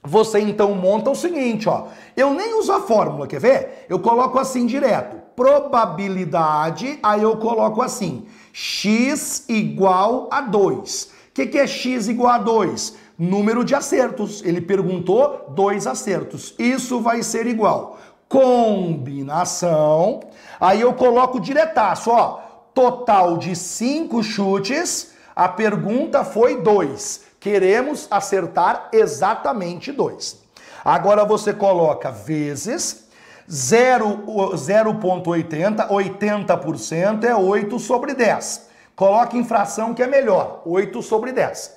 Você 0.03 0.41
então 0.41 0.75
monta 0.75 1.09
o 1.09 1.15
seguinte, 1.15 1.69
ó. 1.69 1.87
Eu 2.17 2.33
nem 2.33 2.59
uso 2.59 2.73
a 2.73 2.81
fórmula, 2.81 3.27
quer 3.27 3.39
ver? 3.39 3.85
Eu 3.87 3.97
coloco 3.97 4.37
assim 4.37 4.65
direto. 4.65 5.23
Probabilidade, 5.37 6.99
aí 7.01 7.23
eu 7.23 7.37
coloco 7.37 7.81
assim. 7.81 8.25
X 8.51 9.45
igual 9.47 10.27
a 10.29 10.41
2. 10.41 11.03
O 11.03 11.09
que, 11.33 11.47
que 11.47 11.57
é 11.57 11.65
x 11.65 12.09
igual 12.09 12.33
a 12.33 12.37
2? 12.39 12.97
Número 13.17 13.63
de 13.63 13.73
acertos. 13.73 14.43
Ele 14.43 14.59
perguntou 14.59 15.53
dois 15.55 15.87
acertos. 15.87 16.53
Isso 16.59 16.99
vai 16.99 17.23
ser 17.23 17.47
igual 17.47 17.97
combinação. 18.35 20.19
Aí 20.59 20.81
eu 20.81 20.93
coloco 20.93 21.39
diretaço, 21.39 22.11
ó. 22.11 22.41
Total 22.73 23.37
de 23.37 23.55
cinco 23.55 24.21
chutes. 24.21 25.13
A 25.33 25.47
pergunta 25.47 26.25
foi 26.25 26.61
dois. 26.61 27.21
Queremos 27.39 28.09
acertar 28.11 28.89
exatamente 28.91 29.93
dois. 29.93 30.43
Agora 30.83 31.23
você 31.23 31.53
coloca 31.53 32.11
vezes 32.11 33.07
0,80, 33.49 35.87
80% 35.87 37.23
é 37.23 37.35
8 37.35 37.79
sobre 37.79 38.13
10. 38.13 38.67
Coloque 38.95 39.37
em 39.37 39.45
fração 39.45 39.93
que 39.93 40.03
é 40.03 40.07
melhor, 40.07 40.61
8 40.65 41.01
sobre 41.01 41.31
10. 41.31 41.74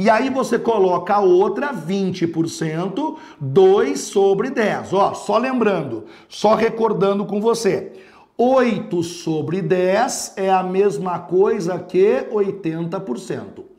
E 0.00 0.08
aí 0.08 0.30
você 0.30 0.58
coloca 0.58 1.16
a 1.16 1.20
outra 1.20 1.74
20%, 1.74 3.16
2 3.38 4.00
sobre 4.00 4.48
10. 4.48 4.94
Ó, 4.94 5.12
só 5.12 5.36
lembrando, 5.36 6.06
só 6.26 6.54
recordando 6.54 7.26
com 7.26 7.38
você. 7.38 7.92
8 8.34 9.02
sobre 9.02 9.60
10 9.60 10.32
é 10.38 10.48
a 10.48 10.62
mesma 10.62 11.18
coisa 11.18 11.78
que 11.78 12.26
80%. 12.32 13.69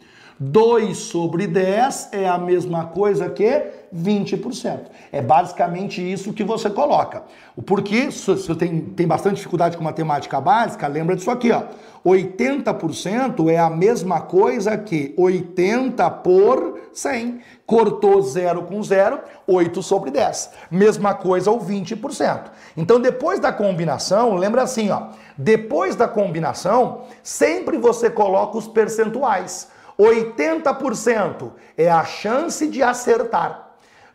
2 0.44 0.98
sobre 0.98 1.46
10 1.46 2.10
é 2.14 2.28
a 2.28 2.36
mesma 2.36 2.86
coisa 2.86 3.30
que 3.30 3.64
20%. 3.96 4.80
É 5.12 5.22
basicamente 5.22 6.02
isso 6.02 6.34
que 6.34 6.44
você 6.44 6.68
coloca. 6.68 7.22
O 7.56 7.62
porquê, 7.62 8.10
se 8.10 8.26
você 8.26 8.56
tem, 8.56 8.82
tem 8.82 9.06
bastante 9.06 9.36
dificuldade 9.36 9.78
com 9.78 9.84
matemática 9.84 10.42
básica, 10.42 10.88
lembra 10.88 11.16
disso 11.16 11.30
aqui, 11.30 11.52
ó. 11.52 11.62
80% 12.04 13.50
é 13.50 13.60
a 13.60 13.70
mesma 13.70 14.22
coisa 14.22 14.76
que 14.80 15.14
80 15.16 16.10
por 16.10 16.80
100. 16.92 17.40
Cortou 17.68 18.20
0 18.20 18.64
com 18.64 18.82
0, 18.82 19.20
8 19.46 19.84
sobre 19.84 20.10
10. 20.10 20.50
Mesma 20.72 21.14
coisa 21.14 21.52
o 21.52 21.60
20%. 21.60 22.46
Então, 22.76 23.00
depois 23.00 23.40
da 23.40 23.54
combinação, 23.54 24.34
lembra 24.36 24.64
assim, 24.64 24.90
ó. 24.90 25.10
Depois 25.38 25.96
da 25.96 26.08
combinação, 26.08 27.04
sempre 27.22 27.78
você 27.78 28.10
coloca 28.10 28.58
os 28.58 28.68
percentuais. 28.68 29.70
80% 30.02 31.52
é 31.78 31.90
a 31.90 32.04
chance 32.04 32.68
de 32.68 32.82
acertar. 32.82 33.70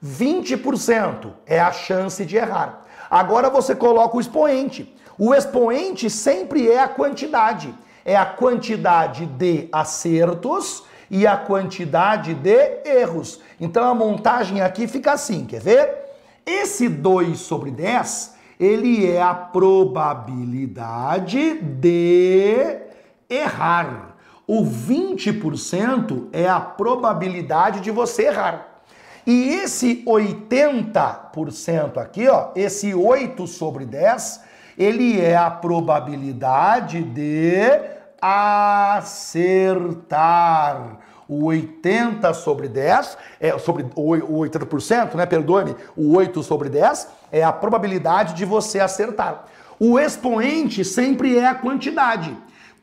20% 0.04 1.32
é 1.46 1.60
a 1.60 1.72
chance 1.72 2.24
de 2.24 2.36
errar. 2.36 2.82
Agora 3.08 3.48
você 3.48 3.74
coloca 3.74 4.16
o 4.16 4.20
expoente. 4.20 4.94
O 5.18 5.34
expoente 5.34 6.10
sempre 6.10 6.70
é 6.70 6.80
a 6.80 6.88
quantidade. 6.88 7.72
É 8.04 8.16
a 8.16 8.26
quantidade 8.26 9.26
de 9.26 9.68
acertos 9.72 10.84
e 11.10 11.26
a 11.26 11.36
quantidade 11.36 12.34
de 12.34 12.80
erros. 12.84 13.40
Então 13.60 13.88
a 13.88 13.94
montagem 13.94 14.60
aqui 14.60 14.86
fica 14.86 15.12
assim, 15.12 15.44
quer 15.44 15.60
ver? 15.60 16.06
Esse 16.44 16.88
2 16.88 17.38
sobre 17.38 17.70
10, 17.70 18.34
ele 18.58 19.10
é 19.10 19.20
a 19.20 19.34
probabilidade 19.34 21.60
de 21.60 22.78
errar. 23.28 24.05
O 24.46 24.64
20% 24.64 26.28
é 26.32 26.48
a 26.48 26.60
probabilidade 26.60 27.80
de 27.80 27.90
você 27.90 28.26
errar. 28.26 28.76
E 29.26 29.48
esse 29.48 30.04
80% 30.06 31.98
aqui, 31.98 32.28
ó, 32.28 32.50
esse 32.54 32.94
8 32.94 33.44
sobre 33.48 33.84
10, 33.84 34.40
ele 34.78 35.20
é 35.20 35.36
a 35.36 35.50
probabilidade 35.50 37.02
de 37.02 37.56
acertar. 38.22 39.38
O 41.28 41.46
80 41.46 42.32
sobre 42.32 42.68
10, 42.68 43.18
é, 43.40 43.58
sobre 43.58 43.84
o 43.96 44.12
80%, 44.12 45.16
né? 45.16 45.26
Perdoe-me, 45.26 45.74
o 45.96 46.14
8 46.14 46.40
sobre 46.44 46.68
10 46.68 47.08
é 47.32 47.42
a 47.42 47.52
probabilidade 47.52 48.32
de 48.34 48.44
você 48.44 48.78
acertar. 48.78 49.46
O 49.76 49.98
expoente 49.98 50.84
sempre 50.84 51.36
é 51.36 51.48
a 51.48 51.54
quantidade. 51.56 52.32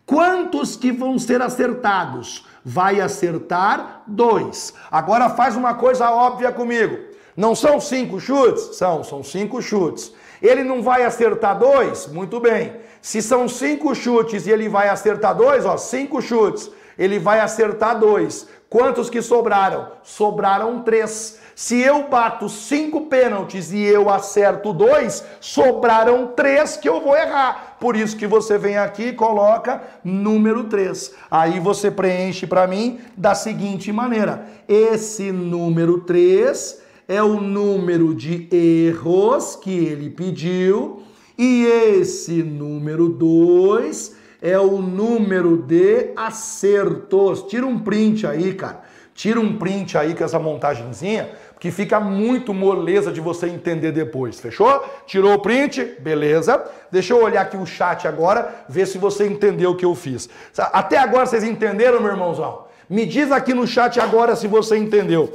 Quantos 0.05 0.75
que 0.75 0.91
vão 0.91 1.17
ser 1.17 1.41
acertados? 1.41 2.45
Vai 2.63 2.99
acertar 2.99 4.03
dois. 4.05 4.73
Agora 4.91 5.29
faz 5.29 5.55
uma 5.55 5.73
coisa 5.75 6.09
óbvia 6.11 6.51
comigo. 6.51 6.97
Não 7.35 7.55
são 7.55 7.79
cinco 7.79 8.19
chutes? 8.19 8.75
São, 8.75 9.03
são 9.03 9.23
cinco 9.23 9.61
chutes. 9.61 10.13
Ele 10.41 10.63
não 10.63 10.83
vai 10.83 11.03
acertar 11.03 11.57
dois? 11.57 12.07
Muito 12.07 12.39
bem. 12.39 12.75
Se 13.01 13.21
são 13.21 13.47
cinco 13.47 13.95
chutes 13.95 14.45
e 14.45 14.51
ele 14.51 14.69
vai 14.69 14.89
acertar 14.89 15.35
dois, 15.35 15.65
ó, 15.65 15.77
cinco 15.77 16.21
chutes, 16.21 16.69
ele 16.97 17.17
vai 17.17 17.39
acertar 17.39 17.99
dois. 17.99 18.47
Quantos 18.69 19.09
que 19.09 19.21
sobraram? 19.21 19.91
Sobraram 20.03 20.81
três. 20.81 21.39
Se 21.55 21.79
eu 21.79 22.09
bato 22.09 22.49
cinco 22.49 23.01
pênaltis 23.01 23.71
e 23.71 23.79
eu 23.79 24.09
acerto 24.09 24.73
dois, 24.73 25.23
sobraram 25.39 26.27
três 26.35 26.75
que 26.75 26.89
eu 26.89 26.99
vou 26.99 27.15
errar. 27.15 27.77
Por 27.79 27.95
isso 27.95 28.17
que 28.17 28.25
você 28.25 28.57
vem 28.57 28.77
aqui 28.77 29.09
e 29.09 29.13
coloca 29.13 29.83
número 30.03 30.63
3. 30.63 31.13
Aí 31.29 31.59
você 31.59 31.91
preenche 31.91 32.47
para 32.47 32.65
mim 32.65 32.99
da 33.15 33.35
seguinte 33.35 33.91
maneira: 33.91 34.47
esse 34.67 35.31
número 35.31 36.01
3 36.01 36.81
é 37.07 37.21
o 37.21 37.39
número 37.39 38.15
de 38.15 38.47
erros 38.51 39.55
que 39.55 39.71
ele 39.71 40.09
pediu 40.09 41.03
e 41.37 41.65
esse 41.65 42.41
número 42.41 43.09
2 43.09 44.15
é 44.41 44.59
o 44.59 44.81
número 44.81 45.57
de 45.57 46.11
acertos. 46.15 47.43
Tira 47.43 47.65
um 47.65 47.79
print 47.79 48.25
aí, 48.25 48.53
cara. 48.53 48.81
Tira 49.13 49.39
um 49.39 49.57
print 49.57 49.97
aí 49.97 50.15
com 50.15 50.23
essa 50.23 50.39
montagenzinha, 50.39 51.29
que 51.59 51.71
fica 51.71 51.99
muito 51.99 52.53
moleza 52.53 53.11
de 53.11 53.21
você 53.21 53.47
entender 53.47 53.91
depois, 53.91 54.39
fechou? 54.39 54.83
Tirou 55.05 55.33
o 55.33 55.39
print? 55.39 55.97
Beleza. 55.99 56.63
Deixa 56.91 57.13
eu 57.13 57.23
olhar 57.23 57.41
aqui 57.41 57.55
o 57.55 57.65
chat 57.65 58.07
agora, 58.07 58.65
ver 58.67 58.87
se 58.87 58.97
você 58.97 59.27
entendeu 59.27 59.71
o 59.71 59.77
que 59.77 59.85
eu 59.85 59.95
fiz. 59.95 60.27
Até 60.57 60.97
agora 60.97 61.25
vocês 61.25 61.43
entenderam, 61.43 62.01
meu 62.01 62.11
irmãozão? 62.11 62.65
Me 62.89 63.05
diz 63.05 63.31
aqui 63.31 63.53
no 63.53 63.65
chat 63.65 63.99
agora 63.99 64.35
se 64.35 64.47
você 64.47 64.77
entendeu. 64.77 65.31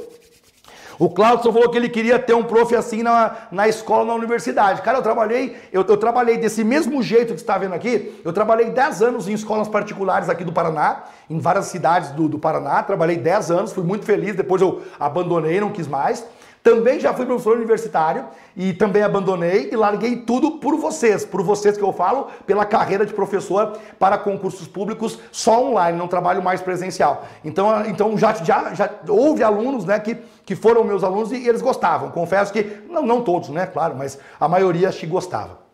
O 0.99 1.09
Claudio 1.09 1.53
falou 1.53 1.69
que 1.69 1.77
ele 1.77 1.87
queria 1.87 2.19
ter 2.19 2.33
um 2.33 2.43
prof 2.43 2.75
assim 2.75 3.01
na, 3.01 3.33
na 3.49 3.69
escola, 3.69 4.03
na 4.03 4.13
universidade. 4.13 4.81
Cara, 4.81 4.97
eu 4.97 5.01
trabalhei, 5.01 5.55
eu, 5.71 5.85
eu 5.87 5.95
trabalhei 5.95 6.37
desse 6.37 6.61
mesmo 6.61 7.01
jeito 7.01 7.27
que 7.33 7.39
você 7.39 7.43
está 7.43 7.57
vendo 7.57 7.73
aqui. 7.73 8.19
Eu 8.25 8.33
trabalhei 8.33 8.69
10 8.69 9.01
anos 9.01 9.29
em 9.29 9.31
escolas 9.31 9.69
particulares 9.69 10.27
aqui 10.27 10.43
do 10.43 10.51
Paraná, 10.51 11.03
em 11.29 11.39
várias 11.39 11.67
cidades 11.67 12.11
do, 12.11 12.27
do 12.27 12.37
Paraná. 12.37 12.83
Trabalhei 12.83 13.15
10 13.15 13.49
anos, 13.49 13.71
fui 13.71 13.83
muito 13.83 14.05
feliz. 14.05 14.35
Depois 14.35 14.61
eu 14.61 14.81
abandonei, 14.99 15.61
não 15.61 15.71
quis 15.71 15.87
mais. 15.87 16.25
Também 16.61 16.99
já 16.99 17.13
fui 17.13 17.25
professor 17.25 17.55
universitário 17.55 18.25
e 18.55 18.73
também 18.73 19.01
abandonei 19.01 19.69
e 19.71 19.75
larguei 19.75 20.17
tudo 20.17 20.59
por 20.59 20.75
vocês, 20.75 21.25
por 21.25 21.41
vocês 21.41 21.77
que 21.77 21.83
eu 21.83 21.93
falo, 21.93 22.27
pela 22.45 22.65
carreira 22.65 23.05
de 23.05 23.13
professor 23.13 23.77
para 23.97 24.17
concursos 24.17 24.67
públicos 24.67 25.19
só 25.31 25.63
online, 25.63 25.97
não 25.97 26.07
trabalho 26.07 26.43
mais 26.43 26.61
presencial. 26.61 27.25
Então, 27.45 27.85
então 27.85 28.17
já, 28.17 28.33
já, 28.33 28.73
já 28.73 28.89
houve 29.07 29.41
alunos 29.41 29.85
né, 29.85 29.99
que, 29.99 30.17
que 30.45 30.55
foram 30.55 30.83
meus 30.83 31.03
alunos 31.03 31.31
e 31.31 31.47
eles 31.47 31.61
gostavam. 31.61 32.11
Confesso 32.11 32.51
que, 32.51 32.81
não, 32.89 33.03
não 33.03 33.21
todos, 33.21 33.49
né, 33.49 33.65
claro, 33.65 33.95
mas 33.95 34.19
a 34.37 34.47
maioria 34.47 34.89
acho 34.89 34.99
que 34.99 35.07
gostava. 35.07 35.69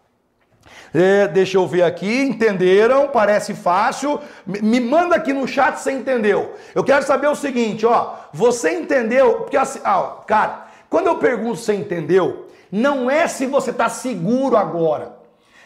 É, 0.94 1.28
deixa 1.28 1.58
eu 1.58 1.68
ver 1.68 1.84
aqui, 1.84 2.22
entenderam? 2.22 3.10
Parece 3.10 3.54
fácil. 3.54 4.20
Me 4.46 4.80
manda 4.80 5.16
aqui 5.16 5.34
no 5.34 5.46
chat 5.46 5.78
se 5.78 5.92
entendeu. 5.92 6.54
Eu 6.74 6.86
quero 6.86 7.04
saber 7.04 7.28
o 7.28 7.36
seguinte, 7.36 7.86
ó. 7.86 8.14
Você 8.32 8.72
entendeu? 8.72 9.40
Porque 9.40 9.58
assim, 9.58 9.82
ó, 9.84 10.22
cara, 10.26 10.65
quando 10.96 11.08
eu 11.08 11.18
pergunto 11.18 11.58
se 11.58 11.74
entendeu, 11.74 12.48
não 12.72 13.12
é 13.12 13.28
se 13.28 13.46
você 13.46 13.72
está 13.72 13.90
seguro 13.90 14.56
agora. 14.56 15.18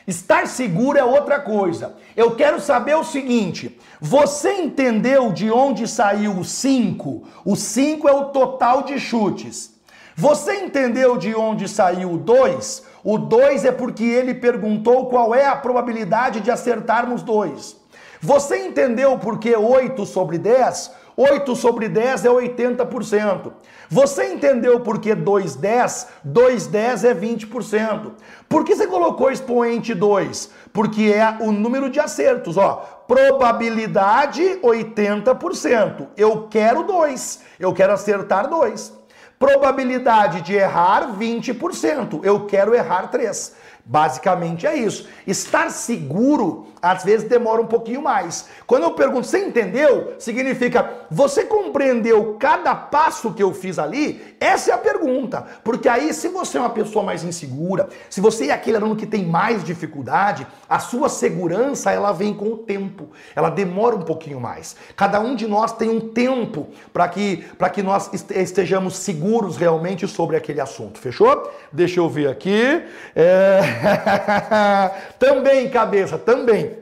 Estar 0.07 0.47
seguro 0.47 0.97
é 0.97 1.03
outra 1.03 1.39
coisa. 1.39 1.93
Eu 2.17 2.35
quero 2.35 2.59
saber 2.59 2.95
o 2.95 3.03
seguinte: 3.03 3.79
você 4.01 4.53
entendeu 4.53 5.31
de 5.31 5.51
onde 5.51 5.87
saiu 5.87 6.31
o 6.31 6.43
5? 6.43 7.27
O 7.45 7.55
5 7.55 8.09
é 8.09 8.11
o 8.11 8.25
total 8.29 8.81
de 8.81 8.97
chutes. 8.97 9.75
Você 10.15 10.55
entendeu 10.63 11.15
de 11.15 11.35
onde 11.35 11.67
saiu 11.67 12.13
o 12.13 12.17
2? 12.17 12.83
O 13.03 13.19
2 13.19 13.65
é 13.65 13.71
porque 13.71 14.03
ele 14.03 14.33
perguntou 14.33 15.09
qual 15.09 15.35
é 15.35 15.45
a 15.45 15.55
probabilidade 15.55 16.39
de 16.39 16.49
acertarmos 16.49 17.21
dois. 17.21 17.77
Você 18.19 18.65
entendeu 18.65 19.19
por 19.19 19.37
que 19.37 19.55
8 19.55 20.07
sobre 20.07 20.39
10? 20.39 20.91
8 21.19 21.53
sobre 21.53 21.89
10 21.89 22.23
é 22.23 22.29
80%. 22.29 23.51
Você 23.89 24.31
entendeu 24.31 24.79
por 24.79 24.99
que 24.99 25.13
210? 25.13 26.07
210 26.23 27.03
é 27.03 27.13
20%. 27.13 28.11
Por 28.47 28.63
que 28.63 28.73
você 28.73 28.87
colocou 28.87 29.29
expoente 29.29 29.93
2? 29.93 30.49
Porque 30.71 31.13
é 31.13 31.35
o 31.41 31.51
número 31.51 31.89
de 31.89 31.99
acertos, 31.99 32.55
ó. 32.55 33.03
Probabilidade 33.05 34.59
80%. 34.63 36.07
Eu 36.15 36.47
quero 36.49 36.83
2. 36.83 37.41
Eu 37.59 37.73
quero 37.73 37.91
acertar 37.91 38.47
2. 38.47 38.93
Probabilidade 39.37 40.39
de 40.39 40.53
errar 40.53 41.17
20%. 41.19 42.21
Eu 42.23 42.45
quero 42.45 42.73
errar 42.73 43.07
3. 43.07 43.55
Basicamente 43.83 44.65
é 44.65 44.73
isso. 44.73 45.05
Estar 45.27 45.69
seguro, 45.69 46.67
às 46.81 47.03
vezes, 47.03 47.27
demora 47.27 47.61
um 47.61 47.67
pouquinho 47.67 48.01
mais. 48.01 48.47
Quando 48.65 48.83
eu 48.83 48.91
pergunto, 48.91 49.27
você 49.27 49.39
entendeu? 49.45 50.13
Significa, 50.19 50.89
você 51.09 51.43
compreendeu 51.43 52.37
cada 52.39 52.75
passo 52.75 53.33
que 53.33 53.43
eu 53.43 53.53
fiz 53.53 53.77
ali? 53.77 54.35
Essa 54.39 54.71
é 54.71 54.73
a 54.73 54.77
pergunta. 54.77 55.45
Porque 55.63 55.89
aí, 55.89 56.13
se 56.13 56.27
você 56.29 56.57
é 56.57 56.61
uma 56.61 56.69
pessoa 56.69 57.03
mais 57.03 57.23
insegura, 57.23 57.89
se 58.09 58.21
você 58.21 58.47
é 58.47 58.51
aquele 58.51 58.77
aluno 58.77 58.95
que 58.95 59.05
tem 59.05 59.25
mais 59.25 59.63
dificuldade, 59.63 60.47
a 60.69 60.79
sua 60.79 61.09
segurança, 61.09 61.91
ela 61.91 62.11
vem 62.11 62.33
com 62.33 62.53
o 62.53 62.57
tempo. 62.57 63.09
Ela 63.35 63.49
demora 63.49 63.95
um 63.95 64.01
pouquinho 64.01 64.39
mais. 64.39 64.75
Cada 64.95 65.19
um 65.19 65.35
de 65.35 65.47
nós 65.47 65.73
tem 65.73 65.89
um 65.89 65.99
tempo 65.99 66.67
para 66.93 67.07
que, 67.07 67.45
que 67.73 67.83
nós 67.83 68.09
estejamos 68.31 68.95
seguros 68.97 69.57
realmente 69.57 70.07
sobre 70.07 70.35
aquele 70.35 70.61
assunto. 70.61 70.99
Fechou? 70.99 71.51
Deixa 71.71 71.99
eu 71.99 72.09
ver 72.09 72.29
aqui. 72.29 72.83
É... 73.15 73.59
também, 75.19 75.69
cabeça, 75.69 76.17
também. 76.17 76.78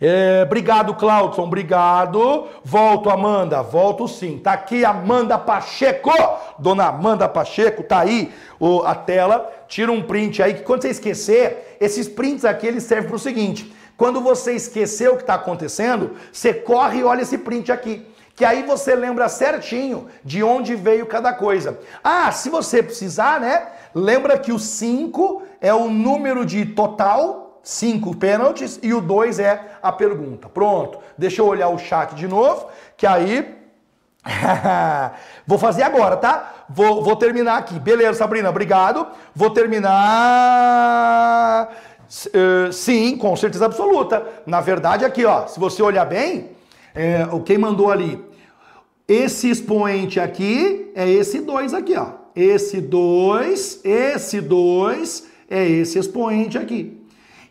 É, 0.00 0.42
obrigado, 0.44 0.94
Claudson, 0.94 1.42
obrigado. 1.42 2.46
Volto, 2.64 3.10
Amanda, 3.10 3.62
volto 3.62 4.08
sim. 4.08 4.38
Tá 4.38 4.52
aqui 4.52 4.84
Amanda 4.84 5.38
Pacheco, 5.38 6.10
dona 6.58 6.86
Amanda 6.86 7.28
Pacheco, 7.28 7.82
tá 7.82 8.00
aí 8.00 8.32
o, 8.58 8.82
a 8.82 8.94
tela. 8.94 9.50
Tira 9.68 9.92
um 9.92 10.02
print 10.02 10.42
aí, 10.42 10.54
que 10.54 10.62
quando 10.62 10.82
você 10.82 10.90
esquecer, 10.90 11.76
esses 11.80 12.08
prints 12.08 12.44
aqui 12.44 12.66
eles 12.66 12.84
servem 12.84 13.08
para 13.08 13.16
o 13.16 13.18
seguinte: 13.18 13.74
quando 13.96 14.20
você 14.20 14.52
esquecer 14.52 15.08
o 15.08 15.16
que 15.16 15.22
está 15.22 15.34
acontecendo, 15.34 16.12
você 16.32 16.52
corre 16.52 17.00
e 17.00 17.04
olha 17.04 17.22
esse 17.22 17.38
print 17.38 17.70
aqui 17.70 18.06
que 18.36 18.44
aí 18.44 18.64
você 18.64 18.94
lembra 18.94 19.28
certinho 19.28 20.08
de 20.24 20.42
onde 20.42 20.74
veio 20.74 21.06
cada 21.06 21.32
coisa. 21.32 21.78
Ah, 22.02 22.32
se 22.32 22.50
você 22.50 22.82
precisar, 22.82 23.40
né? 23.40 23.68
Lembra 23.94 24.38
que 24.38 24.52
o 24.52 24.58
5 24.58 25.42
é 25.60 25.72
o 25.72 25.88
número 25.88 26.44
de 26.44 26.66
total, 26.66 27.43
5 27.64 28.14
pênaltis, 28.16 28.78
e 28.82 28.94
o 28.94 29.00
2 29.00 29.40
é 29.40 29.78
a 29.82 29.90
pergunta. 29.90 30.48
Pronto. 30.48 30.98
Deixa 31.18 31.40
eu 31.40 31.46
olhar 31.46 31.68
o 31.68 31.78
chat 31.78 32.14
de 32.14 32.28
novo, 32.28 32.68
que 32.96 33.06
aí 33.06 33.56
vou 35.46 35.58
fazer 35.58 35.82
agora, 35.82 36.16
tá? 36.16 36.66
Vou, 36.68 37.02
vou 37.02 37.16
terminar 37.16 37.58
aqui. 37.58 37.78
Beleza, 37.78 38.18
Sabrina, 38.18 38.50
obrigado. 38.50 39.06
Vou 39.34 39.50
terminar. 39.50 39.90
Uh, 42.28 42.72
sim, 42.72 43.16
com 43.16 43.34
certeza 43.34 43.64
absoluta. 43.66 44.24
Na 44.46 44.60
verdade, 44.60 45.04
aqui, 45.04 45.24
ó, 45.24 45.46
se 45.46 45.58
você 45.58 45.82
olhar 45.82 46.04
bem, 46.04 46.50
é, 46.94 47.26
quem 47.44 47.58
mandou 47.58 47.90
ali? 47.90 48.22
Esse 49.06 49.50
expoente 49.50 50.20
aqui 50.20 50.92
é 50.94 51.08
esse 51.08 51.40
2 51.40 51.74
aqui, 51.74 51.96
ó. 51.96 52.24
Esse 52.34 52.80
2, 52.80 53.80
esse 53.84 54.40
2 54.40 55.26
é 55.50 55.68
esse 55.68 55.98
expoente 55.98 56.56
aqui. 56.56 57.03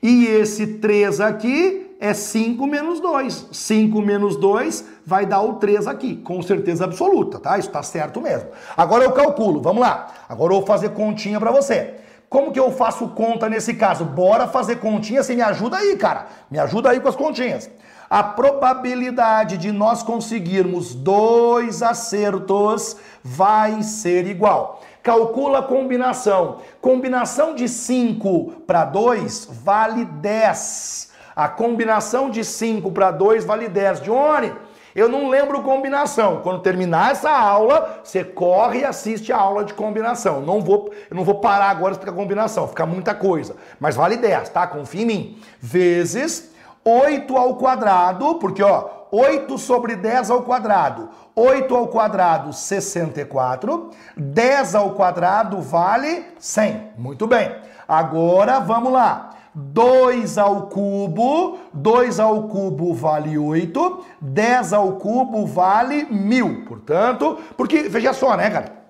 E 0.03 0.25
esse 0.25 0.67
3 0.67 1.21
aqui 1.21 1.95
é 1.97 2.13
5 2.13 2.67
menos 2.67 2.99
2. 2.99 3.47
5 3.53 4.01
menos 4.01 4.35
2 4.35 4.83
vai 5.05 5.25
dar 5.25 5.41
o 5.41 5.53
3 5.53 5.87
aqui, 5.87 6.17
com 6.17 6.41
certeza 6.41 6.83
absoluta, 6.83 7.39
tá? 7.39 7.57
Isso 7.57 7.69
tá 7.69 7.81
certo 7.81 8.19
mesmo. 8.19 8.49
Agora 8.75 9.05
eu 9.05 9.13
calculo, 9.13 9.61
vamos 9.61 9.81
lá. 9.81 10.09
Agora 10.27 10.51
eu 10.51 10.57
vou 10.57 10.67
fazer 10.67 10.89
continha 10.89 11.39
para 11.39 11.51
você. 11.51 11.93
Como 12.27 12.51
que 12.51 12.59
eu 12.59 12.69
faço 12.71 13.07
conta 13.09 13.47
nesse 13.47 13.75
caso? 13.75 14.03
Bora 14.03 14.45
fazer 14.45 14.75
continha, 14.77 15.23
você 15.23 15.33
me 15.33 15.41
ajuda 15.41 15.77
aí, 15.77 15.95
cara. 15.95 16.27
Me 16.51 16.59
ajuda 16.59 16.89
aí 16.89 16.99
com 16.99 17.07
as 17.07 17.15
continhas 17.15 17.69
a 18.13 18.21
probabilidade 18.21 19.57
de 19.57 19.71
nós 19.71 20.03
conseguirmos 20.03 20.93
dois 20.93 21.81
acertos 21.81 22.95
vai 23.23 23.81
ser 23.81 24.27
igual. 24.27 24.83
Calcula 25.03 25.59
a 25.59 25.63
combinação. 25.63 26.59
Combinação 26.79 27.53
de 27.53 27.67
5 27.67 28.63
para 28.65 28.85
2 28.85 29.49
vale 29.51 30.05
10. 30.05 31.11
A 31.35 31.49
combinação 31.49 32.29
de 32.29 32.43
5 32.45 32.89
para 32.89 33.11
2 33.11 33.43
vale 33.43 33.67
10. 33.67 34.01
Johnny, 34.01 34.53
eu 34.95 35.09
não 35.09 35.27
lembro 35.27 35.61
combinação. 35.61 36.39
Quando 36.41 36.61
terminar 36.61 37.11
essa 37.11 37.29
aula, 37.29 38.01
você 38.01 38.23
corre 38.23 38.79
e 38.79 38.85
assiste 38.85 39.33
a 39.33 39.37
aula 39.37 39.65
de 39.65 39.73
combinação. 39.73 40.39
Não 40.39 40.61
vou, 40.61 40.93
eu 41.09 41.15
não 41.17 41.25
vou 41.25 41.35
parar 41.35 41.69
agora 41.69 41.91
explicar 41.91 42.15
combinação, 42.15 42.67
fica 42.69 42.85
muita 42.85 43.13
coisa. 43.13 43.57
Mas 43.81 43.97
vale 43.97 44.15
10, 44.15 44.49
tá? 44.49 44.65
Confia 44.67 45.01
em 45.01 45.05
mim. 45.05 45.41
Vezes 45.59 46.53
8 46.85 47.35
ao 47.35 47.55
quadrado, 47.55 48.35
porque 48.35 48.63
ó, 48.63 49.02
8 49.13 49.59
sobre 49.59 49.95
10 49.95 50.31
ao 50.31 50.41
quadrado. 50.41 51.07
8 51.35 51.75
ao 51.75 51.87
quadrado, 51.87 52.51
64. 52.51 53.91
10 54.17 54.73
ao 54.73 54.95
quadrado 54.95 55.61
vale 55.61 56.25
100. 56.39 56.93
Muito 56.97 57.27
bem. 57.27 57.55
Agora 57.87 58.59
vamos 58.59 58.91
lá. 58.91 59.29
2 59.53 60.39
ao 60.39 60.63
cubo, 60.63 61.59
2 61.71 62.19
ao 62.19 62.47
cubo 62.47 62.91
vale 62.91 63.37
8, 63.37 64.03
10 64.19 64.73
ao 64.73 64.93
cubo 64.93 65.45
vale 65.45 66.07
1000. 66.09 66.65
Portanto, 66.65 67.37
porque, 67.55 67.83
veja 67.83 68.13
só, 68.13 68.35
né, 68.35 68.49
cara? 68.49 68.83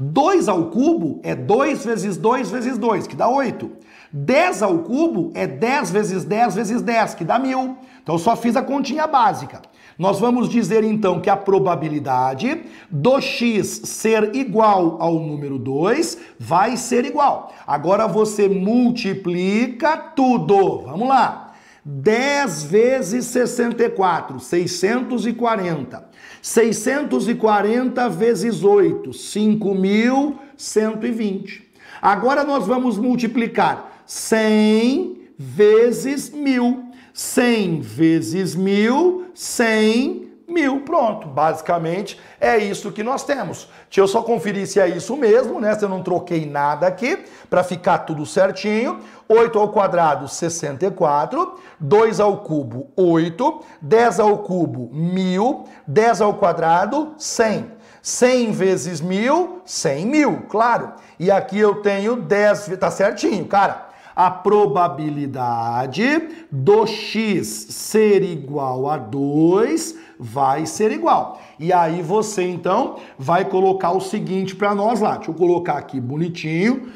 2 0.00 0.48
ao 0.48 0.64
cubo 0.64 1.20
é 1.22 1.36
2 1.36 1.84
vezes 1.84 2.16
2 2.16 2.50
vezes 2.50 2.76
2, 2.76 3.06
que 3.06 3.14
dá 3.14 3.28
8. 3.28 3.70
10 4.12 4.62
ao 4.62 4.78
cubo 4.80 5.30
é 5.32 5.46
10 5.46 5.90
vezes 5.92 6.24
10 6.24 6.56
vezes 6.56 6.82
10, 6.82 7.14
que 7.14 7.24
dá 7.24 7.38
1000. 7.38 7.76
Então 8.02 8.18
só 8.18 8.34
fiz 8.34 8.56
a 8.56 8.62
continha 8.62 9.06
básica. 9.06 9.62
Nós 9.98 10.18
vamos 10.18 10.48
dizer 10.48 10.82
então 10.82 11.20
que 11.20 11.28
a 11.30 11.36
probabilidade 11.36 12.64
do 12.90 13.20
x 13.20 13.82
ser 13.84 14.34
igual 14.34 14.96
ao 15.00 15.14
número 15.14 15.56
2 15.58 16.18
vai 16.38 16.76
ser 16.76 17.04
igual. 17.04 17.54
Agora 17.66 18.08
você 18.08 18.48
multiplica 18.48 19.96
tudo. 19.96 20.80
Vamos 20.80 21.08
lá. 21.08 21.52
10 21.84 22.64
vezes 22.64 23.26
64, 23.26 24.40
640. 24.40 26.10
640 26.40 28.08
vezes 28.08 28.64
8, 28.64 29.10
5.120. 29.10 31.60
Agora 32.00 32.44
nós 32.44 32.66
vamos 32.66 32.96
multiplicar 32.98 34.02
100 34.06 35.18
vezes 35.38 36.30
1.000. 36.30 36.91
100 37.12 37.80
vezes 37.80 38.56
1.000, 38.56 39.26
100 39.34 40.32
mil. 40.52 40.80
Pronto, 40.80 41.26
basicamente 41.26 42.20
é 42.40 42.58
isso 42.58 42.92
que 42.92 43.02
nós 43.02 43.24
temos. 43.24 43.68
Deixa 43.86 44.00
eu 44.00 44.08
só 44.08 44.22
conferir 44.22 44.66
se 44.66 44.78
é 44.78 44.88
isso 44.88 45.16
mesmo, 45.16 45.60
né? 45.60 45.74
Se 45.74 45.84
eu 45.84 45.88
não 45.88 46.02
troquei 46.02 46.46
nada 46.46 46.86
aqui, 46.86 47.18
para 47.48 47.64
ficar 47.64 47.98
tudo 47.98 48.24
certinho. 48.24 49.00
8 49.28 49.58
ao 49.58 49.70
quadrado, 49.70 50.28
64. 50.28 51.58
2 51.80 52.20
ao 52.20 52.38
cubo, 52.38 52.90
8. 52.96 53.60
10 53.80 54.20
ao 54.20 54.38
cubo, 54.38 54.90
1000. 54.92 55.64
10 55.86 56.20
ao 56.20 56.34
quadrado, 56.34 57.14
100. 57.16 57.82
100 58.02 58.50
vezes 58.50 59.00
1000, 59.00 59.62
100 59.64 60.06
mil, 60.06 60.42
claro. 60.48 60.92
E 61.20 61.30
aqui 61.30 61.58
eu 61.58 61.76
tenho 61.76 62.16
10, 62.16 62.76
tá 62.78 62.90
certinho, 62.90 63.44
cara 63.46 63.91
a 64.14 64.30
probabilidade 64.30 66.28
do 66.50 66.86
x 66.86 67.46
ser 67.70 68.22
igual 68.22 68.88
a 68.88 68.96
2 68.98 69.96
vai 70.18 70.66
ser 70.66 70.92
igual. 70.92 71.40
E 71.58 71.72
aí 71.72 72.02
você 72.02 72.42
então 72.42 72.96
vai 73.18 73.44
colocar 73.44 73.92
o 73.92 74.00
seguinte 74.00 74.54
para 74.54 74.74
nós 74.74 75.00
lá. 75.00 75.16
Deixa 75.16 75.30
eu 75.30 75.34
colocar 75.34 75.74
aqui 75.74 76.00
bonitinho. 76.00 76.92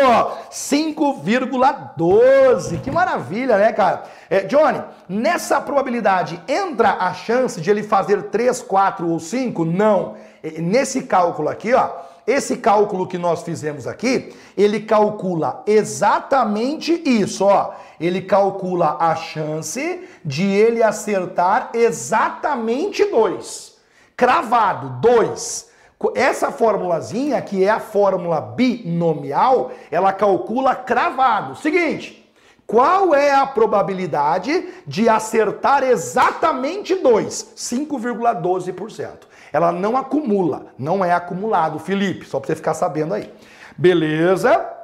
5,12. 0.51 2.81
Que 2.81 2.91
maravilha, 2.91 3.57
né, 3.57 3.73
cara? 3.73 4.03
É, 4.29 4.41
Johnny, 4.41 4.83
nessa 5.07 5.59
probabilidade 5.59 6.39
entra 6.47 6.97
a 6.99 7.15
chance 7.15 7.59
de 7.59 7.71
ele 7.71 7.81
fazer 7.81 8.25
3, 8.25 8.61
4 8.61 9.09
ou 9.09 9.19
5? 9.19 9.65
Não. 9.65 10.17
Nesse 10.59 11.01
cálculo 11.01 11.49
aqui, 11.49 11.73
ó, 11.73 11.89
esse 12.29 12.57
cálculo 12.57 13.07
que 13.07 13.17
nós 13.17 13.41
fizemos 13.41 13.87
aqui, 13.87 14.33
ele 14.55 14.81
calcula 14.81 15.63
exatamente 15.65 17.01
isso, 17.05 17.45
ó. 17.45 17.73
Ele 17.99 18.21
calcula 18.21 18.97
a 18.99 19.15
chance 19.15 20.07
de 20.23 20.45
ele 20.45 20.83
acertar 20.83 21.71
exatamente 21.73 23.03
dois. 23.05 23.77
Cravado, 24.15 25.01
dois. 25.01 25.69
Essa 26.13 26.51
formulazinha, 26.51 27.41
que 27.41 27.63
é 27.63 27.69
a 27.69 27.79
fórmula 27.79 28.39
binomial, 28.39 29.71
ela 29.89 30.13
calcula 30.13 30.75
cravado. 30.75 31.55
Seguinte, 31.55 32.31
qual 32.67 33.15
é 33.15 33.33
a 33.33 33.47
probabilidade 33.47 34.69
de 34.85 35.09
acertar 35.09 35.83
exatamente 35.83 36.93
dois? 36.95 37.53
5,12% 37.57 39.28
ela 39.51 39.71
não 39.71 39.97
acumula, 39.97 40.67
não 40.77 41.03
é 41.03 41.11
acumulado, 41.11 41.79
Felipe, 41.79 42.25
só 42.25 42.39
para 42.39 42.47
você 42.47 42.55
ficar 42.55 42.73
sabendo 42.73 43.13
aí. 43.13 43.33
Beleza? 43.77 44.77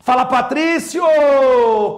Fala 0.00 0.24
Patrício! 0.24 1.02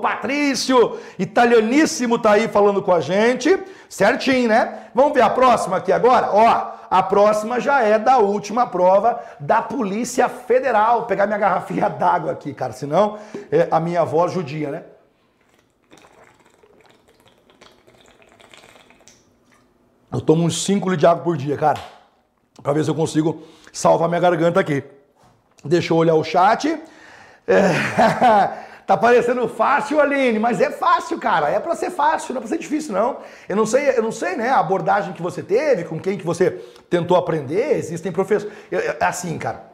Patrício, 0.02 0.98
italianíssimo 1.18 2.18
tá 2.18 2.32
aí 2.32 2.48
falando 2.48 2.82
com 2.82 2.92
a 2.92 3.00
gente. 3.00 3.56
Certinho, 3.88 4.48
né? 4.48 4.86
Vamos 4.94 5.12
ver 5.12 5.22
a 5.22 5.30
próxima 5.30 5.76
aqui 5.76 5.92
agora? 5.92 6.30
Ó, 6.32 6.72
a 6.90 7.02
próxima 7.02 7.60
já 7.60 7.82
é 7.82 7.98
da 7.98 8.18
última 8.18 8.66
prova 8.66 9.20
da 9.38 9.62
Polícia 9.62 10.28
Federal. 10.28 10.98
Vou 10.98 11.06
pegar 11.06 11.26
minha 11.26 11.38
garrafinha 11.38 11.88
d'água 11.90 12.32
aqui, 12.32 12.52
cara, 12.52 12.72
senão 12.72 13.18
é 13.50 13.68
a 13.70 13.78
minha 13.78 14.04
voz 14.04 14.32
judia, 14.32 14.70
né? 14.70 14.82
Eu 20.12 20.20
tomo 20.20 20.42
uns 20.42 20.64
5 20.64 20.88
litros 20.88 20.98
de 20.98 21.06
água 21.06 21.22
por 21.22 21.36
dia, 21.36 21.56
cara 21.56 21.99
para 22.62 22.72
ver 22.72 22.84
se 22.84 22.90
eu 22.90 22.94
consigo 22.94 23.42
salvar 23.72 24.08
minha 24.08 24.20
garganta 24.20 24.60
aqui. 24.60 24.82
Deixa 25.64 25.92
eu 25.92 25.96
olhar 25.96 26.14
o 26.14 26.24
chat. 26.24 26.78
É... 27.46 27.56
tá 28.86 28.96
parecendo 28.96 29.48
fácil, 29.48 30.00
Aline, 30.00 30.38
mas 30.38 30.60
é 30.60 30.70
fácil, 30.70 31.18
cara. 31.18 31.48
É 31.48 31.60
para 31.60 31.76
ser 31.76 31.90
fácil, 31.90 32.34
não 32.34 32.40
é 32.40 32.42
para 32.42 32.48
ser 32.48 32.58
difícil, 32.58 32.92
não. 32.92 33.18
Eu 33.48 33.56
não 33.56 33.66
sei, 33.66 33.90
eu 33.90 34.02
não 34.02 34.12
sei, 34.12 34.36
né, 34.36 34.48
a 34.50 34.58
abordagem 34.58 35.12
que 35.12 35.22
você 35.22 35.42
teve, 35.42 35.84
com 35.84 35.98
quem 35.98 36.18
que 36.18 36.26
você 36.26 36.50
tentou 36.88 37.16
aprender. 37.16 37.76
Existem 37.76 38.10
professores. 38.10 38.52
É 38.70 39.04
assim, 39.04 39.38
cara. 39.38 39.70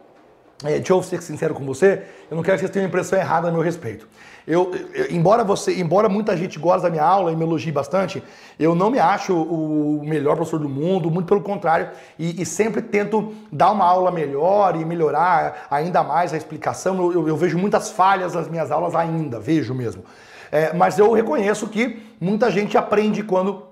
É, 0.65 0.79
deixa 0.79 0.93
eu 0.93 1.03
ser 1.03 1.23
sincero 1.23 1.55
com 1.55 1.65
você, 1.67 2.03
eu 2.31 2.37
não 2.37 2.43
quero 2.43 2.57
que 2.57 2.61
vocês 2.61 2.71
tenham 2.71 2.85
uma 2.85 2.89
impressão 2.89 3.19
errada 3.19 3.49
a 3.49 3.53
meu 3.53 3.61
respeito. 3.61 4.09
Eu, 4.47 4.73
eu, 4.95 5.11
embora 5.11 5.43
você, 5.43 5.81
embora 5.81 6.09
muita 6.09 6.37
gente 6.37 6.57
goste 6.57 6.83
da 6.83 6.91
minha 6.91 7.03
aula 7.03 7.33
e 7.33 7.37
me 7.37 7.43
elogie 7.45 7.73
bastante, 7.73 8.23
eu 8.61 8.77
não 8.77 8.91
me 8.91 8.99
acho 8.99 9.35
o 9.35 10.03
melhor 10.05 10.37
professor 10.37 10.61
do 10.61 10.69
mundo, 10.69 11.11
muito 11.11 11.27
pelo 11.27 11.41
contrário, 11.41 11.91
e, 12.17 12.41
e 12.41 12.47
sempre 12.47 12.81
tento 12.81 13.35
dar 13.51 13.73
uma 13.73 13.85
aula 13.85 14.13
melhor 14.13 14.77
e 14.77 14.85
melhorar 14.85 15.67
ainda 15.69 16.05
mais 16.05 16.33
a 16.33 16.37
explicação. 16.37 17.11
Eu, 17.11 17.27
eu 17.27 17.37
vejo 17.37 17.59
muitas 17.59 17.91
falhas 17.91 18.35
nas 18.35 18.49
minhas 18.49 18.71
aulas 18.71 18.95
ainda, 18.95 19.41
vejo 19.41 19.75
mesmo. 19.75 20.05
É, 20.53 20.73
mas 20.73 20.97
eu 20.97 21.13
reconheço 21.13 21.67
que 21.67 22.01
muita 22.21 22.49
gente 22.49 22.79
aprende 22.79 23.25
quando 23.25 23.65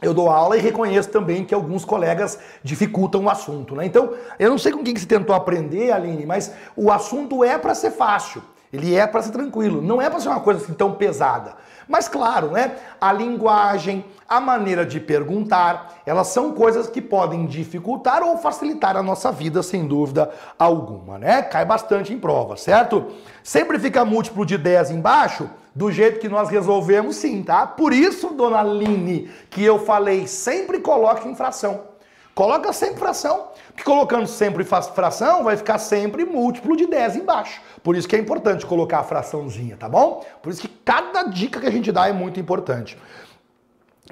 eu 0.00 0.14
dou 0.14 0.28
aula 0.28 0.56
e 0.56 0.60
reconheço 0.60 1.08
também 1.08 1.44
que 1.44 1.54
alguns 1.54 1.84
colegas 1.84 2.38
dificultam 2.62 3.24
o 3.24 3.30
assunto, 3.30 3.74
né? 3.74 3.86
Então, 3.86 4.12
eu 4.38 4.50
não 4.50 4.58
sei 4.58 4.70
com 4.70 4.84
quem 4.84 4.94
que 4.94 5.00
você 5.00 5.06
tentou 5.06 5.34
aprender, 5.34 5.90
Aline, 5.90 6.24
mas 6.24 6.52
o 6.76 6.92
assunto 6.92 7.42
é 7.42 7.58
para 7.58 7.74
ser 7.74 7.90
fácil. 7.90 8.42
Ele 8.74 8.92
é 8.92 9.06
para 9.06 9.22
ser 9.22 9.30
tranquilo, 9.30 9.80
não 9.80 10.02
é 10.02 10.10
para 10.10 10.18
ser 10.18 10.28
uma 10.28 10.40
coisa 10.40 10.60
assim 10.60 10.74
tão 10.74 10.94
pesada. 10.94 11.54
Mas 11.86 12.08
claro, 12.08 12.50
né? 12.50 12.74
A 13.00 13.12
linguagem, 13.12 14.04
a 14.28 14.40
maneira 14.40 14.84
de 14.84 14.98
perguntar, 14.98 16.00
elas 16.04 16.26
são 16.28 16.52
coisas 16.52 16.88
que 16.88 17.00
podem 17.00 17.46
dificultar 17.46 18.24
ou 18.24 18.36
facilitar 18.36 18.96
a 18.96 19.02
nossa 19.02 19.30
vida, 19.30 19.62
sem 19.62 19.86
dúvida 19.86 20.28
alguma, 20.58 21.18
né? 21.18 21.40
Cai 21.42 21.64
bastante 21.64 22.12
em 22.12 22.18
prova, 22.18 22.56
certo? 22.56 23.12
Sempre 23.44 23.78
fica 23.78 24.04
múltiplo 24.04 24.44
de 24.44 24.58
10 24.58 24.90
embaixo, 24.90 25.48
do 25.72 25.92
jeito 25.92 26.18
que 26.18 26.28
nós 26.28 26.48
resolvemos 26.48 27.14
sim, 27.14 27.44
tá? 27.44 27.64
Por 27.68 27.92
isso, 27.92 28.30
dona 28.30 28.58
Aline, 28.58 29.30
que 29.50 29.62
eu 29.62 29.78
falei, 29.78 30.26
sempre 30.26 30.80
coloque 30.80 31.28
em 31.28 31.34
fração. 31.36 31.93
Coloca 32.34 32.72
sempre 32.72 32.98
fração, 32.98 33.48
porque 33.68 33.84
colocando 33.84 34.26
sempre 34.26 34.64
fração 34.64 35.44
vai 35.44 35.56
ficar 35.56 35.78
sempre 35.78 36.24
múltiplo 36.24 36.76
de 36.76 36.86
10 36.86 37.16
embaixo. 37.16 37.60
Por 37.82 37.94
isso 37.94 38.08
que 38.08 38.16
é 38.16 38.18
importante 38.18 38.66
colocar 38.66 38.98
a 38.98 39.04
fraçãozinha, 39.04 39.76
tá 39.76 39.88
bom? 39.88 40.24
Por 40.42 40.50
isso 40.50 40.60
que 40.60 40.68
cada 40.68 41.22
dica 41.24 41.60
que 41.60 41.66
a 41.66 41.70
gente 41.70 41.92
dá 41.92 42.08
é 42.08 42.12
muito 42.12 42.40
importante. 42.40 42.98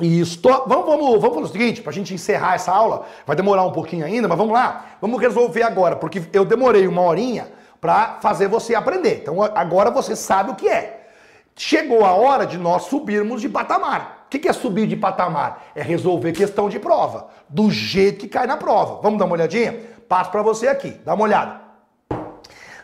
Isso. 0.01 0.41
Vamos, 0.43 0.87
vamos, 0.87 1.21
vamos 1.21 1.35
fazer 1.35 1.47
o 1.47 1.49
seguinte, 1.49 1.83
para 1.83 1.91
a 1.91 1.95
gente 1.95 2.15
encerrar 2.15 2.55
essa 2.55 2.73
aula, 2.73 3.07
vai 3.27 3.35
demorar 3.35 3.65
um 3.65 3.73
pouquinho 3.73 4.07
ainda, 4.07 4.29
mas 4.29 4.39
vamos 4.39 4.55
lá. 4.55 4.87
Vamos 5.01 5.21
resolver 5.21 5.65
agora, 5.65 5.97
porque 5.97 6.23
eu 6.33 6.45
demorei 6.45 6.87
uma 6.87 7.03
horinha 7.03 7.53
para 7.81 8.19
fazer 8.23 8.47
você 8.47 8.77
aprender. 8.77 9.19
Então 9.23 9.43
agora 9.43 9.91
você 9.91 10.15
sabe 10.15 10.53
o 10.53 10.55
que 10.55 10.69
é. 10.69 11.09
Chegou 11.57 12.05
a 12.05 12.15
hora 12.15 12.47
de 12.47 12.57
nós 12.57 12.85
subirmos 12.85 13.41
de 13.41 13.49
patamar. 13.49 14.22
O 14.35 14.41
que 14.41 14.49
é 14.49 14.53
subir 14.53 14.87
de 14.87 14.97
patamar? 14.97 15.67
É 15.75 15.83
resolver 15.83 16.33
questão 16.33 16.69
de 16.69 16.79
prova, 16.79 17.29
do 17.49 17.71
jeito 17.71 18.21
que 18.21 18.29
cai 18.29 18.47
na 18.47 18.57
prova. 18.57 19.01
Vamos 19.03 19.19
dar 19.19 19.27
uma 19.27 19.35
olhadinha? 19.35 19.79
Passo 20.09 20.31
para 20.31 20.41
você 20.41 20.69
aqui, 20.69 20.97
dá 21.05 21.13
uma 21.13 21.25
olhada. 21.25 21.61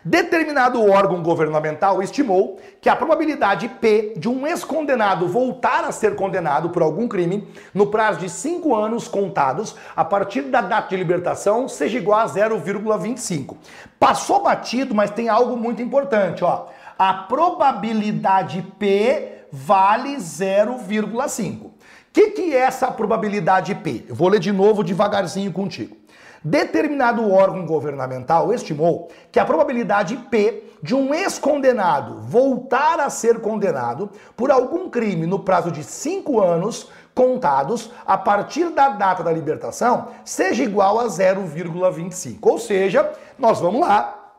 Determinado 0.04 0.82
órgão 0.90 1.22
governamental 1.22 2.02
estimou 2.02 2.58
que 2.80 2.88
a 2.88 2.94
probabilidade 2.94 3.68
P 3.68 4.14
de 4.16 4.28
um 4.28 4.46
ex-condenado 4.46 5.26
voltar 5.26 5.84
a 5.84 5.92
ser 5.92 6.16
condenado 6.16 6.70
por 6.70 6.82
algum 6.82 7.08
crime 7.08 7.48
no 7.74 7.88
prazo 7.88 8.20
de 8.20 8.28
cinco 8.28 8.74
anos 8.74 9.08
contados 9.08 9.74
a 9.96 10.04
partir 10.04 10.42
da 10.42 10.60
data 10.60 10.88
de 10.88 10.96
libertação 10.96 11.66
seja 11.66 11.98
igual 11.98 12.20
a 12.20 12.26
0,25. 12.26 13.56
Passou 13.98 14.42
batido, 14.42 14.94
mas 14.94 15.10
tem 15.10 15.28
algo 15.28 15.56
muito 15.56 15.82
importante, 15.82 16.44
ó. 16.44 16.66
A 16.98 17.12
probabilidade 17.12 18.62
P 18.78 19.37
vale 19.52 20.16
0,5. 20.16 21.64
O 21.64 21.72
que, 22.12 22.30
que 22.30 22.54
é 22.54 22.60
essa 22.60 22.90
probabilidade 22.90 23.74
P? 23.74 24.04
Eu 24.08 24.14
vou 24.14 24.28
ler 24.28 24.40
de 24.40 24.52
novo 24.52 24.82
devagarzinho 24.82 25.52
contigo. 25.52 25.96
Determinado 26.42 27.30
órgão 27.30 27.66
governamental 27.66 28.52
estimou 28.52 29.10
que 29.32 29.40
a 29.40 29.44
probabilidade 29.44 30.16
P 30.30 30.64
de 30.82 30.94
um 30.94 31.12
ex-condenado 31.12 32.20
voltar 32.22 33.00
a 33.00 33.10
ser 33.10 33.40
condenado 33.40 34.10
por 34.36 34.50
algum 34.50 34.88
crime 34.88 35.26
no 35.26 35.40
prazo 35.40 35.70
de 35.70 35.82
cinco 35.82 36.40
anos 36.40 36.88
contados 37.14 37.90
a 38.06 38.16
partir 38.16 38.70
da 38.70 38.90
data 38.90 39.24
da 39.24 39.32
libertação 39.32 40.08
seja 40.24 40.62
igual 40.62 41.00
a 41.00 41.06
0,25. 41.06 42.38
Ou 42.42 42.58
seja, 42.58 43.10
nós 43.36 43.60
vamos 43.60 43.80
lá, 43.80 44.34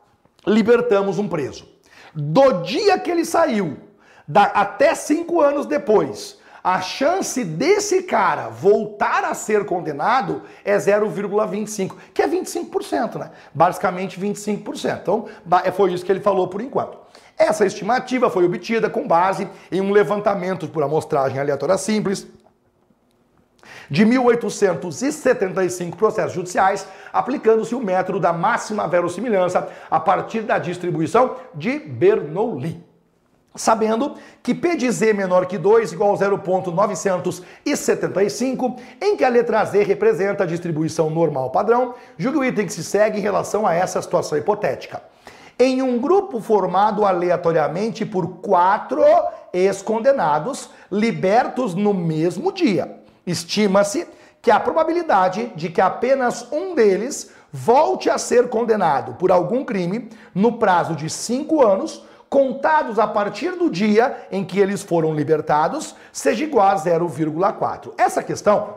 libertamos 0.47 1.19
um 1.19 1.27
preso. 1.27 1.67
Do 2.15 2.61
dia 2.63 2.97
que 2.97 3.11
ele 3.11 3.25
saiu, 3.25 3.77
da, 4.29 4.43
até 4.43 4.93
cinco 4.93 5.41
anos 5.41 5.65
depois, 5.65 6.37
a 6.63 6.79
chance 6.81 7.43
desse 7.43 8.03
cara 8.03 8.49
voltar 8.49 9.23
a 9.23 9.33
ser 9.33 9.65
condenado 9.65 10.43
é 10.63 10.77
0,25, 10.77 11.95
que 12.13 12.21
é 12.21 12.27
25%, 12.27 13.15
né? 13.15 13.31
Basicamente 13.51 14.19
25%. 14.19 14.99
Então, 15.01 15.25
é, 15.63 15.71
foi 15.71 15.93
isso 15.93 16.05
que 16.05 16.11
ele 16.11 16.19
falou 16.19 16.47
por 16.47 16.61
enquanto. 16.61 16.99
Essa 17.35 17.65
estimativa 17.65 18.29
foi 18.29 18.45
obtida 18.45 18.87
com 18.87 19.07
base 19.07 19.47
em 19.71 19.81
um 19.81 19.91
levantamento 19.91 20.67
por 20.67 20.83
amostragem 20.83 21.39
aleatória 21.39 21.77
simples 21.77 22.27
de 23.89 24.05
1875 24.05 25.97
processos 25.97 26.33
judiciais, 26.33 26.85
aplicando-se 27.11 27.73
o 27.73 27.79
método 27.79 28.19
da 28.19 28.31
máxima 28.31 28.87
verossimilhança 28.87 29.67
a 29.89 29.99
partir 29.99 30.41
da 30.41 30.59
distribuição 30.59 31.37
de 31.55 31.79
Bernoulli 31.79 32.88
sabendo 33.55 34.15
que 34.43 34.53
P 34.53 34.75
de 34.75 34.91
Z 34.91 35.13
menor 35.13 35.45
que 35.45 35.57
2 35.57 35.93
igual 35.93 36.13
a 36.13 36.17
0.975, 36.17 38.77
em 39.01 39.15
que 39.17 39.23
a 39.23 39.29
letra 39.29 39.65
Z 39.65 39.83
representa 39.83 40.43
a 40.43 40.47
distribuição 40.47 41.09
normal 41.09 41.49
padrão, 41.49 41.95
julgue 42.17 42.37
o 42.37 42.45
item 42.45 42.67
que 42.67 42.73
se 42.73 42.83
segue 42.83 43.19
em 43.19 43.21
relação 43.21 43.65
a 43.65 43.73
essa 43.73 44.01
situação 44.01 44.37
hipotética. 44.37 45.01
Em 45.57 45.81
um 45.81 45.97
grupo 45.99 46.39
formado 46.39 47.05
aleatoriamente 47.05 48.05
por 48.05 48.37
quatro 48.37 49.01
ex-condenados 49.51 50.69
libertos 50.89 51.75
no 51.75 51.93
mesmo 51.93 52.53
dia, 52.53 52.97
estima-se 53.27 54.07
que 54.41 54.51
a 54.51 54.59
probabilidade 54.59 55.51
de 55.55 55.69
que 55.69 55.81
apenas 55.81 56.49
um 56.51 56.73
deles 56.73 57.31
volte 57.51 58.09
a 58.09 58.17
ser 58.17 58.47
condenado 58.47 59.15
por 59.15 59.31
algum 59.31 59.65
crime 59.65 60.09
no 60.33 60.53
prazo 60.53 60.95
de 60.95 61.09
cinco 61.09 61.65
anos 61.65 62.05
contados 62.29 62.99
a 62.99 63.07
partir 63.07 63.51
do 63.51 63.69
dia 63.69 64.27
em 64.31 64.45
que 64.45 64.59
eles 64.59 64.83
foram 64.83 65.13
libertados, 65.13 65.95
seja 66.11 66.43
igual 66.43 66.67
a 66.67 66.75
0,4. 66.75 67.93
Essa 67.97 68.21
questão, 68.21 68.75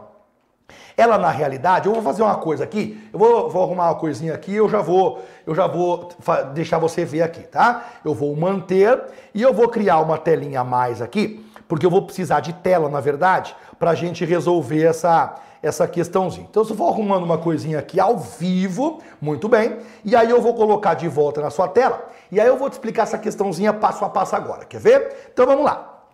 ela 0.97 1.19
na 1.19 1.31
realidade, 1.31 1.87
eu 1.87 1.93
vou 1.93 2.03
fazer 2.03 2.23
uma 2.23 2.37
coisa 2.37 2.65
aqui, 2.65 3.09
eu 3.13 3.19
vou, 3.19 3.51
vou 3.51 3.63
arrumar 3.63 3.91
uma 3.91 3.95
coisinha 3.95 4.35
aqui, 4.35 4.55
eu 4.55 4.69
já 4.69 4.81
vou, 4.81 5.23
eu 5.47 5.55
já 5.55 5.67
vou 5.67 6.09
deixar 6.55 6.79
você 6.79 7.05
ver 7.05 7.23
aqui, 7.23 7.43
tá? 7.43 7.85
Eu 8.05 8.15
vou 8.15 8.35
manter 8.35 9.03
e 9.35 9.43
eu 9.43 9.53
vou 9.53 9.69
criar 9.69 10.01
uma 10.01 10.17
telinha 10.17 10.61
a 10.61 10.65
mais 10.65 11.03
aqui, 11.03 11.45
porque 11.69 11.85
eu 11.85 11.91
vou 11.91 12.03
precisar 12.03 12.41
de 12.41 12.53
tela, 12.55 12.89
na 12.89 13.01
verdade, 13.01 13.55
para 13.79 13.91
a 13.91 13.95
gente 13.95 14.25
resolver 14.25 14.83
essa 14.83 15.37
essa 15.63 15.87
questãozinha. 15.87 16.47
Então, 16.51 16.65
eu 16.69 16.75
vou 16.75 16.89
arrumando 16.89 17.23
uma 17.23 17.39
coisinha 17.39 17.79
aqui 17.79 18.01
ao 18.01 18.19
vivo, 18.19 19.01
muito 19.21 19.49
bem, 19.49 19.79
e 20.05 20.17
aí 20.17 20.29
eu 20.29 20.43
vou 20.43 20.55
colocar 20.55 20.95
de 20.95 21.07
volta 21.07 21.41
na 21.41 21.51
sua 21.51 21.69
tela, 21.69 22.05
e 22.33 22.41
aí 22.41 22.49
eu 22.49 22.57
vou 22.57 22.69
te 22.69 22.73
explicar 22.73 23.03
essa 23.03 23.19
questãozinha 23.19 23.73
passo 23.73 24.05
a 24.05 24.09
passo 24.09 24.35
agora. 24.35 24.65
Quer 24.65 24.81
ver? 24.81 25.31
Então 25.33 25.47
vamos 25.47 25.65
lá. 25.65 26.07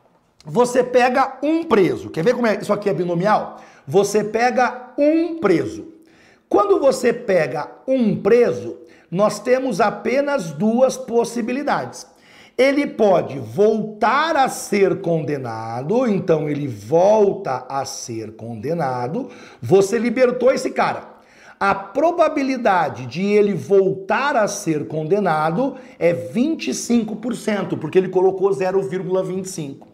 Você 0.45 0.85
pega 0.85 1.39
um 1.43 1.64
preso. 1.64 2.11
Quer 2.11 2.23
ver 2.23 2.35
como 2.35 2.47
é 2.47 2.57
isso 2.57 2.73
aqui 2.73 2.91
é 2.91 2.93
binomial? 2.93 3.59
Você 3.87 4.23
pega 4.23 4.91
um 4.99 5.39
preso. 5.39 5.87
Quando 6.49 6.79
você 6.79 7.12
pega 7.12 7.71
um 7.87 8.21
preso, 8.21 8.77
nós 9.11 9.39
temos 9.39 9.81
apenas 9.81 10.51
duas 10.53 10.99
possibilidades 10.99 12.07
ele 12.59 12.89
pode 12.89 13.39
voltar 13.39 14.35
a 14.37 14.49
ser 14.49 15.01
condenado, 15.01 16.09
então 16.09 16.51
ele 16.51 16.66
volta 16.66 17.64
a 17.69 17.85
ser 17.85 18.35
condenado. 18.35 19.31
Você 19.62 19.97
libertou 19.97 20.51
esse 20.51 20.73
cara. 20.73 21.18
A 21.61 21.75
probabilidade 21.75 23.07
de 23.07 23.23
ele 23.23 23.53
voltar 23.53 24.37
a 24.37 24.47
ser 24.47 24.87
condenado 24.87 25.77
é 25.99 26.15
25%, 26.15 27.79
porque 27.79 27.99
ele 27.99 28.09
colocou 28.09 28.51
0,25. 28.51 29.87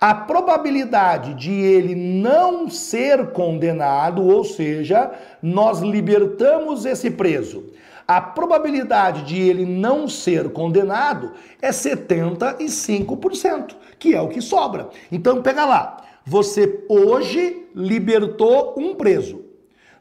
A 0.00 0.14
probabilidade 0.14 1.34
de 1.34 1.52
ele 1.52 1.94
não 1.94 2.68
ser 2.68 3.30
condenado, 3.32 4.26
ou 4.26 4.42
seja, 4.42 5.12
nós 5.42 5.80
libertamos 5.80 6.84
esse 6.84 7.10
preso 7.10 7.72
a 8.06 8.20
probabilidade 8.20 9.22
de 9.22 9.40
ele 9.40 9.64
não 9.64 10.06
ser 10.08 10.50
condenado 10.50 11.32
é 11.60 11.70
75%, 11.70 13.74
que 13.98 14.14
é 14.14 14.20
o 14.20 14.28
que 14.28 14.42
sobra. 14.42 14.90
Então 15.10 15.40
pega 15.40 15.64
lá, 15.64 16.04
você 16.24 16.84
hoje 16.88 17.66
libertou 17.74 18.74
um 18.76 18.94
preso. 18.94 19.40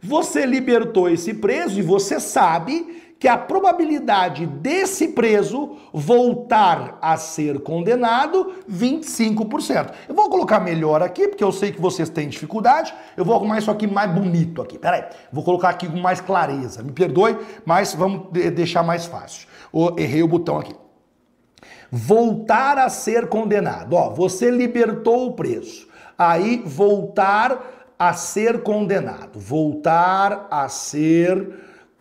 Você 0.02 0.46
libertou 0.46 1.10
esse 1.10 1.34
preso 1.34 1.80
e 1.80 1.84
você 1.84 2.20
sabe 2.20 3.02
que 3.22 3.28
a 3.28 3.38
probabilidade 3.38 4.48
desse 4.48 5.10
preso 5.10 5.78
voltar 5.94 6.98
a 7.00 7.16
ser 7.18 7.60
condenado, 7.60 8.56
25%. 8.68 9.94
Eu 10.10 10.16
vou 10.16 10.28
colocar 10.28 10.60
melhor 10.60 11.04
aqui, 11.04 11.28
porque 11.28 11.44
eu 11.44 11.52
sei 11.52 11.72
que 11.72 11.80
vocês 11.80 12.10
têm 12.10 12.28
dificuldade. 12.28 12.92
Eu 13.16 13.24
vou 13.24 13.36
arrumar 13.36 13.60
isso 13.60 13.70
aqui 13.70 13.86
mais 13.86 14.12
bonito 14.12 14.60
aqui. 14.60 14.80
Pera 14.80 14.96
aí. 14.96 15.04
Vou 15.32 15.44
colocar 15.44 15.70
aqui 15.70 15.88
com 15.88 16.00
mais 16.00 16.20
clareza. 16.20 16.82
Me 16.82 16.92
perdoe, 16.92 17.38
mas 17.64 17.94
vamos 17.94 18.32
deixar 18.32 18.82
mais 18.82 19.06
fácil. 19.06 19.48
Errei 19.98 20.24
o 20.24 20.28
botão 20.28 20.58
aqui. 20.58 20.74
Voltar 21.92 22.80
a 22.80 22.90
ser 22.90 23.30
condenado. 23.30 23.96
Ó, 23.96 24.10
você 24.10 24.50
libertou 24.50 25.28
o 25.28 25.34
preso. 25.34 25.88
Aí 26.18 26.64
voltar 26.66 27.81
a 28.02 28.14
ser 28.14 28.64
condenado. 28.64 29.40
Voltar 29.40 30.48
a 30.50 30.68
ser 30.68 31.48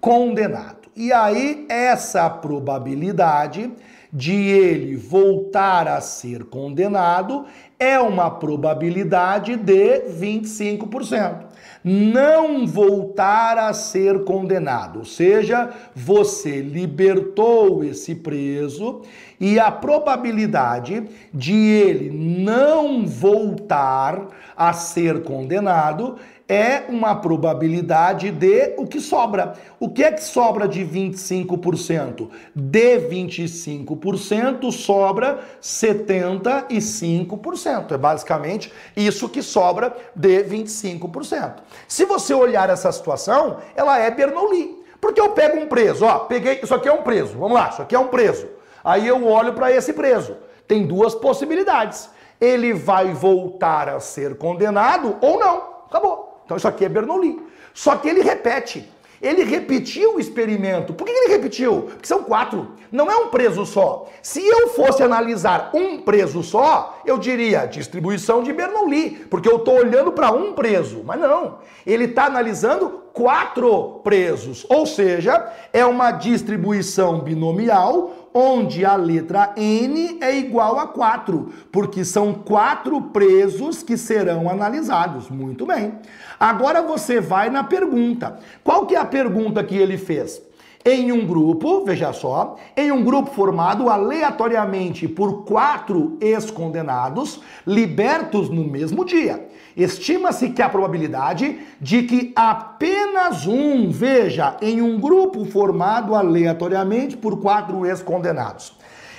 condenado. 0.01 0.89
E 0.97 1.13
aí, 1.13 1.67
essa 1.69 2.31
probabilidade 2.31 3.71
de 4.11 4.33
ele 4.33 4.97
voltar 4.97 5.87
a 5.87 6.01
ser 6.01 6.45
condenado 6.45 7.45
é 7.79 8.01
uma 8.01 8.31
probabilidade 8.31 9.57
de 9.57 10.01
25%. 10.19 11.51
Não 11.85 12.67
voltar 12.67 13.59
a 13.59 13.73
ser 13.73 14.25
condenado, 14.25 15.01
ou 15.01 15.05
seja, 15.05 15.71
você 15.95 16.61
libertou 16.61 17.85
esse 17.85 18.15
preso 18.15 19.03
e 19.39 19.59
a 19.59 19.71
probabilidade 19.71 21.05
de 21.33 21.55
ele 21.55 22.11
não 22.11 23.07
voltar 23.07 24.29
a 24.61 24.73
ser 24.75 25.23
condenado 25.23 26.19
é 26.47 26.83
uma 26.87 27.15
probabilidade 27.15 28.31
de 28.31 28.75
o 28.77 28.87
que 28.87 29.01
sobra. 29.01 29.55
O 29.79 29.89
que 29.89 30.05
é 30.05 30.13
que 30.13 30.23
sobra 30.23 30.69
de 30.69 30.85
25%? 30.85 32.29
De 32.55 32.99
25% 32.99 34.71
sobra 34.71 35.41
75%. 35.63 37.93
É 37.93 37.97
basicamente 37.97 38.71
isso 38.95 39.31
que 39.31 39.41
sobra 39.41 39.97
de 40.15 40.45
25%. 40.45 41.55
Se 41.89 42.05
você 42.05 42.35
olhar 42.35 42.69
essa 42.69 42.93
situação, 42.93 43.57
ela 43.75 43.99
é 43.99 44.11
Bernoulli. 44.11 44.79
Porque 45.01 45.23
eu 45.23 45.31
pego 45.31 45.57
um 45.57 45.69
preso, 45.69 46.05
ó, 46.05 46.19
peguei, 46.19 46.61
isso 46.63 46.75
aqui 46.75 46.87
é 46.87 46.93
um 46.93 47.03
preso. 47.03 47.39
Vamos 47.39 47.55
lá, 47.55 47.71
isso 47.71 47.81
aqui 47.81 47.95
é 47.95 47.99
um 47.99 48.09
preso. 48.09 48.47
Aí 48.85 49.09
eu 49.09 49.27
olho 49.27 49.55
para 49.55 49.73
esse 49.73 49.95
preso. 49.95 50.37
Tem 50.69 50.87
duas 50.87 51.15
possibilidades. 51.15 52.11
Ele 52.41 52.73
vai 52.73 53.13
voltar 53.13 53.89
a 53.89 54.01
ser 54.01 54.37
condenado 54.39 55.17
ou 55.21 55.39
não. 55.39 55.57
Acabou. 55.89 56.41
Então 56.45 56.57
isso 56.57 56.69
aqui 56.69 56.85
é 56.85 56.89
Bernoulli. 56.89 57.41
Só 57.75 57.97
que 57.97 58.09
ele 58.09 58.23
repete. 58.23 58.91
Ele 59.21 59.45
repetiu 59.45 60.17
o 60.17 60.21
experimento. 60.21 60.95
Por 60.95 61.05
que 61.05 61.13
ele 61.13 61.33
repetiu? 61.33 61.83
Porque 61.83 62.07
são 62.07 62.25
quatro. 62.25 62.73
Não 62.91 63.11
é 63.11 63.17
um 63.17 63.29
preso 63.29 63.67
só. 63.67 64.09
Se 64.23 64.45
eu 64.45 64.69
fosse 64.69 65.03
analisar 65.03 65.71
um 65.75 66.01
preso 66.01 66.43
só, 66.43 67.03
eu 67.05 67.19
diria 67.19 67.67
distribuição 67.67 68.43
de 68.43 68.51
Bernoulli, 68.51 69.11
porque 69.29 69.49
eu 69.49 69.57
estou 69.57 69.77
olhando 69.77 70.11
para 70.11 70.33
um 70.33 70.55
preso. 70.55 71.03
Mas 71.05 71.21
não. 71.21 71.59
Ele 71.87 72.05
está 72.05 72.25
analisando 72.25 73.03
quatro 73.13 74.01
presos. 74.03 74.65
Ou 74.71 74.87
seja, 74.87 75.53
é 75.71 75.85
uma 75.85 76.13
distribuição 76.13 77.21
binomial 77.21 78.20
onde 78.33 78.85
a 78.85 78.95
letra 78.97 79.53
N 79.57 80.19
é 80.21 80.37
igual 80.37 80.79
a 80.79 80.87
4, 80.87 81.53
porque 81.73 82.05
são 82.05 82.33
quatro 82.33 83.01
presos 83.03 83.83
que 83.83 83.97
serão 83.97 84.49
analisados. 84.49 85.29
Muito 85.29 85.67
bem. 85.67 85.95
Agora 86.39 86.83
você 86.83 87.21
vai 87.21 87.51
na 87.51 87.65
pergunta. 87.65 88.39
Qual 88.63 88.87
que 88.87 88.95
é 88.95 88.99
a 88.99 89.05
pergunta 89.05 89.63
que 89.65 89.77
ele 89.77 89.99
fez? 89.99 90.43
Em 90.83 91.13
um 91.13 91.27
grupo, 91.27 91.85
veja 91.85 92.11
só, 92.11 92.57
em 92.75 92.91
um 92.91 93.05
grupo 93.05 93.31
formado 93.33 93.91
aleatoriamente 93.91 95.07
por 95.07 95.45
quatro 95.45 96.17
ex-condenados 96.23 97.43
libertos 97.67 98.49
no 98.49 98.65
mesmo 98.65 99.05
dia. 99.05 99.47
Estima-se 99.77 100.49
que 100.49 100.63
a 100.63 100.71
probabilidade 100.71 101.59
de 101.79 102.05
que 102.05 102.33
apenas 102.35 103.47
um, 103.47 103.91
veja, 103.91 104.57
em 104.63 104.81
um 104.81 104.99
grupo 104.99 105.45
formado 105.45 106.15
aleatoriamente 106.15 107.15
por 107.15 107.41
quatro 107.43 107.85
ex-condenados. 107.85 108.73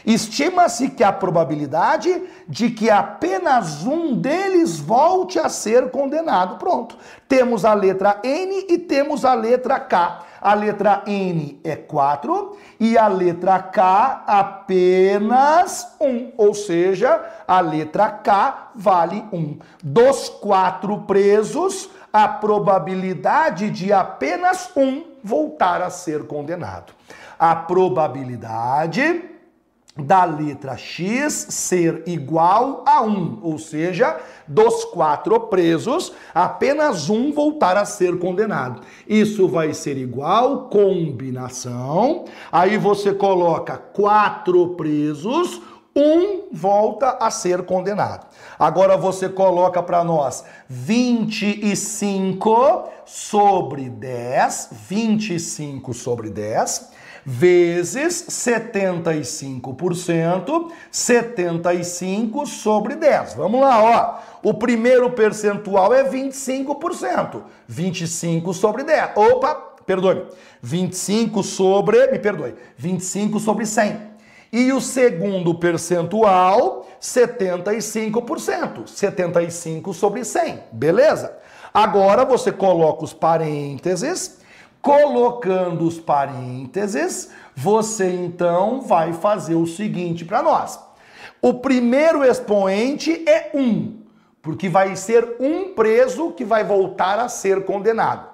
Estima-se 0.05 0.89
que 0.89 1.03
a 1.03 1.11
probabilidade 1.11 2.23
de 2.47 2.69
que 2.71 2.89
apenas 2.89 3.85
um 3.85 4.15
deles 4.15 4.79
volte 4.79 5.39
a 5.39 5.49
ser 5.49 5.91
condenado. 5.91 6.57
Pronto. 6.57 6.97
Temos 7.27 7.65
a 7.65 7.73
letra 7.73 8.19
N 8.23 8.65
e 8.69 8.77
temos 8.77 9.23
a 9.23 9.33
letra 9.33 9.79
K. 9.79 10.25
A 10.41 10.55
letra 10.55 11.03
N 11.05 11.59
é 11.63 11.75
4 11.75 12.57
e 12.79 12.97
a 12.97 13.07
letra 13.07 13.59
K 13.59 14.23
apenas 14.25 15.95
1. 15.99 16.31
Ou 16.35 16.53
seja, 16.55 17.23
a 17.47 17.59
letra 17.61 18.09
K 18.09 18.71
vale 18.73 19.23
1. 19.31 19.59
Dos 19.83 20.29
quatro 20.29 21.01
presos, 21.01 21.91
a 22.11 22.27
probabilidade 22.27 23.69
de 23.69 23.93
apenas 23.93 24.71
um 24.75 25.03
voltar 25.23 25.81
a 25.81 25.91
ser 25.91 26.25
condenado. 26.25 26.91
A 27.37 27.55
probabilidade 27.55 29.30
da 29.97 30.23
letra 30.23 30.77
X 30.77 31.47
ser 31.49 32.03
igual 32.05 32.85
a 32.87 33.01
1, 33.01 33.39
ou 33.41 33.57
seja, 33.57 34.21
dos 34.47 34.85
quatro 34.85 35.37
presos, 35.41 36.13
apenas 36.33 37.09
um 37.09 37.33
voltar 37.33 37.75
a 37.75 37.83
ser 37.83 38.17
condenado. 38.17 38.79
Isso 39.07 39.49
vai 39.49 39.73
ser 39.73 39.97
igual 39.97 40.69
combinação. 40.69 42.23
Aí 42.51 42.77
você 42.77 43.13
coloca 43.13 43.77
quatro 43.77 44.75
presos, 44.75 45.61
um 45.93 46.43
volta 46.53 47.17
a 47.19 47.29
ser 47.29 47.63
condenado. 47.63 48.27
Agora 48.57 48.95
você 48.95 49.27
coloca 49.27 49.83
para 49.83 50.05
nós 50.05 50.45
25 50.69 52.87
sobre 53.05 53.89
10, 53.89 54.69
25 54.87 55.93
sobre 55.93 56.29
10 56.29 56.90
vezes 57.25 58.27
75%, 58.29 60.71
75 60.91 62.45
sobre 62.45 62.95
10. 62.95 63.33
Vamos 63.35 63.61
lá, 63.61 63.83
ó. 63.83 64.19
O 64.43 64.53
primeiro 64.53 65.09
percentual 65.11 65.93
é 65.93 66.03
25%. 66.03 67.43
25 67.67 68.53
sobre 68.53 68.83
10. 68.83 69.11
Opa, 69.15 69.55
perdoe. 69.85 70.25
25 70.61 71.41
sobre, 71.43 72.07
me 72.07 72.19
perdoe, 72.19 72.55
25 72.77 73.39
sobre 73.39 73.65
100. 73.65 74.11
E 74.53 74.73
o 74.73 74.81
segundo 74.81 75.55
percentual, 75.55 76.85
75%. 77.01 78.85
75 78.87 79.93
sobre 79.93 80.25
100. 80.25 80.59
Beleza? 80.73 81.33
Agora 81.73 82.25
você 82.25 82.51
coloca 82.51 83.05
os 83.05 83.13
parênteses 83.13 84.40
Colocando 84.81 85.85
os 85.85 85.99
parênteses, 85.99 87.29
você 87.55 88.11
então 88.11 88.81
vai 88.81 89.13
fazer 89.13 89.55
o 89.55 89.67
seguinte 89.67 90.25
para 90.25 90.41
nós. 90.41 90.79
O 91.41 91.55
primeiro 91.55 92.23
expoente 92.23 93.23
é 93.27 93.51
1, 93.53 93.99
porque 94.41 94.69
vai 94.69 94.95
ser 94.95 95.35
um 95.39 95.73
preso 95.73 96.31
que 96.31 96.43
vai 96.43 96.63
voltar 96.63 97.19
a 97.19 97.29
ser 97.29 97.63
condenado. 97.63 98.31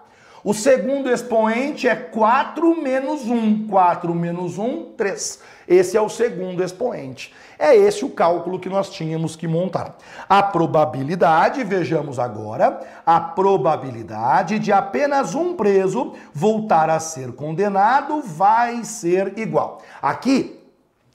O 0.47 0.53
segundo 0.53 1.11
expoente 1.11 1.89
é 1.89 1.93
4 1.93 2.81
menos 2.81 3.23
1. 3.25 3.67
4 3.67 4.15
menos 4.15 4.57
1, 4.57 4.93
3. 4.95 5.41
Esse 5.67 5.97
é 5.97 6.01
o 6.01 6.07
segundo 6.07 6.63
expoente. 6.63 7.33
É 7.59 7.75
esse 7.75 8.05
o 8.05 8.09
cálculo 8.09 8.57
que 8.57 8.69
nós 8.69 8.89
tínhamos 8.89 9.35
que 9.35 9.45
montar. 9.45 9.97
A 10.29 10.41
probabilidade, 10.41 11.65
vejamos 11.65 12.17
agora, 12.17 12.79
a 13.05 13.19
probabilidade 13.19 14.57
de 14.57 14.71
apenas 14.71 15.35
um 15.35 15.53
preso 15.53 16.13
voltar 16.33 16.89
a 16.89 17.01
ser 17.01 17.33
condenado 17.33 18.21
vai 18.21 18.85
ser 18.85 19.37
igual. 19.37 19.81
Aqui, 20.01 20.63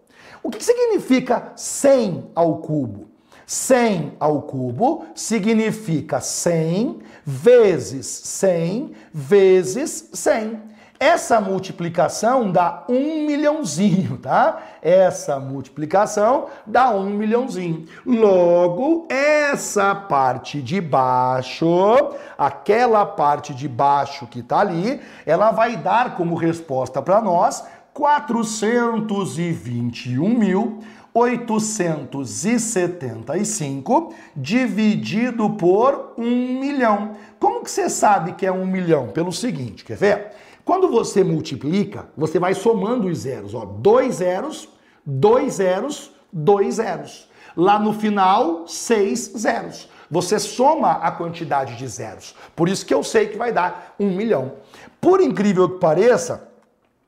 O 0.43 0.51
que 0.51 0.61
significa 0.61 1.53
100 1.55 2.31
ao 2.35 2.57
cubo? 2.57 3.14
100 3.45 4.13
ao 4.19 4.41
cubo 4.41 5.05
significa 5.13 6.19
100 6.19 6.99
vezes 7.25 8.05
100 8.05 8.91
vezes 9.13 10.09
100. 10.13 10.75
Essa 10.97 11.41
multiplicação 11.41 12.49
dá 12.51 12.85
um 12.87 13.25
milhãozinho, 13.25 14.17
tá? 14.17 14.59
Essa 14.81 15.37
multiplicação 15.39 16.45
dá 16.65 16.89
um 16.89 17.09
milhãozinho. 17.09 17.85
Logo, 18.05 19.05
essa 19.09 19.93
parte 19.93 20.61
de 20.61 20.79
baixo, 20.79 22.13
aquela 22.37 23.05
parte 23.05 23.53
de 23.53 23.67
baixo 23.67 24.25
que 24.25 24.41
tá 24.41 24.59
ali, 24.59 25.01
ela 25.25 25.51
vai 25.51 25.75
dar 25.75 26.15
como 26.15 26.33
resposta 26.33 27.01
para 27.01 27.19
nós 27.19 27.65
421 27.93 30.29
mil 30.29 30.79
875 31.15 34.13
dividido 34.35 35.49
por 35.51 36.11
1 36.17 36.59
milhão. 36.59 37.13
Como 37.39 37.63
que 37.63 37.71
você 37.71 37.89
sabe 37.89 38.33
que 38.33 38.45
é 38.45 38.51
1 38.51 38.65
milhão? 38.65 39.07
Pelo 39.07 39.31
seguinte, 39.31 39.85
quer 39.85 39.95
ver? 39.95 40.33
Quando 40.65 40.89
você 40.89 41.23
multiplica, 41.23 42.09
você 42.17 42.37
vai 42.37 42.53
somando 42.53 43.07
os 43.07 43.19
zeros. 43.19 43.53
Ó, 43.53 43.63
dois 43.65 44.15
zeros, 44.15 44.67
dois 45.05 45.53
zeros, 45.53 46.11
dois 46.33 46.75
zeros. 46.75 47.29
Lá 47.55 47.79
no 47.79 47.93
final, 47.93 48.67
seis 48.67 49.31
zeros. 49.37 49.89
Você 50.11 50.37
soma 50.37 50.91
a 50.93 51.11
quantidade 51.11 51.77
de 51.77 51.87
zeros. 51.87 52.35
Por 52.55 52.67
isso 52.67 52.85
que 52.85 52.93
eu 52.93 53.03
sei 53.03 53.27
que 53.27 53.37
vai 53.37 53.53
dar 53.53 53.95
1 53.97 54.11
milhão. 54.11 54.55
Por 54.99 55.21
incrível 55.21 55.69
que 55.69 55.79
pareça, 55.79 56.49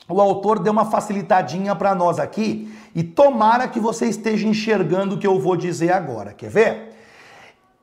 o 0.07 0.21
autor 0.21 0.59
deu 0.59 0.71
uma 0.71 0.85
facilitadinha 0.85 1.75
para 1.75 1.93
nós 1.93 2.19
aqui 2.19 2.71
e 2.97 3.03
tomara 3.03 3.67
que 3.67 3.79
você 3.79 4.07
esteja 4.07 4.47
enxergando 4.47 5.13
o 5.13 5.17
que 5.19 5.27
eu 5.27 5.39
vou 5.39 5.55
dizer 5.55 5.91
agora. 5.91 6.33
Quer 6.33 6.49
ver? 6.49 6.97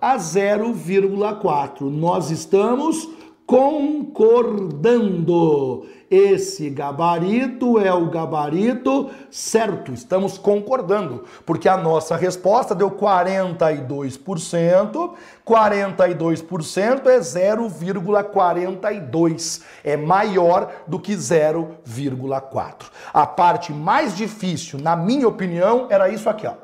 a 0.00 0.16
0,4. 0.16 1.82
Nós 1.82 2.32
estamos 2.32 3.08
concordando. 3.46 5.86
Esse 6.14 6.70
gabarito 6.70 7.78
é 7.80 7.92
o 7.92 8.08
gabarito 8.08 9.10
certo. 9.32 9.92
Estamos 9.92 10.38
concordando, 10.38 11.24
porque 11.44 11.68
a 11.68 11.76
nossa 11.76 12.14
resposta 12.14 12.72
deu 12.72 12.88
42%. 12.88 15.10
42% 15.44 17.06
é 17.08 17.18
0,42. 17.18 19.62
É 19.82 19.96
maior 19.96 20.70
do 20.86 21.00
que 21.00 21.14
0,4. 21.14 22.74
A 23.12 23.26
parte 23.26 23.72
mais 23.72 24.16
difícil, 24.16 24.78
na 24.78 24.94
minha 24.94 25.26
opinião, 25.26 25.88
era 25.90 26.08
isso 26.08 26.30
aqui, 26.30 26.46
ó. 26.46 26.54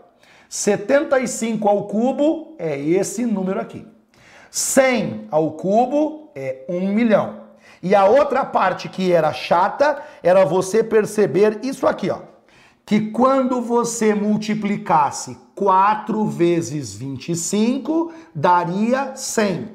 75 0.49 1.69
ao 1.69 1.89
cubo 1.89 2.55
é 2.57 2.79
esse 2.79 3.27
número 3.27 3.61
aqui. 3.61 3.85
100 4.49 5.27
ao 5.29 5.51
cubo 5.53 6.31
é 6.37 6.65
1 6.69 6.93
milhão. 6.93 7.50
E 7.83 7.95
a 7.95 8.05
outra 8.05 8.45
parte 8.45 8.89
que 8.89 9.11
era 9.11 9.33
chata 9.33 10.03
era 10.23 10.45
você 10.45 10.85
perceber 10.85 11.61
isso 11.63 11.87
aqui, 11.87 12.11
ó. 12.11 12.19
Que 12.85 13.11
quando 13.11 13.61
você 13.61 14.15
multiplicasse 14.15 15.39
4 15.55 16.25
vezes 16.27 16.95
25, 16.95 18.13
daria 18.35 19.15
100. 19.15 19.69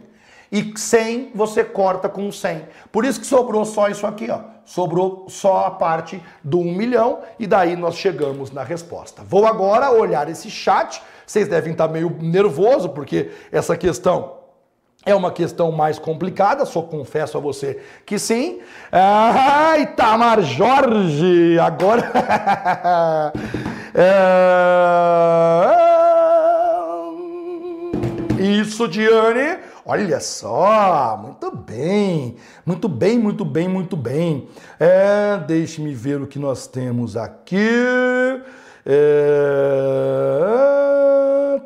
E 0.51 0.73
100 0.75 1.31
você 1.33 1.63
corta 1.63 2.07
com 2.07 2.31
100. 2.31 2.63
Por 2.91 3.05
isso 3.05 3.19
que 3.19 3.25
sobrou 3.25 3.65
só 3.65 3.89
isso 3.89 4.05
aqui, 4.05 4.29
ó. 4.29 4.39
Sobrou 4.65 5.25
só 5.29 5.65
a 5.65 5.71
parte 5.71 6.21
do 6.43 6.59
1 6.59 6.75
milhão 6.75 7.19
e 7.39 7.45
daí 7.45 7.75
nós 7.75 7.95
chegamos 7.95 8.51
na 8.51 8.63
resposta. 8.63 9.23
Vou 9.23 9.45
agora 9.45 9.91
olhar 9.91 10.29
esse 10.29 10.49
chat. 10.49 11.01
Vocês 11.25 11.47
devem 11.47 11.71
estar 11.71 11.87
meio 11.87 12.09
nervoso 12.21 12.89
porque 12.89 13.31
essa 13.51 13.77
questão 13.77 14.34
é 15.05 15.13
uma 15.13 15.31
questão 15.31 15.71
mais 15.71 15.99
complicada, 15.99 16.65
só 16.65 16.81
confesso 16.81 17.37
a 17.37 17.39
você 17.39 17.79
que 18.05 18.17
sim. 18.17 18.59
Ah, 18.91 19.77
Itamar 19.77 20.41
Jorge, 20.41 21.59
agora. 21.59 22.11
é... 23.93 24.35
Isso, 28.41 28.87
Diane. 28.87 29.59
Olha 29.85 30.19
só, 30.19 31.15
muito 31.21 31.55
bem, 31.55 32.37
muito 32.65 32.89
bem, 32.89 33.19
muito 33.19 33.45
bem, 33.45 33.67
muito 33.67 33.95
bem. 33.95 34.49
É, 34.79 35.37
Deixe-me 35.45 35.93
ver 35.93 36.19
o 36.19 36.25
que 36.25 36.39
nós 36.39 36.65
temos 36.65 37.15
aqui. 37.15 37.69
É... 38.83 39.25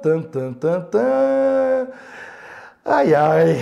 Tan, 0.02 0.22
tan, 0.24 0.53
tan, 0.53 0.82
tan. 0.82 1.88
Ai, 2.90 3.14
ai. 3.14 3.57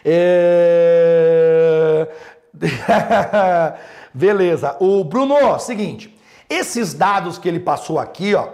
É... 0.04 2.08
Beleza. 4.12 4.76
O 4.78 5.02
Bruno, 5.04 5.58
seguinte, 5.58 6.14
esses 6.52 6.92
dados 6.92 7.38
que 7.38 7.48
ele 7.48 7.60
passou 7.60 7.98
aqui, 7.98 8.34
ó, 8.34 8.48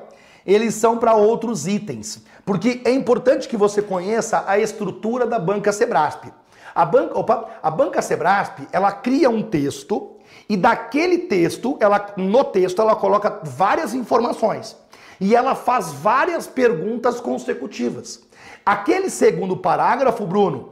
eles 0.46 0.74
são 0.74 0.98
para 0.98 1.14
outros 1.14 1.66
itens, 1.66 2.22
porque 2.44 2.80
é 2.84 2.92
importante 2.92 3.48
que 3.48 3.56
você 3.56 3.82
conheça 3.82 4.44
a 4.46 4.58
estrutura 4.58 5.26
da 5.26 5.38
banca 5.38 5.72
Sebrasp. 5.72 6.32
A 6.74 6.84
banca, 6.84 7.18
opa, 7.18 7.48
a 7.62 7.70
banca 7.70 8.00
Sebrasp, 8.00 8.60
ela 8.72 8.92
cria 8.92 9.28
um 9.28 9.42
texto 9.42 10.12
e 10.48 10.56
daquele 10.56 11.18
texto, 11.18 11.76
ela 11.80 12.14
no 12.16 12.44
texto 12.44 12.80
ela 12.80 12.94
coloca 12.94 13.40
várias 13.42 13.92
informações 13.94 14.76
e 15.20 15.34
ela 15.34 15.54
faz 15.54 15.92
várias 15.92 16.46
perguntas 16.46 17.20
consecutivas. 17.20 18.22
Aquele 18.64 19.10
segundo 19.10 19.56
parágrafo, 19.56 20.24
Bruno, 20.24 20.70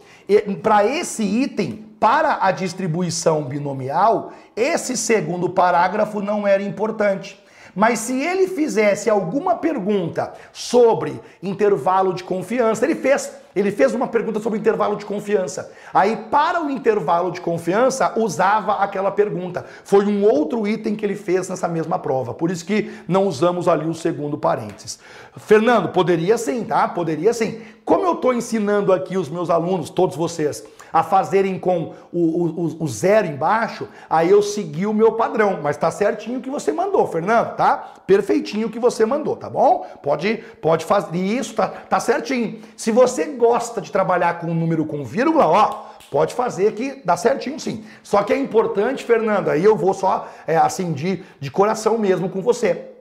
para 0.63 0.87
esse 0.87 1.23
item, 1.23 1.86
para 1.99 2.39
a 2.41 2.51
distribuição 2.51 3.45
binomial, 3.45 4.33
esse 4.55 4.97
segundo 4.97 5.49
parágrafo 5.51 6.21
não 6.21 6.47
era 6.47 6.63
importante. 6.63 7.43
Mas 7.77 7.99
se 7.99 8.19
ele 8.19 8.49
fizesse 8.49 9.11
alguma 9.11 9.57
pergunta 9.57 10.33
sobre 10.51 11.21
intervalo 11.43 12.15
de 12.15 12.25
confiança, 12.25 12.87
ele 12.87 12.95
fez. 12.95 13.31
Ele 13.55 13.71
fez 13.71 13.95
uma 13.95 14.09
pergunta 14.09 14.41
sobre 14.41 14.59
intervalo 14.59 14.97
de 14.97 15.05
confiança. 15.05 15.71
Aí, 15.93 16.17
para 16.31 16.63
o 16.63 16.71
intervalo 16.71 17.31
de 17.31 17.41
confiança, 17.41 18.15
usava 18.17 18.75
aquela 18.77 19.11
pergunta. 19.11 19.65
Foi 19.85 20.07
um 20.07 20.25
outro 20.25 20.67
item 20.67 20.95
que 20.95 21.05
ele 21.05 21.15
fez 21.15 21.49
nessa 21.49 21.69
mesma 21.69 21.99
prova. 21.99 22.33
Por 22.33 22.51
isso 22.51 22.65
que 22.65 22.91
não 23.07 23.27
usamos 23.27 23.69
ali 23.69 23.87
o 23.87 23.95
segundo 23.95 24.39
parênteses. 24.39 24.99
Fernando, 25.37 25.89
poderia 25.89 26.37
sim, 26.37 26.65
tá? 26.65 26.89
Poderia 26.89 27.33
sim. 27.33 27.61
Como 27.85 28.05
eu 28.05 28.15
estou 28.15 28.35
ensinando 28.35 28.93
aqui 28.93 29.17
os 29.17 29.29
meus 29.29 29.49
alunos, 29.49 29.89
todos 29.89 30.17
vocês, 30.17 30.63
a 30.97 31.03
fazerem 31.03 31.59
com 31.59 31.93
o, 32.11 32.19
o, 32.19 32.77
o, 32.81 32.89
zero 32.89 33.27
embaixo, 33.27 33.87
aí 34.09 34.31
eu 34.31 34.41
segui 34.41 34.87
o 34.87 34.95
meu 34.95 35.13
padrão. 35.13 35.61
Mas 35.63 35.77
tá 35.77 35.91
certinho 35.91 36.39
o 36.39 36.43
que 36.43 36.49
você 36.49 36.73
mandou, 36.73 37.07
Fernando, 37.07 37.55
tá? 37.55 37.93
Perfeitinho 38.07 38.69
o 38.69 38.71
que 38.71 38.79
você 38.79 39.05
mandou, 39.05 39.37
tá 39.37 39.51
bom? 39.51 39.87
Pode, 40.03 40.43
pode 40.63 40.87
fazer 40.87 41.19
isso, 41.19 41.55
tá, 41.55 41.69
tá 41.69 42.01
certinho. 42.01 42.61
Se 42.79 42.91
você 42.91 43.27
gosta 43.27 43.83
de 43.83 43.93
trabalhar 43.93 44.39
com 44.41 44.47
um 44.47 44.55
número 44.55 44.87
com 44.87 45.05
vírgula, 45.05 45.47
ó, 45.47 45.87
Pode 46.09 46.35
fazer 46.35 46.73
que 46.75 47.03
dá 47.05 47.17
certinho 47.17 47.59
sim. 47.59 47.85
Só 48.01 48.23
que 48.23 48.33
é 48.33 48.39
importante, 48.39 49.03
Fernando, 49.03 49.51
aí 49.51 49.65
eu 49.65 49.77
vou 49.77 49.93
só 49.93 50.29
é, 50.47 50.57
assim 50.57 50.93
de, 50.93 51.25
de 51.41 51.51
coração 51.51 51.99
mesmo 51.99 52.29
com 52.29 52.41
você 52.41 52.96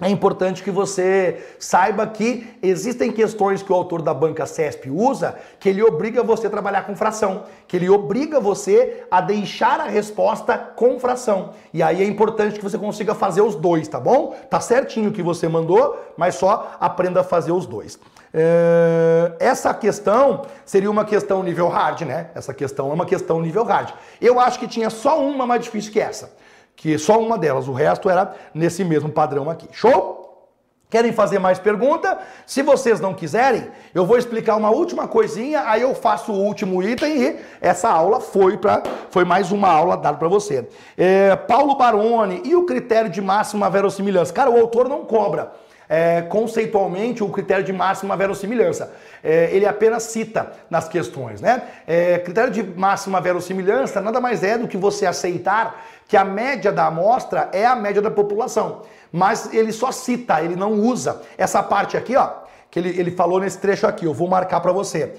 é 0.00 0.08
importante 0.08 0.62
que 0.62 0.70
você 0.70 1.44
saiba 1.58 2.06
que 2.06 2.48
existem 2.62 3.12
questões 3.12 3.62
que 3.62 3.70
o 3.70 3.74
autor 3.74 4.00
da 4.00 4.14
banca 4.14 4.46
CESP 4.46 4.90
usa 4.90 5.36
que 5.58 5.68
ele 5.68 5.82
obriga 5.82 6.22
você 6.22 6.46
a 6.46 6.50
trabalhar 6.50 6.82
com 6.82 6.96
fração, 6.96 7.44
que 7.68 7.76
ele 7.76 7.90
obriga 7.90 8.40
você 8.40 9.04
a 9.10 9.20
deixar 9.20 9.78
a 9.78 9.84
resposta 9.84 10.56
com 10.56 10.98
fração. 10.98 11.50
E 11.72 11.82
aí 11.82 12.02
é 12.02 12.06
importante 12.06 12.56
que 12.58 12.64
você 12.64 12.78
consiga 12.78 13.14
fazer 13.14 13.42
os 13.42 13.54
dois, 13.54 13.86
tá 13.88 14.00
bom? 14.00 14.34
Tá 14.48 14.58
certinho 14.58 15.10
o 15.10 15.12
que 15.12 15.22
você 15.22 15.46
mandou, 15.48 15.98
mas 16.16 16.36
só 16.36 16.76
aprenda 16.80 17.20
a 17.20 17.24
fazer 17.24 17.52
os 17.52 17.66
dois. 17.66 17.98
É... 18.32 19.32
Essa 19.38 19.74
questão 19.74 20.46
seria 20.64 20.90
uma 20.90 21.04
questão 21.04 21.42
nível 21.42 21.68
hard, 21.68 22.02
né? 22.02 22.30
Essa 22.34 22.54
questão 22.54 22.90
é 22.90 22.94
uma 22.94 23.04
questão 23.04 23.40
nível 23.40 23.64
hard. 23.64 23.90
Eu 24.20 24.40
acho 24.40 24.58
que 24.58 24.66
tinha 24.66 24.88
só 24.88 25.20
uma 25.20 25.46
mais 25.46 25.62
difícil 25.64 25.92
que 25.92 26.00
essa 26.00 26.40
que 26.80 26.96
só 26.96 27.20
uma 27.20 27.36
delas, 27.36 27.68
o 27.68 27.74
resto 27.74 28.08
era 28.08 28.34
nesse 28.54 28.82
mesmo 28.82 29.10
padrão 29.10 29.50
aqui. 29.50 29.68
Show? 29.70 30.48
Querem 30.88 31.12
fazer 31.12 31.38
mais 31.38 31.58
pergunta? 31.58 32.18
Se 32.46 32.62
vocês 32.62 32.98
não 32.98 33.12
quiserem, 33.12 33.68
eu 33.94 34.06
vou 34.06 34.16
explicar 34.16 34.56
uma 34.56 34.70
última 34.70 35.06
coisinha, 35.06 35.62
aí 35.66 35.82
eu 35.82 35.94
faço 35.94 36.32
o 36.32 36.42
último 36.42 36.82
item 36.82 37.22
e 37.22 37.38
essa 37.60 37.90
aula 37.90 38.18
foi 38.18 38.56
para 38.56 38.82
foi 39.10 39.26
mais 39.26 39.52
uma 39.52 39.68
aula 39.68 39.94
dada 39.94 40.16
para 40.16 40.26
você. 40.26 40.66
É, 40.96 41.36
Paulo 41.36 41.76
Baroni 41.76 42.40
e 42.46 42.56
o 42.56 42.64
critério 42.64 43.10
de 43.10 43.20
máxima 43.20 43.68
verossimilhança. 43.68 44.32
Cara, 44.32 44.48
o 44.48 44.58
autor 44.58 44.88
não 44.88 45.04
cobra 45.04 45.52
é, 45.90 46.22
conceitualmente 46.22 47.24
o 47.24 47.28
critério 47.28 47.64
de 47.64 47.72
máxima 47.72 48.16
verossimilhança. 48.16 48.92
É, 49.24 49.50
ele 49.52 49.66
apenas 49.66 50.04
cita 50.04 50.52
nas 50.70 50.88
questões, 50.88 51.40
né? 51.40 51.62
É, 51.84 52.16
critério 52.20 52.52
de 52.52 52.62
máxima 52.62 53.20
verossimilhança 53.20 54.00
nada 54.00 54.20
mais 54.20 54.44
é 54.44 54.56
do 54.56 54.68
que 54.68 54.76
você 54.76 55.04
aceitar 55.04 55.84
que 56.10 56.16
a 56.16 56.24
média 56.24 56.72
da 56.72 56.86
amostra 56.86 57.48
é 57.52 57.64
a 57.64 57.76
média 57.76 58.02
da 58.02 58.10
população. 58.10 58.82
Mas 59.12 59.54
ele 59.54 59.70
só 59.70 59.92
cita, 59.92 60.42
ele 60.42 60.56
não 60.56 60.72
usa. 60.72 61.22
Essa 61.38 61.62
parte 61.62 61.96
aqui, 61.96 62.16
ó, 62.16 62.30
que 62.68 62.80
ele, 62.80 62.88
ele 62.98 63.12
falou 63.12 63.38
nesse 63.38 63.58
trecho 63.58 63.86
aqui, 63.86 64.06
eu 64.06 64.12
vou 64.12 64.26
marcar 64.26 64.58
para 64.58 64.72
você. 64.72 65.14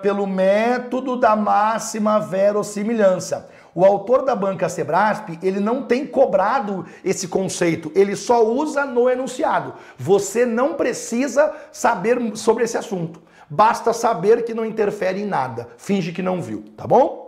Pelo 0.00 0.26
método 0.26 1.14
da 1.14 1.36
máxima 1.36 2.18
verossimilhança. 2.18 3.50
O 3.74 3.84
autor 3.84 4.24
da 4.24 4.34
banca 4.34 4.66
Sebrasp, 4.66 5.38
ele 5.42 5.60
não 5.60 5.82
tem 5.82 6.06
cobrado 6.06 6.86
esse 7.04 7.28
conceito, 7.28 7.92
ele 7.94 8.16
só 8.16 8.46
usa 8.46 8.86
no 8.86 9.10
enunciado. 9.10 9.74
Você 9.98 10.46
não 10.46 10.72
precisa 10.72 11.54
saber 11.70 12.34
sobre 12.34 12.64
esse 12.64 12.78
assunto. 12.78 13.20
Basta 13.48 13.92
saber 13.92 14.46
que 14.46 14.54
não 14.54 14.64
interfere 14.64 15.20
em 15.20 15.26
nada. 15.26 15.68
Finge 15.76 16.12
que 16.12 16.22
não 16.22 16.40
viu, 16.40 16.64
tá 16.78 16.86
bom? 16.86 17.21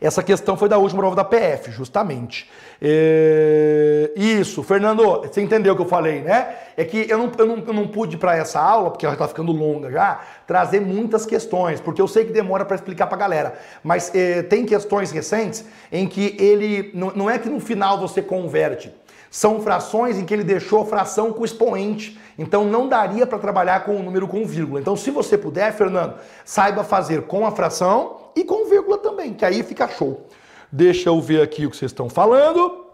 Essa 0.00 0.22
questão 0.22 0.56
foi 0.56 0.68
da 0.68 0.78
última 0.78 1.00
prova 1.00 1.14
da 1.14 1.24
PF, 1.24 1.70
justamente. 1.70 2.50
É... 2.80 4.10
Isso, 4.16 4.62
Fernando, 4.62 5.20
você 5.20 5.42
entendeu 5.42 5.74
o 5.74 5.76
que 5.76 5.82
eu 5.82 5.86
falei, 5.86 6.22
né? 6.22 6.54
É 6.74 6.84
que 6.84 7.06
eu 7.08 7.18
não, 7.18 7.30
eu 7.36 7.46
não, 7.46 7.56
eu 7.66 7.74
não 7.74 7.86
pude 7.86 8.16
para 8.16 8.34
essa 8.34 8.58
aula, 8.58 8.90
porque 8.90 9.04
ela 9.04 9.14
está 9.14 9.28
ficando 9.28 9.52
longa 9.52 9.90
já, 9.90 10.20
trazer 10.46 10.80
muitas 10.80 11.26
questões, 11.26 11.80
porque 11.80 12.00
eu 12.00 12.08
sei 12.08 12.24
que 12.24 12.32
demora 12.32 12.64
para 12.64 12.76
explicar 12.76 13.06
para 13.08 13.16
a 13.16 13.20
galera. 13.20 13.54
Mas 13.84 14.10
é, 14.14 14.42
tem 14.42 14.64
questões 14.64 15.10
recentes 15.10 15.66
em 15.92 16.06
que 16.06 16.34
ele. 16.38 16.90
Não, 16.94 17.12
não 17.14 17.30
é 17.30 17.38
que 17.38 17.50
no 17.50 17.60
final 17.60 17.98
você 17.98 18.22
converte. 18.22 18.90
São 19.30 19.60
frações 19.60 20.18
em 20.18 20.24
que 20.24 20.34
ele 20.34 20.42
deixou 20.42 20.82
a 20.82 20.86
fração 20.86 21.32
com 21.32 21.44
expoente. 21.44 22.18
Então 22.38 22.64
não 22.64 22.88
daria 22.88 23.26
para 23.26 23.38
trabalhar 23.38 23.84
com 23.84 23.96
o 23.96 24.02
número 24.02 24.26
com 24.26 24.44
vírgula. 24.46 24.80
Então, 24.80 24.96
se 24.96 25.10
você 25.10 25.36
puder, 25.36 25.72
Fernando, 25.72 26.14
saiba 26.44 26.82
fazer 26.82 27.22
com 27.22 27.46
a 27.46 27.52
fração 27.52 28.19
e 28.34 28.44
com 28.44 28.68
vírgula 28.68 28.98
também, 28.98 29.34
que 29.34 29.44
aí 29.44 29.62
fica 29.62 29.88
show. 29.88 30.26
Deixa 30.70 31.08
eu 31.08 31.20
ver 31.20 31.42
aqui 31.42 31.66
o 31.66 31.70
que 31.70 31.76
vocês 31.76 31.90
estão 31.90 32.08
falando. 32.08 32.86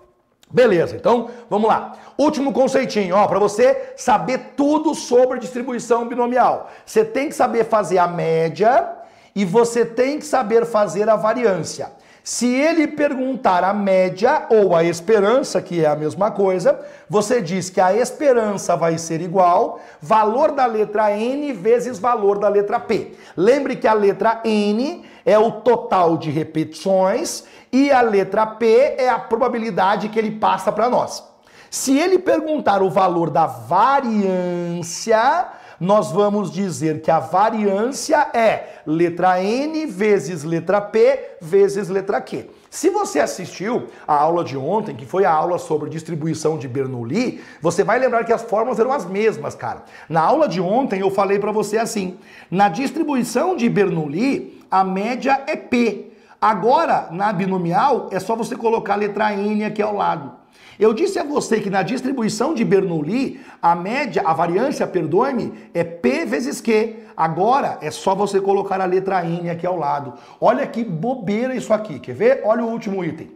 Beleza, 0.51 0.95
então 0.95 1.29
vamos 1.51 1.69
lá. 1.69 1.95
Último 2.17 2.53
conceitinho, 2.53 3.17
ó, 3.17 3.27
para 3.27 3.39
você 3.39 3.93
saber 3.97 4.53
tudo 4.57 4.95
sobre 4.95 5.41
distribuição 5.41 6.07
binomial. 6.07 6.71
Você 6.85 7.05
tem 7.05 7.29
que 7.29 7.35
saber 7.35 7.65
fazer 7.65 7.99
a 7.99 8.07
média 8.07 8.89
e 9.35 9.45
você 9.45 9.85
tem 9.85 10.19
que 10.19 10.25
saber 10.25 10.65
fazer 10.65 11.09
a 11.09 11.17
variância. 11.17 11.91
Se 12.23 12.53
ele 12.53 12.89
perguntar 12.89 13.63
a 13.63 13.73
média 13.73 14.47
ou 14.51 14.75
a 14.75 14.83
esperança, 14.83 15.63
que 15.63 15.85
é 15.85 15.87
a 15.87 15.95
mesma 15.95 16.29
coisa, 16.31 16.81
você 17.09 17.41
diz 17.41 17.71
que 17.71 17.81
a 17.81 17.95
esperança 17.95 18.75
vai 18.75 18.99
ser 18.99 19.21
igual 19.21 19.79
valor 20.01 20.51
da 20.51 20.67
letra 20.67 21.17
N 21.17 21.53
vezes 21.53 22.01
valor 22.01 22.39
da 22.39 22.49
letra 22.49 22.81
P. 22.81 23.13
Lembre 23.37 23.77
que 23.77 23.87
a 23.87 23.93
letra 23.93 24.41
N 24.45 25.05
é 25.27 25.37
o 25.37 25.51
total 25.51 26.17
de 26.17 26.31
repetições 26.31 27.45
e 27.73 27.91
a 27.91 28.01
letra 28.01 28.47
P 28.47 28.95
é 28.97 29.09
a 29.09 29.19
probabilidade 29.19 30.09
que 30.09 30.19
ele 30.19 30.31
passa 30.31 30.71
para 30.71 30.89
nós. 30.89 31.23
Se 31.69 31.99
ele 31.99 32.19
perguntar 32.19 32.81
o 32.81 32.89
valor 32.89 33.29
da 33.29 33.45
variância, 33.45 35.19
nós 35.81 36.13
vamos 36.13 36.51
dizer 36.51 37.03
que 37.03 37.11
a 37.11 37.19
variância 37.19 38.31
é 38.33 38.81
letra 38.87 39.43
N 39.43 39.85
vezes 39.87 40.45
letra 40.45 40.81
P 40.81 41.37
vezes 41.41 41.89
letra 41.89 42.21
Q. 42.21 42.49
Se 42.71 42.91
você 42.91 43.21
assistiu 43.21 43.87
a 44.07 44.15
aula 44.15 44.45
de 44.45 44.57
ontem, 44.57 44.95
que 44.95 45.07
foi 45.07 45.25
a 45.25 45.33
aula 45.33 45.59
sobre 45.59 45.89
distribuição 45.89 46.59
de 46.59 46.69
Bernoulli, 46.69 47.41
você 47.61 47.85
vai 47.85 47.99
lembrar 47.99 48.25
que 48.25 48.33
as 48.33 48.43
fórmulas 48.43 48.79
eram 48.79 48.93
as 48.93 49.07
mesmas, 49.07 49.55
cara. 49.55 49.85
Na 50.09 50.21
aula 50.21 50.49
de 50.49 50.61
ontem 50.61 51.01
eu 51.01 51.11
falei 51.11 51.39
para 51.39 51.53
você 51.53 51.79
assim: 51.79 52.19
na 52.51 52.69
distribuição 52.69 53.57
de 53.57 53.69
Bernoulli, 53.69 54.63
a 54.71 54.85
média 54.85 55.43
é 55.47 55.57
P. 55.57 56.13
Agora, 56.41 57.09
na 57.11 57.33
binomial, 57.33 58.09
é 58.13 58.21
só 58.21 58.37
você 58.37 58.55
colocar 58.55 58.95
a 58.95 58.97
letra 58.97 59.33
N 59.33 59.65
aqui 59.65 59.81
ao 59.81 59.97
lado. 59.97 60.36
Eu 60.79 60.93
disse 60.93 61.19
a 61.19 61.25
você 61.25 61.61
que 61.61 61.71
na 61.71 61.83
distribuição 61.83 62.55
de 62.55 62.65
Bernoulli, 62.65 63.41
a 63.61 63.75
média, 63.75 64.23
a 64.25 64.33
variância, 64.33 64.87
perdoe-me, 64.87 65.53
é 65.73 65.83
P 65.83 66.27
vezes 66.27 66.61
Q. 66.61 66.97
Agora 67.17 67.79
é 67.81 67.91
só 67.91 68.15
você 68.15 68.41
colocar 68.41 68.81
a 68.81 68.85
letra 68.85 69.25
N 69.25 69.49
aqui 69.49 69.67
ao 69.67 69.79
lado. 69.79 70.15
Olha 70.39 70.67
que 70.67 70.85
bobeira 70.85 71.55
isso 71.55 71.73
aqui. 71.73 71.99
Quer 71.99 72.15
ver? 72.15 72.43
Olha 72.45 72.63
o 72.63 72.69
último 72.69 73.03
item. 73.03 73.35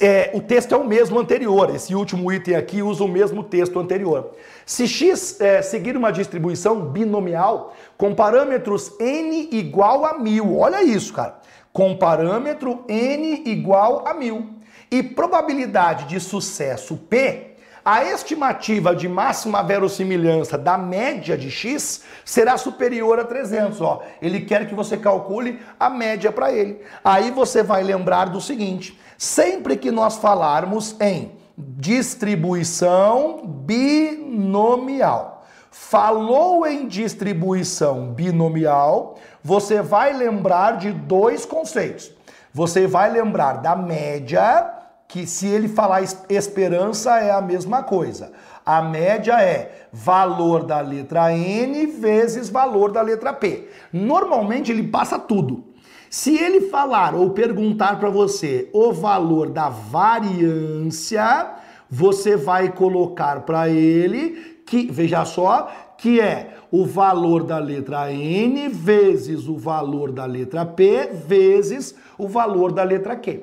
É, 0.00 0.30
o 0.34 0.40
texto 0.40 0.74
é 0.74 0.78
o 0.78 0.86
mesmo 0.86 1.18
anterior. 1.18 1.74
Esse 1.74 1.94
último 1.94 2.30
item 2.30 2.54
aqui 2.54 2.82
usa 2.82 3.02
o 3.02 3.08
mesmo 3.08 3.42
texto 3.42 3.80
anterior. 3.80 4.32
Se 4.64 4.86
x 4.86 5.40
é, 5.40 5.62
seguir 5.62 5.96
uma 5.96 6.12
distribuição 6.12 6.82
binomial 6.82 7.74
com 7.96 8.14
parâmetros 8.14 8.92
n 9.00 9.48
igual 9.50 10.04
a 10.04 10.18
mil, 10.18 10.58
olha 10.58 10.84
isso, 10.84 11.12
cara. 11.12 11.40
Com 11.72 11.96
parâmetro 11.96 12.84
n 12.88 13.42
igual 13.46 14.06
a 14.06 14.14
mil 14.14 14.59
e 14.90 15.02
probabilidade 15.02 16.06
de 16.06 16.18
sucesso 16.18 16.96
P, 16.96 17.50
a 17.84 18.04
estimativa 18.04 18.94
de 18.94 19.08
máxima 19.08 19.62
verossimilhança 19.62 20.58
da 20.58 20.76
média 20.76 21.36
de 21.36 21.50
x 21.50 22.02
será 22.24 22.58
superior 22.58 23.18
a 23.18 23.24
300. 23.24 23.80
Ó. 23.80 24.02
Ele 24.20 24.40
quer 24.40 24.68
que 24.68 24.74
você 24.74 24.98
calcule 24.98 25.60
a 25.78 25.88
média 25.88 26.30
para 26.30 26.52
ele. 26.52 26.80
Aí 27.02 27.30
você 27.30 27.62
vai 27.62 27.82
lembrar 27.82 28.26
do 28.26 28.40
seguinte: 28.40 28.98
sempre 29.16 29.76
que 29.76 29.90
nós 29.90 30.18
falarmos 30.18 30.94
em 31.00 31.32
distribuição 31.56 33.46
binomial, 33.46 35.46
falou 35.70 36.66
em 36.66 36.86
distribuição 36.86 38.12
binomial, 38.12 39.18
você 39.42 39.80
vai 39.80 40.12
lembrar 40.12 40.76
de 40.76 40.92
dois 40.92 41.46
conceitos. 41.46 42.12
Você 42.52 42.86
vai 42.86 43.10
lembrar 43.10 43.54
da 43.54 43.76
média 43.76 44.79
que 45.10 45.26
se 45.26 45.48
ele 45.48 45.66
falar 45.66 46.02
esperança 46.28 47.18
é 47.18 47.32
a 47.32 47.40
mesma 47.40 47.82
coisa. 47.82 48.30
A 48.64 48.80
média 48.80 49.42
é 49.42 49.88
valor 49.92 50.62
da 50.62 50.80
letra 50.80 51.36
N 51.36 51.84
vezes 51.86 52.48
valor 52.48 52.92
da 52.92 53.02
letra 53.02 53.32
P. 53.32 53.68
Normalmente 53.92 54.70
ele 54.70 54.84
passa 54.84 55.18
tudo. 55.18 55.64
Se 56.08 56.38
ele 56.38 56.68
falar 56.68 57.16
ou 57.16 57.30
perguntar 57.30 57.98
para 57.98 58.08
você 58.08 58.70
o 58.72 58.92
valor 58.92 59.50
da 59.50 59.68
variância, 59.68 61.54
você 61.90 62.36
vai 62.36 62.70
colocar 62.70 63.40
para 63.40 63.68
ele 63.68 64.62
que, 64.64 64.92
veja 64.92 65.24
só, 65.24 65.72
que 65.98 66.20
é 66.20 66.54
o 66.70 66.86
valor 66.86 67.42
da 67.42 67.58
letra 67.58 68.12
N 68.12 68.68
vezes 68.68 69.48
o 69.48 69.56
valor 69.56 70.12
da 70.12 70.24
letra 70.24 70.64
P 70.64 71.10
vezes 71.26 71.96
o 72.16 72.28
valor 72.28 72.70
da 72.70 72.84
letra 72.84 73.16
Q. 73.16 73.40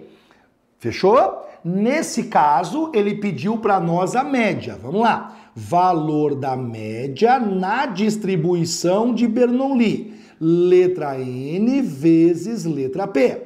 Fechou? 0.80 1.47
Nesse 1.69 2.23
caso, 2.23 2.89
ele 2.94 3.15
pediu 3.15 3.57
para 3.57 3.77
nós 3.77 4.15
a 4.15 4.23
média. 4.23 4.80
Vamos 4.81 5.02
lá. 5.02 5.35
Valor 5.53 6.34
da 6.34 6.56
média 6.56 7.38
na 7.39 7.85
distribuição 7.85 9.14
de 9.14 9.27
Bernoulli. 9.27 10.14
Letra 10.39 11.19
N 11.19 11.81
vezes 11.81 12.64
letra 12.64 13.06
P. 13.06 13.41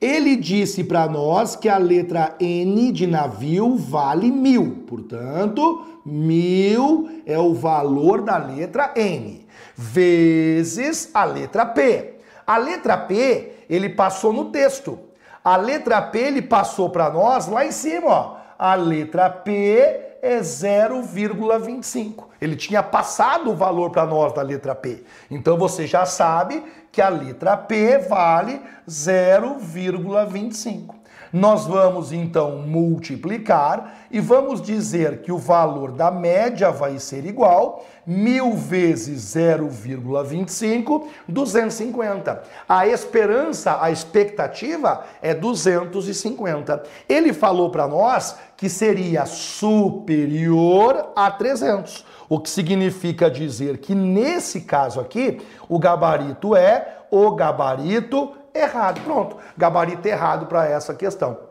Ele 0.00 0.34
disse 0.34 0.82
para 0.82 1.06
nós 1.06 1.54
que 1.54 1.68
a 1.68 1.78
letra 1.78 2.34
N 2.40 2.90
de 2.90 3.06
navio 3.06 3.76
vale 3.76 4.32
mil. 4.32 4.82
Portanto, 4.84 6.00
mil 6.04 7.08
é 7.24 7.38
o 7.38 7.54
valor 7.54 8.22
da 8.22 8.36
letra 8.36 8.92
N. 8.96 9.46
Vezes 9.76 11.08
a 11.14 11.22
letra 11.22 11.64
P. 11.64 12.14
A 12.44 12.56
letra 12.56 12.96
P, 12.96 13.52
ele 13.70 13.90
passou 13.90 14.32
no 14.32 14.46
texto. 14.46 14.98
A 15.44 15.56
letra 15.56 16.02
P 16.02 16.18
ele 16.18 16.42
passou 16.42 16.90
para 16.90 17.10
nós 17.10 17.48
lá 17.48 17.64
em 17.64 17.72
cima, 17.72 18.08
ó. 18.08 18.36
A 18.58 18.74
letra 18.74 19.30
P 19.30 20.18
é 20.20 20.40
0,25. 20.40 22.24
Ele 22.40 22.56
tinha 22.56 22.82
passado 22.82 23.50
o 23.50 23.56
valor 23.56 23.90
para 23.90 24.04
nós 24.04 24.34
da 24.34 24.42
letra 24.42 24.74
P. 24.74 25.04
Então 25.30 25.56
você 25.56 25.86
já 25.86 26.04
sabe 26.04 26.62
que 26.92 27.00
a 27.00 27.08
letra 27.08 27.56
P 27.56 27.98
vale 27.98 28.60
0,25. 28.88 30.99
Nós 31.32 31.64
vamos 31.64 32.12
então 32.12 32.58
multiplicar 32.58 34.00
e 34.10 34.18
vamos 34.18 34.60
dizer 34.60 35.22
que 35.22 35.30
o 35.30 35.38
valor 35.38 35.92
da 35.92 36.10
média 36.10 36.72
vai 36.72 36.98
ser 36.98 37.24
igual 37.24 37.86
mil 38.04 38.54
vezes 38.54 39.36
0,25, 39.36 41.04
250. 41.28 42.42
A 42.68 42.88
esperança, 42.88 43.78
a 43.80 43.92
expectativa 43.92 45.04
é 45.22 45.32
250. 45.32 46.82
Ele 47.08 47.32
falou 47.32 47.70
para 47.70 47.86
nós 47.86 48.36
que 48.56 48.68
seria 48.68 49.24
superior 49.24 51.12
a 51.14 51.30
300. 51.30 52.04
O 52.28 52.40
que 52.40 52.50
significa 52.50 53.30
dizer 53.30 53.78
que 53.78 53.94
nesse 53.94 54.62
caso 54.62 54.98
aqui, 54.98 55.40
o 55.68 55.78
gabarito 55.78 56.56
é 56.56 56.96
o 57.10 57.30
gabarito 57.32 58.32
errado. 58.54 59.00
Pronto, 59.02 59.36
gabarito 59.56 60.06
errado 60.06 60.46
para 60.46 60.68
essa 60.68 60.94
questão. 60.94 61.50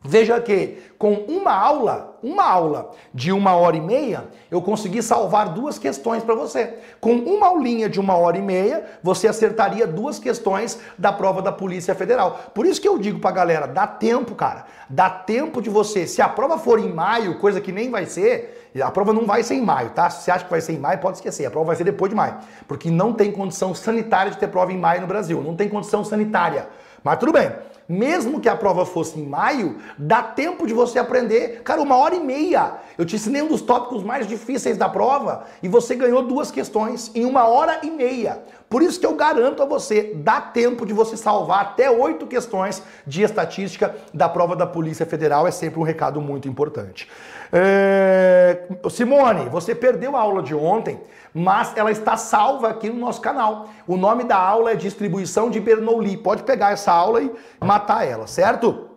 Veja 0.00 0.40
que 0.40 0.78
com 0.96 1.12
uma 1.12 1.52
aula, 1.52 2.16
uma 2.22 2.44
aula 2.44 2.92
de 3.12 3.32
uma 3.32 3.56
hora 3.56 3.76
e 3.76 3.80
meia, 3.80 4.28
eu 4.48 4.62
consegui 4.62 5.02
salvar 5.02 5.48
duas 5.48 5.76
questões 5.76 6.22
para 6.22 6.36
você. 6.36 6.78
Com 7.00 7.14
uma 7.14 7.48
aulinha 7.48 7.88
de 7.88 7.98
uma 7.98 8.16
hora 8.16 8.38
e 8.38 8.42
meia, 8.42 8.84
você 9.02 9.26
acertaria 9.26 9.88
duas 9.88 10.20
questões 10.20 10.78
da 10.96 11.12
prova 11.12 11.42
da 11.42 11.50
Polícia 11.50 11.96
Federal. 11.96 12.52
Por 12.54 12.64
isso 12.64 12.80
que 12.80 12.86
eu 12.86 12.96
digo 12.96 13.18
pra 13.18 13.32
galera, 13.32 13.66
dá 13.66 13.88
tempo, 13.88 14.36
cara. 14.36 14.66
Dá 14.88 15.10
tempo 15.10 15.60
de 15.60 15.68
você. 15.68 16.06
Se 16.06 16.22
a 16.22 16.28
prova 16.28 16.58
for 16.58 16.78
em 16.78 16.92
maio, 16.92 17.40
coisa 17.40 17.60
que 17.60 17.72
nem 17.72 17.90
vai 17.90 18.06
ser, 18.06 18.57
a 18.82 18.90
prova 18.90 19.12
não 19.12 19.26
vai 19.26 19.42
ser 19.42 19.54
em 19.54 19.62
maio, 19.62 19.90
tá? 19.90 20.10
Se 20.10 20.24
você 20.24 20.30
acha 20.30 20.44
que 20.44 20.50
vai 20.50 20.60
ser 20.60 20.72
em 20.72 20.78
maio, 20.78 20.98
pode 20.98 21.18
esquecer. 21.18 21.46
A 21.46 21.50
prova 21.50 21.66
vai 21.66 21.76
ser 21.76 21.84
depois 21.84 22.10
de 22.10 22.16
maio. 22.16 22.36
Porque 22.66 22.90
não 22.90 23.12
tem 23.12 23.32
condição 23.32 23.74
sanitária 23.74 24.30
de 24.30 24.38
ter 24.38 24.48
prova 24.48 24.72
em 24.72 24.78
maio 24.78 25.00
no 25.00 25.06
Brasil. 25.06 25.42
Não 25.42 25.56
tem 25.56 25.68
condição 25.68 26.04
sanitária. 26.04 26.68
Mas 27.02 27.18
tudo 27.18 27.32
bem 27.32 27.50
mesmo 27.88 28.38
que 28.38 28.48
a 28.48 28.56
prova 28.56 28.84
fosse 28.84 29.18
em 29.18 29.26
maio, 29.26 29.78
dá 29.96 30.22
tempo 30.22 30.66
de 30.66 30.74
você 30.74 30.98
aprender. 30.98 31.62
Cara, 31.62 31.80
uma 31.80 31.96
hora 31.96 32.14
e 32.14 32.20
meia. 32.20 32.74
Eu 32.98 33.06
te 33.06 33.16
ensinei 33.16 33.40
um 33.40 33.48
dos 33.48 33.62
tópicos 33.62 34.02
mais 34.02 34.26
difíceis 34.26 34.76
da 34.76 34.88
prova 34.88 35.46
e 35.62 35.68
você 35.68 35.94
ganhou 35.94 36.22
duas 36.22 36.50
questões 36.50 37.10
em 37.14 37.24
uma 37.24 37.48
hora 37.48 37.80
e 37.82 37.90
meia. 37.90 38.42
Por 38.68 38.82
isso 38.82 39.00
que 39.00 39.06
eu 39.06 39.14
garanto 39.14 39.62
a 39.62 39.66
você, 39.66 40.12
dá 40.16 40.38
tempo 40.38 40.84
de 40.84 40.92
você 40.92 41.16
salvar 41.16 41.62
até 41.62 41.90
oito 41.90 42.26
questões 42.26 42.82
de 43.06 43.22
estatística 43.22 43.96
da 44.12 44.28
prova 44.28 44.54
da 44.54 44.66
Polícia 44.66 45.06
Federal. 45.06 45.46
É 45.46 45.50
sempre 45.50 45.80
um 45.80 45.84
recado 45.84 46.20
muito 46.20 46.46
importante. 46.46 47.08
É... 47.52 48.62
Simone, 48.90 49.48
você 49.48 49.74
perdeu 49.74 50.16
a 50.16 50.20
aula 50.20 50.42
de 50.42 50.54
ontem, 50.54 51.00
mas 51.32 51.76
ela 51.76 51.90
está 51.90 52.16
salva 52.16 52.68
aqui 52.68 52.88
no 52.88 52.98
nosso 52.98 53.20
canal. 53.20 53.68
O 53.86 53.96
nome 53.96 54.24
da 54.24 54.36
aula 54.36 54.72
é 54.72 54.74
Distribuição 54.74 55.50
de 55.50 55.60
Bernoulli. 55.60 56.16
Pode 56.16 56.42
pegar 56.42 56.72
essa 56.72 56.92
aula 56.92 57.22
e 57.22 57.32
matar 57.60 58.06
ela, 58.06 58.26
certo? 58.26 58.88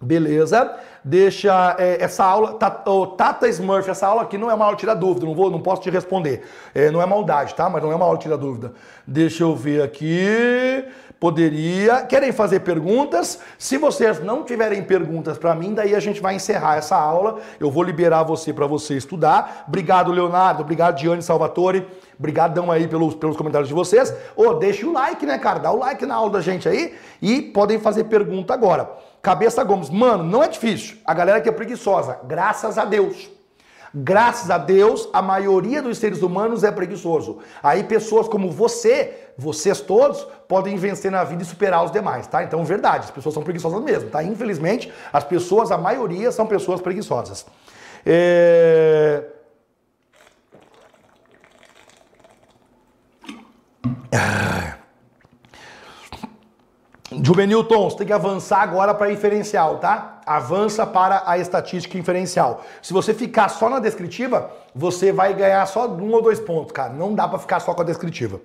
Beleza? 0.00 0.76
Deixa 1.02 1.74
é, 1.78 2.02
essa 2.02 2.24
aula, 2.24 2.58
oh, 2.86 3.06
Tata 3.06 3.48
Smurf, 3.48 3.88
essa 3.88 4.06
aula 4.06 4.22
aqui 4.22 4.36
não 4.36 4.50
é 4.50 4.54
uma 4.54 4.64
aula 4.66 4.76
tira 4.76 4.94
dúvida, 4.94 5.24
não 5.24 5.34
vou, 5.34 5.50
não 5.50 5.60
posso 5.60 5.80
te 5.80 5.88
responder. 5.88 6.42
É, 6.74 6.90
não 6.90 7.00
é 7.00 7.06
maldade, 7.06 7.54
tá? 7.54 7.70
Mas 7.70 7.82
não 7.82 7.90
é 7.90 7.94
uma 7.94 8.04
aula 8.04 8.18
tira 8.18 8.36
dúvida. 8.36 8.74
Deixa 9.06 9.44
eu 9.44 9.56
ver 9.56 9.82
aqui. 9.82 10.84
Poderia. 11.18 12.02
Querem 12.02 12.30
fazer 12.30 12.60
perguntas? 12.60 13.40
Se 13.58 13.78
vocês 13.78 14.20
não 14.20 14.44
tiverem 14.44 14.82
perguntas 14.82 15.38
para 15.38 15.54
mim, 15.54 15.72
daí 15.72 15.94
a 15.94 16.00
gente 16.00 16.20
vai 16.20 16.34
encerrar 16.34 16.76
essa 16.76 16.94
aula. 16.94 17.40
Eu 17.58 17.70
vou 17.70 17.82
liberar 17.82 18.22
você 18.22 18.52
para 18.52 18.66
você 18.66 18.96
estudar. 18.96 19.64
Obrigado, 19.66 20.12
Leonardo. 20.12 20.62
Obrigado, 20.62 20.96
Diane 20.96 21.22
Salvatore. 21.22 21.86
Obrigadão 22.18 22.70
aí 22.70 22.86
pelos, 22.86 23.14
pelos 23.14 23.36
comentários 23.36 23.68
de 23.68 23.74
vocês. 23.74 24.12
Ô, 24.36 24.48
oh, 24.48 24.54
deixa 24.54 24.86
o 24.86 24.92
like, 24.92 25.24
né, 25.24 25.38
cara? 25.38 25.58
Dá 25.58 25.72
o 25.72 25.78
like 25.78 26.04
na 26.04 26.16
aula 26.16 26.32
da 26.32 26.40
gente 26.42 26.68
aí 26.68 26.94
e 27.22 27.40
podem 27.40 27.78
fazer 27.78 28.04
pergunta 28.04 28.52
agora. 28.52 28.90
Cabeça 29.22 29.64
Gomes, 29.64 29.88
mano, 29.88 30.22
não 30.22 30.44
é 30.44 30.48
difícil. 30.48 30.98
A 31.04 31.14
galera 31.14 31.40
que 31.40 31.48
é 31.48 31.52
preguiçosa, 31.52 32.20
graças 32.24 32.76
a 32.76 32.84
Deus. 32.84 33.35
Graças 33.98 34.50
a 34.50 34.58
Deus, 34.58 35.08
a 35.10 35.22
maioria 35.22 35.80
dos 35.80 35.96
seres 35.96 36.20
humanos 36.20 36.62
é 36.62 36.70
preguiçoso. 36.70 37.38
Aí 37.62 37.82
pessoas 37.82 38.28
como 38.28 38.50
você, 38.50 39.30
vocês 39.38 39.80
todos, 39.80 40.22
podem 40.46 40.76
vencer 40.76 41.10
na 41.10 41.24
vida 41.24 41.42
e 41.42 41.46
superar 41.46 41.82
os 41.82 41.90
demais, 41.90 42.26
tá? 42.26 42.44
Então, 42.44 42.62
verdade, 42.62 43.04
as 43.04 43.10
pessoas 43.10 43.32
são 43.32 43.42
preguiçosas 43.42 43.82
mesmo, 43.82 44.10
tá? 44.10 44.22
Infelizmente, 44.22 44.92
as 45.10 45.24
pessoas, 45.24 45.70
a 45.70 45.78
maioria, 45.78 46.30
são 46.30 46.46
pessoas 46.46 46.82
preguiçosas. 46.82 47.46
É... 48.04 49.24
Juvenilton, 57.22 57.90
você 57.90 57.98
tem 57.98 58.06
que 58.06 58.12
avançar 58.12 58.60
agora 58.60 58.94
para 58.94 59.10
inferencial, 59.10 59.78
tá? 59.78 60.20
Avança 60.26 60.86
para 60.86 61.22
a 61.26 61.38
estatística 61.38 61.96
inferencial. 61.96 62.64
Se 62.82 62.92
você 62.92 63.14
ficar 63.14 63.48
só 63.48 63.70
na 63.70 63.78
descritiva, 63.78 64.50
você 64.74 65.12
vai 65.12 65.32
ganhar 65.34 65.64
só 65.66 65.88
um 65.88 66.12
ou 66.12 66.22
dois 66.22 66.40
pontos, 66.40 66.72
cara. 66.72 66.92
Não 66.92 67.14
dá 67.14 67.26
para 67.26 67.38
ficar 67.38 67.60
só 67.60 67.74
com 67.74 67.82
a 67.82 67.84
descritiva. 67.84 68.40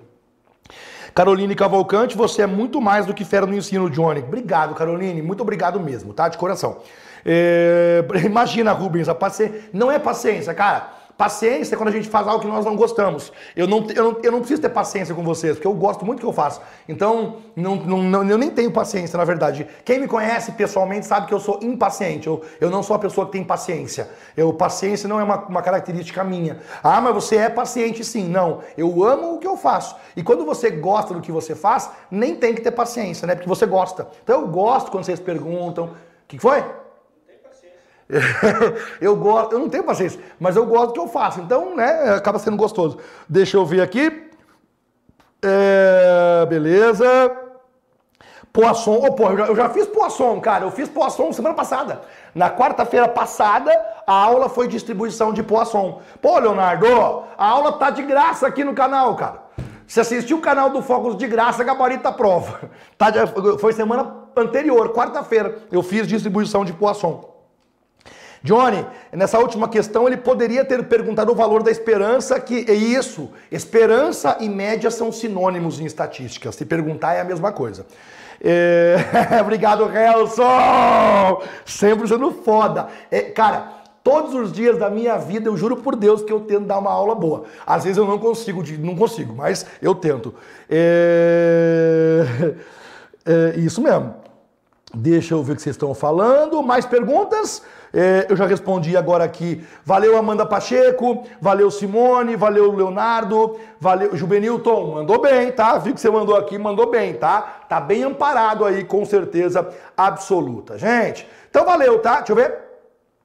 Caroline 1.13 1.53
Cavalcante, 1.55 2.15
você 2.15 2.43
é 2.43 2.47
muito 2.47 2.79
mais 2.79 3.05
do 3.05 3.13
que 3.13 3.25
fera 3.25 3.45
no 3.45 3.53
ensino, 3.53 3.89
Johnny. 3.89 4.21
Obrigado, 4.21 4.73
Caroline. 4.73 5.21
Muito 5.21 5.41
obrigado 5.41 5.79
mesmo, 5.79 6.13
tá? 6.13 6.29
De 6.29 6.37
coração. 6.37 6.77
É... 7.25 8.03
Imagina, 8.23 8.71
Rubens, 8.71 9.09
a. 9.09 9.17
Não 9.73 9.91
é 9.91 9.99
paciência, 9.99 10.53
cara. 10.53 11.00
Paciência 11.21 11.75
é 11.75 11.77
quando 11.77 11.89
a 11.89 11.91
gente 11.91 12.09
faz 12.09 12.27
algo 12.27 12.39
que 12.39 12.47
nós 12.47 12.65
não 12.65 12.75
gostamos. 12.75 13.31
Eu 13.55 13.67
não, 13.67 13.85
eu 13.93 14.03
não, 14.05 14.17
eu 14.23 14.31
não 14.31 14.39
preciso 14.39 14.59
ter 14.59 14.69
paciência 14.69 15.13
com 15.13 15.23
vocês, 15.23 15.53
porque 15.53 15.67
eu 15.67 15.73
gosto 15.75 16.03
muito 16.03 16.17
do 16.17 16.21
que 16.21 16.25
eu 16.25 16.33
faço. 16.33 16.59
Então, 16.89 17.35
não, 17.55 17.75
não, 17.75 18.27
eu 18.27 18.39
nem 18.39 18.49
tenho 18.49 18.71
paciência, 18.71 19.19
na 19.19 19.23
verdade. 19.23 19.67
Quem 19.85 19.99
me 19.99 20.07
conhece 20.07 20.53
pessoalmente 20.53 21.05
sabe 21.05 21.27
que 21.27 21.33
eu 21.35 21.39
sou 21.39 21.59
impaciente. 21.61 22.25
Eu, 22.25 22.41
eu 22.59 22.71
não 22.71 22.81
sou 22.81 22.95
a 22.95 22.99
pessoa 22.99 23.27
que 23.27 23.33
tem 23.33 23.43
paciência. 23.43 24.09
Eu, 24.35 24.51
paciência 24.51 25.07
não 25.07 25.19
é 25.19 25.23
uma, 25.23 25.45
uma 25.45 25.61
característica 25.61 26.23
minha. 26.23 26.57
Ah, 26.81 26.99
mas 26.99 27.13
você 27.13 27.35
é 27.35 27.49
paciente 27.49 28.03
sim. 28.03 28.27
Não. 28.27 28.61
Eu 28.75 29.03
amo 29.03 29.35
o 29.35 29.37
que 29.37 29.45
eu 29.45 29.55
faço. 29.55 29.95
E 30.17 30.23
quando 30.23 30.43
você 30.43 30.71
gosta 30.71 31.13
do 31.13 31.21
que 31.21 31.31
você 31.31 31.53
faz, 31.53 31.87
nem 32.09 32.35
tem 32.35 32.55
que 32.55 32.61
ter 32.61 32.71
paciência, 32.71 33.27
né? 33.27 33.35
Porque 33.35 33.47
você 33.47 33.67
gosta. 33.67 34.07
Então 34.23 34.41
eu 34.41 34.47
gosto 34.47 34.89
quando 34.89 35.03
vocês 35.03 35.19
perguntam. 35.19 35.85
O 35.85 35.91
que 36.27 36.39
foi? 36.39 36.63
eu 38.99 39.15
gosto, 39.15 39.53
eu 39.53 39.59
não 39.59 39.69
tenho 39.69 39.83
paciência, 39.83 40.19
mas 40.39 40.55
eu 40.55 40.65
gosto 40.65 40.87
do 40.87 40.93
que 40.93 40.99
eu 40.99 41.07
faço, 41.07 41.39
então, 41.39 41.75
né, 41.75 42.13
acaba 42.15 42.39
sendo 42.39 42.57
gostoso. 42.57 42.97
Deixa 43.27 43.57
eu 43.57 43.65
ver 43.65 43.81
aqui. 43.81 44.29
É, 45.41 46.45
beleza. 46.47 47.05
Poisson, 48.53 48.99
oh, 49.01 49.13
pô, 49.13 49.29
eu 49.29 49.37
já, 49.37 49.45
eu 49.45 49.55
já 49.55 49.69
fiz 49.69 49.87
Poisson, 49.87 50.39
cara, 50.41 50.65
eu 50.65 50.71
fiz 50.71 50.89
Poisson 50.89 51.31
semana 51.31 51.55
passada. 51.55 52.01
Na 52.35 52.49
quarta-feira 52.49 53.07
passada, 53.07 53.71
a 54.05 54.13
aula 54.13 54.49
foi 54.49 54.67
distribuição 54.67 55.31
de 55.31 55.41
Poisson. 55.41 56.01
Pô, 56.21 56.37
Leonardo, 56.37 57.23
a 57.37 57.47
aula 57.47 57.71
tá 57.73 57.89
de 57.89 58.03
graça 58.03 58.45
aqui 58.45 58.65
no 58.65 58.73
canal, 58.73 59.15
cara. 59.15 59.41
Se 59.87 60.01
assistiu 60.01 60.37
o 60.37 60.41
canal 60.41 60.69
do 60.69 60.81
Focus 60.81 61.17
de 61.17 61.27
graça, 61.27 61.63
gabarita 61.63 62.11
prova. 62.11 62.69
Tá, 62.97 63.07
foi 63.59 63.73
semana 63.73 64.15
anterior, 64.35 64.93
quarta-feira, 64.93 65.57
eu 65.71 65.81
fiz 65.81 66.05
distribuição 66.05 66.63
de 66.63 66.71
Poisson. 66.71 67.30
Johnny, 68.43 68.85
nessa 69.11 69.37
última 69.37 69.69
questão, 69.69 70.07
ele 70.07 70.17
poderia 70.17 70.65
ter 70.65 70.83
perguntado 70.85 71.31
o 71.31 71.35
valor 71.35 71.61
da 71.61 71.69
esperança, 71.69 72.39
que 72.39 72.65
é 72.67 72.73
isso. 72.73 73.29
Esperança 73.51 74.37
e 74.39 74.49
média 74.49 74.89
são 74.89 75.11
sinônimos 75.11 75.79
em 75.79 75.85
estatística. 75.85 76.51
Se 76.51 76.65
perguntar 76.65 77.13
é 77.13 77.21
a 77.21 77.23
mesma 77.23 77.51
coisa. 77.51 77.85
É... 78.43 78.95
Obrigado, 79.41 79.89
Helson! 79.95 81.43
Sempre 81.65 82.07
sendo 82.07 82.31
foda. 82.31 82.87
É, 83.11 83.21
cara, 83.21 83.73
todos 84.03 84.33
os 84.33 84.51
dias 84.51 84.75
da 84.79 84.89
minha 84.89 85.17
vida, 85.17 85.47
eu 85.47 85.55
juro 85.55 85.77
por 85.77 85.95
Deus 85.95 86.23
que 86.23 86.33
eu 86.33 86.39
tento 86.39 86.65
dar 86.65 86.79
uma 86.79 86.91
aula 86.91 87.13
boa. 87.13 87.43
Às 87.63 87.83
vezes 87.83 87.99
eu 87.99 88.07
não 88.07 88.17
consigo, 88.17 88.63
não 88.79 88.95
consigo, 88.95 89.35
mas 89.35 89.67
eu 89.81 89.93
tento. 89.93 90.33
É... 90.69 92.25
É 93.23 93.55
isso 93.59 93.79
mesmo. 93.81 94.15
Deixa 94.93 95.35
eu 95.35 95.43
ver 95.43 95.53
o 95.53 95.55
que 95.55 95.61
vocês 95.61 95.75
estão 95.75 95.93
falando. 95.93 96.61
Mais 96.63 96.87
perguntas? 96.87 97.61
É, 97.93 98.25
eu 98.29 98.35
já 98.35 98.45
respondi 98.45 98.95
agora 98.95 99.23
aqui. 99.23 99.65
Valeu, 99.83 100.17
Amanda 100.17 100.45
Pacheco. 100.45 101.23
Valeu, 101.41 101.69
Simone. 101.69 102.35
Valeu, 102.35 102.71
Leonardo. 102.71 103.57
Valeu, 103.79 104.15
Juvenilton. 104.15 104.93
Mandou 104.95 105.21
bem, 105.21 105.51
tá? 105.51 105.77
Vi 105.77 105.93
que 105.93 105.99
você 105.99 106.09
mandou 106.09 106.35
aqui, 106.35 106.57
mandou 106.57 106.89
bem, 106.89 107.13
tá? 107.13 107.41
Tá 107.67 107.79
bem 107.79 108.03
amparado 108.03 108.63
aí, 108.65 108.83
com 108.83 109.03
certeza 109.05 109.67
absoluta. 109.95 110.77
Gente, 110.77 111.27
então 111.49 111.65
valeu, 111.65 111.99
tá? 111.99 112.17
Deixa 112.17 112.31
eu 112.31 112.35
ver. 112.35 112.71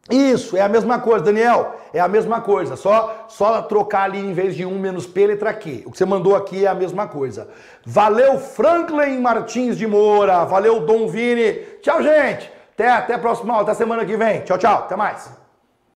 Isso, 0.08 0.56
é 0.56 0.60
a 0.60 0.68
mesma 0.68 1.00
coisa, 1.00 1.24
Daniel. 1.24 1.80
É 1.92 1.98
a 1.98 2.06
mesma 2.06 2.40
coisa. 2.40 2.76
Só, 2.76 3.26
só 3.28 3.62
trocar 3.62 4.02
ali 4.02 4.20
em 4.20 4.32
vez 4.32 4.54
de 4.54 4.64
um 4.64 4.78
menos 4.78 5.04
P, 5.04 5.26
letra 5.26 5.52
Q. 5.52 5.82
O 5.84 5.90
que 5.90 5.98
você 5.98 6.04
mandou 6.04 6.36
aqui 6.36 6.64
é 6.64 6.68
a 6.68 6.74
mesma 6.74 7.08
coisa. 7.08 7.48
Valeu, 7.84 8.38
Franklin 8.38 9.18
Martins 9.20 9.76
de 9.76 9.86
Moura. 9.86 10.44
Valeu, 10.44 10.80
Dom 10.80 11.08
Vini. 11.08 11.54
Tchau, 11.82 12.02
gente. 12.02 12.55
Até, 12.76 12.90
até 12.90 13.14
a 13.14 13.18
próxima 13.18 13.58
até 13.58 13.72
semana 13.72 14.04
que 14.04 14.18
vem. 14.18 14.42
Tchau, 14.42 14.58
tchau. 14.58 14.80
Até 14.80 14.94
mais. 14.96 15.45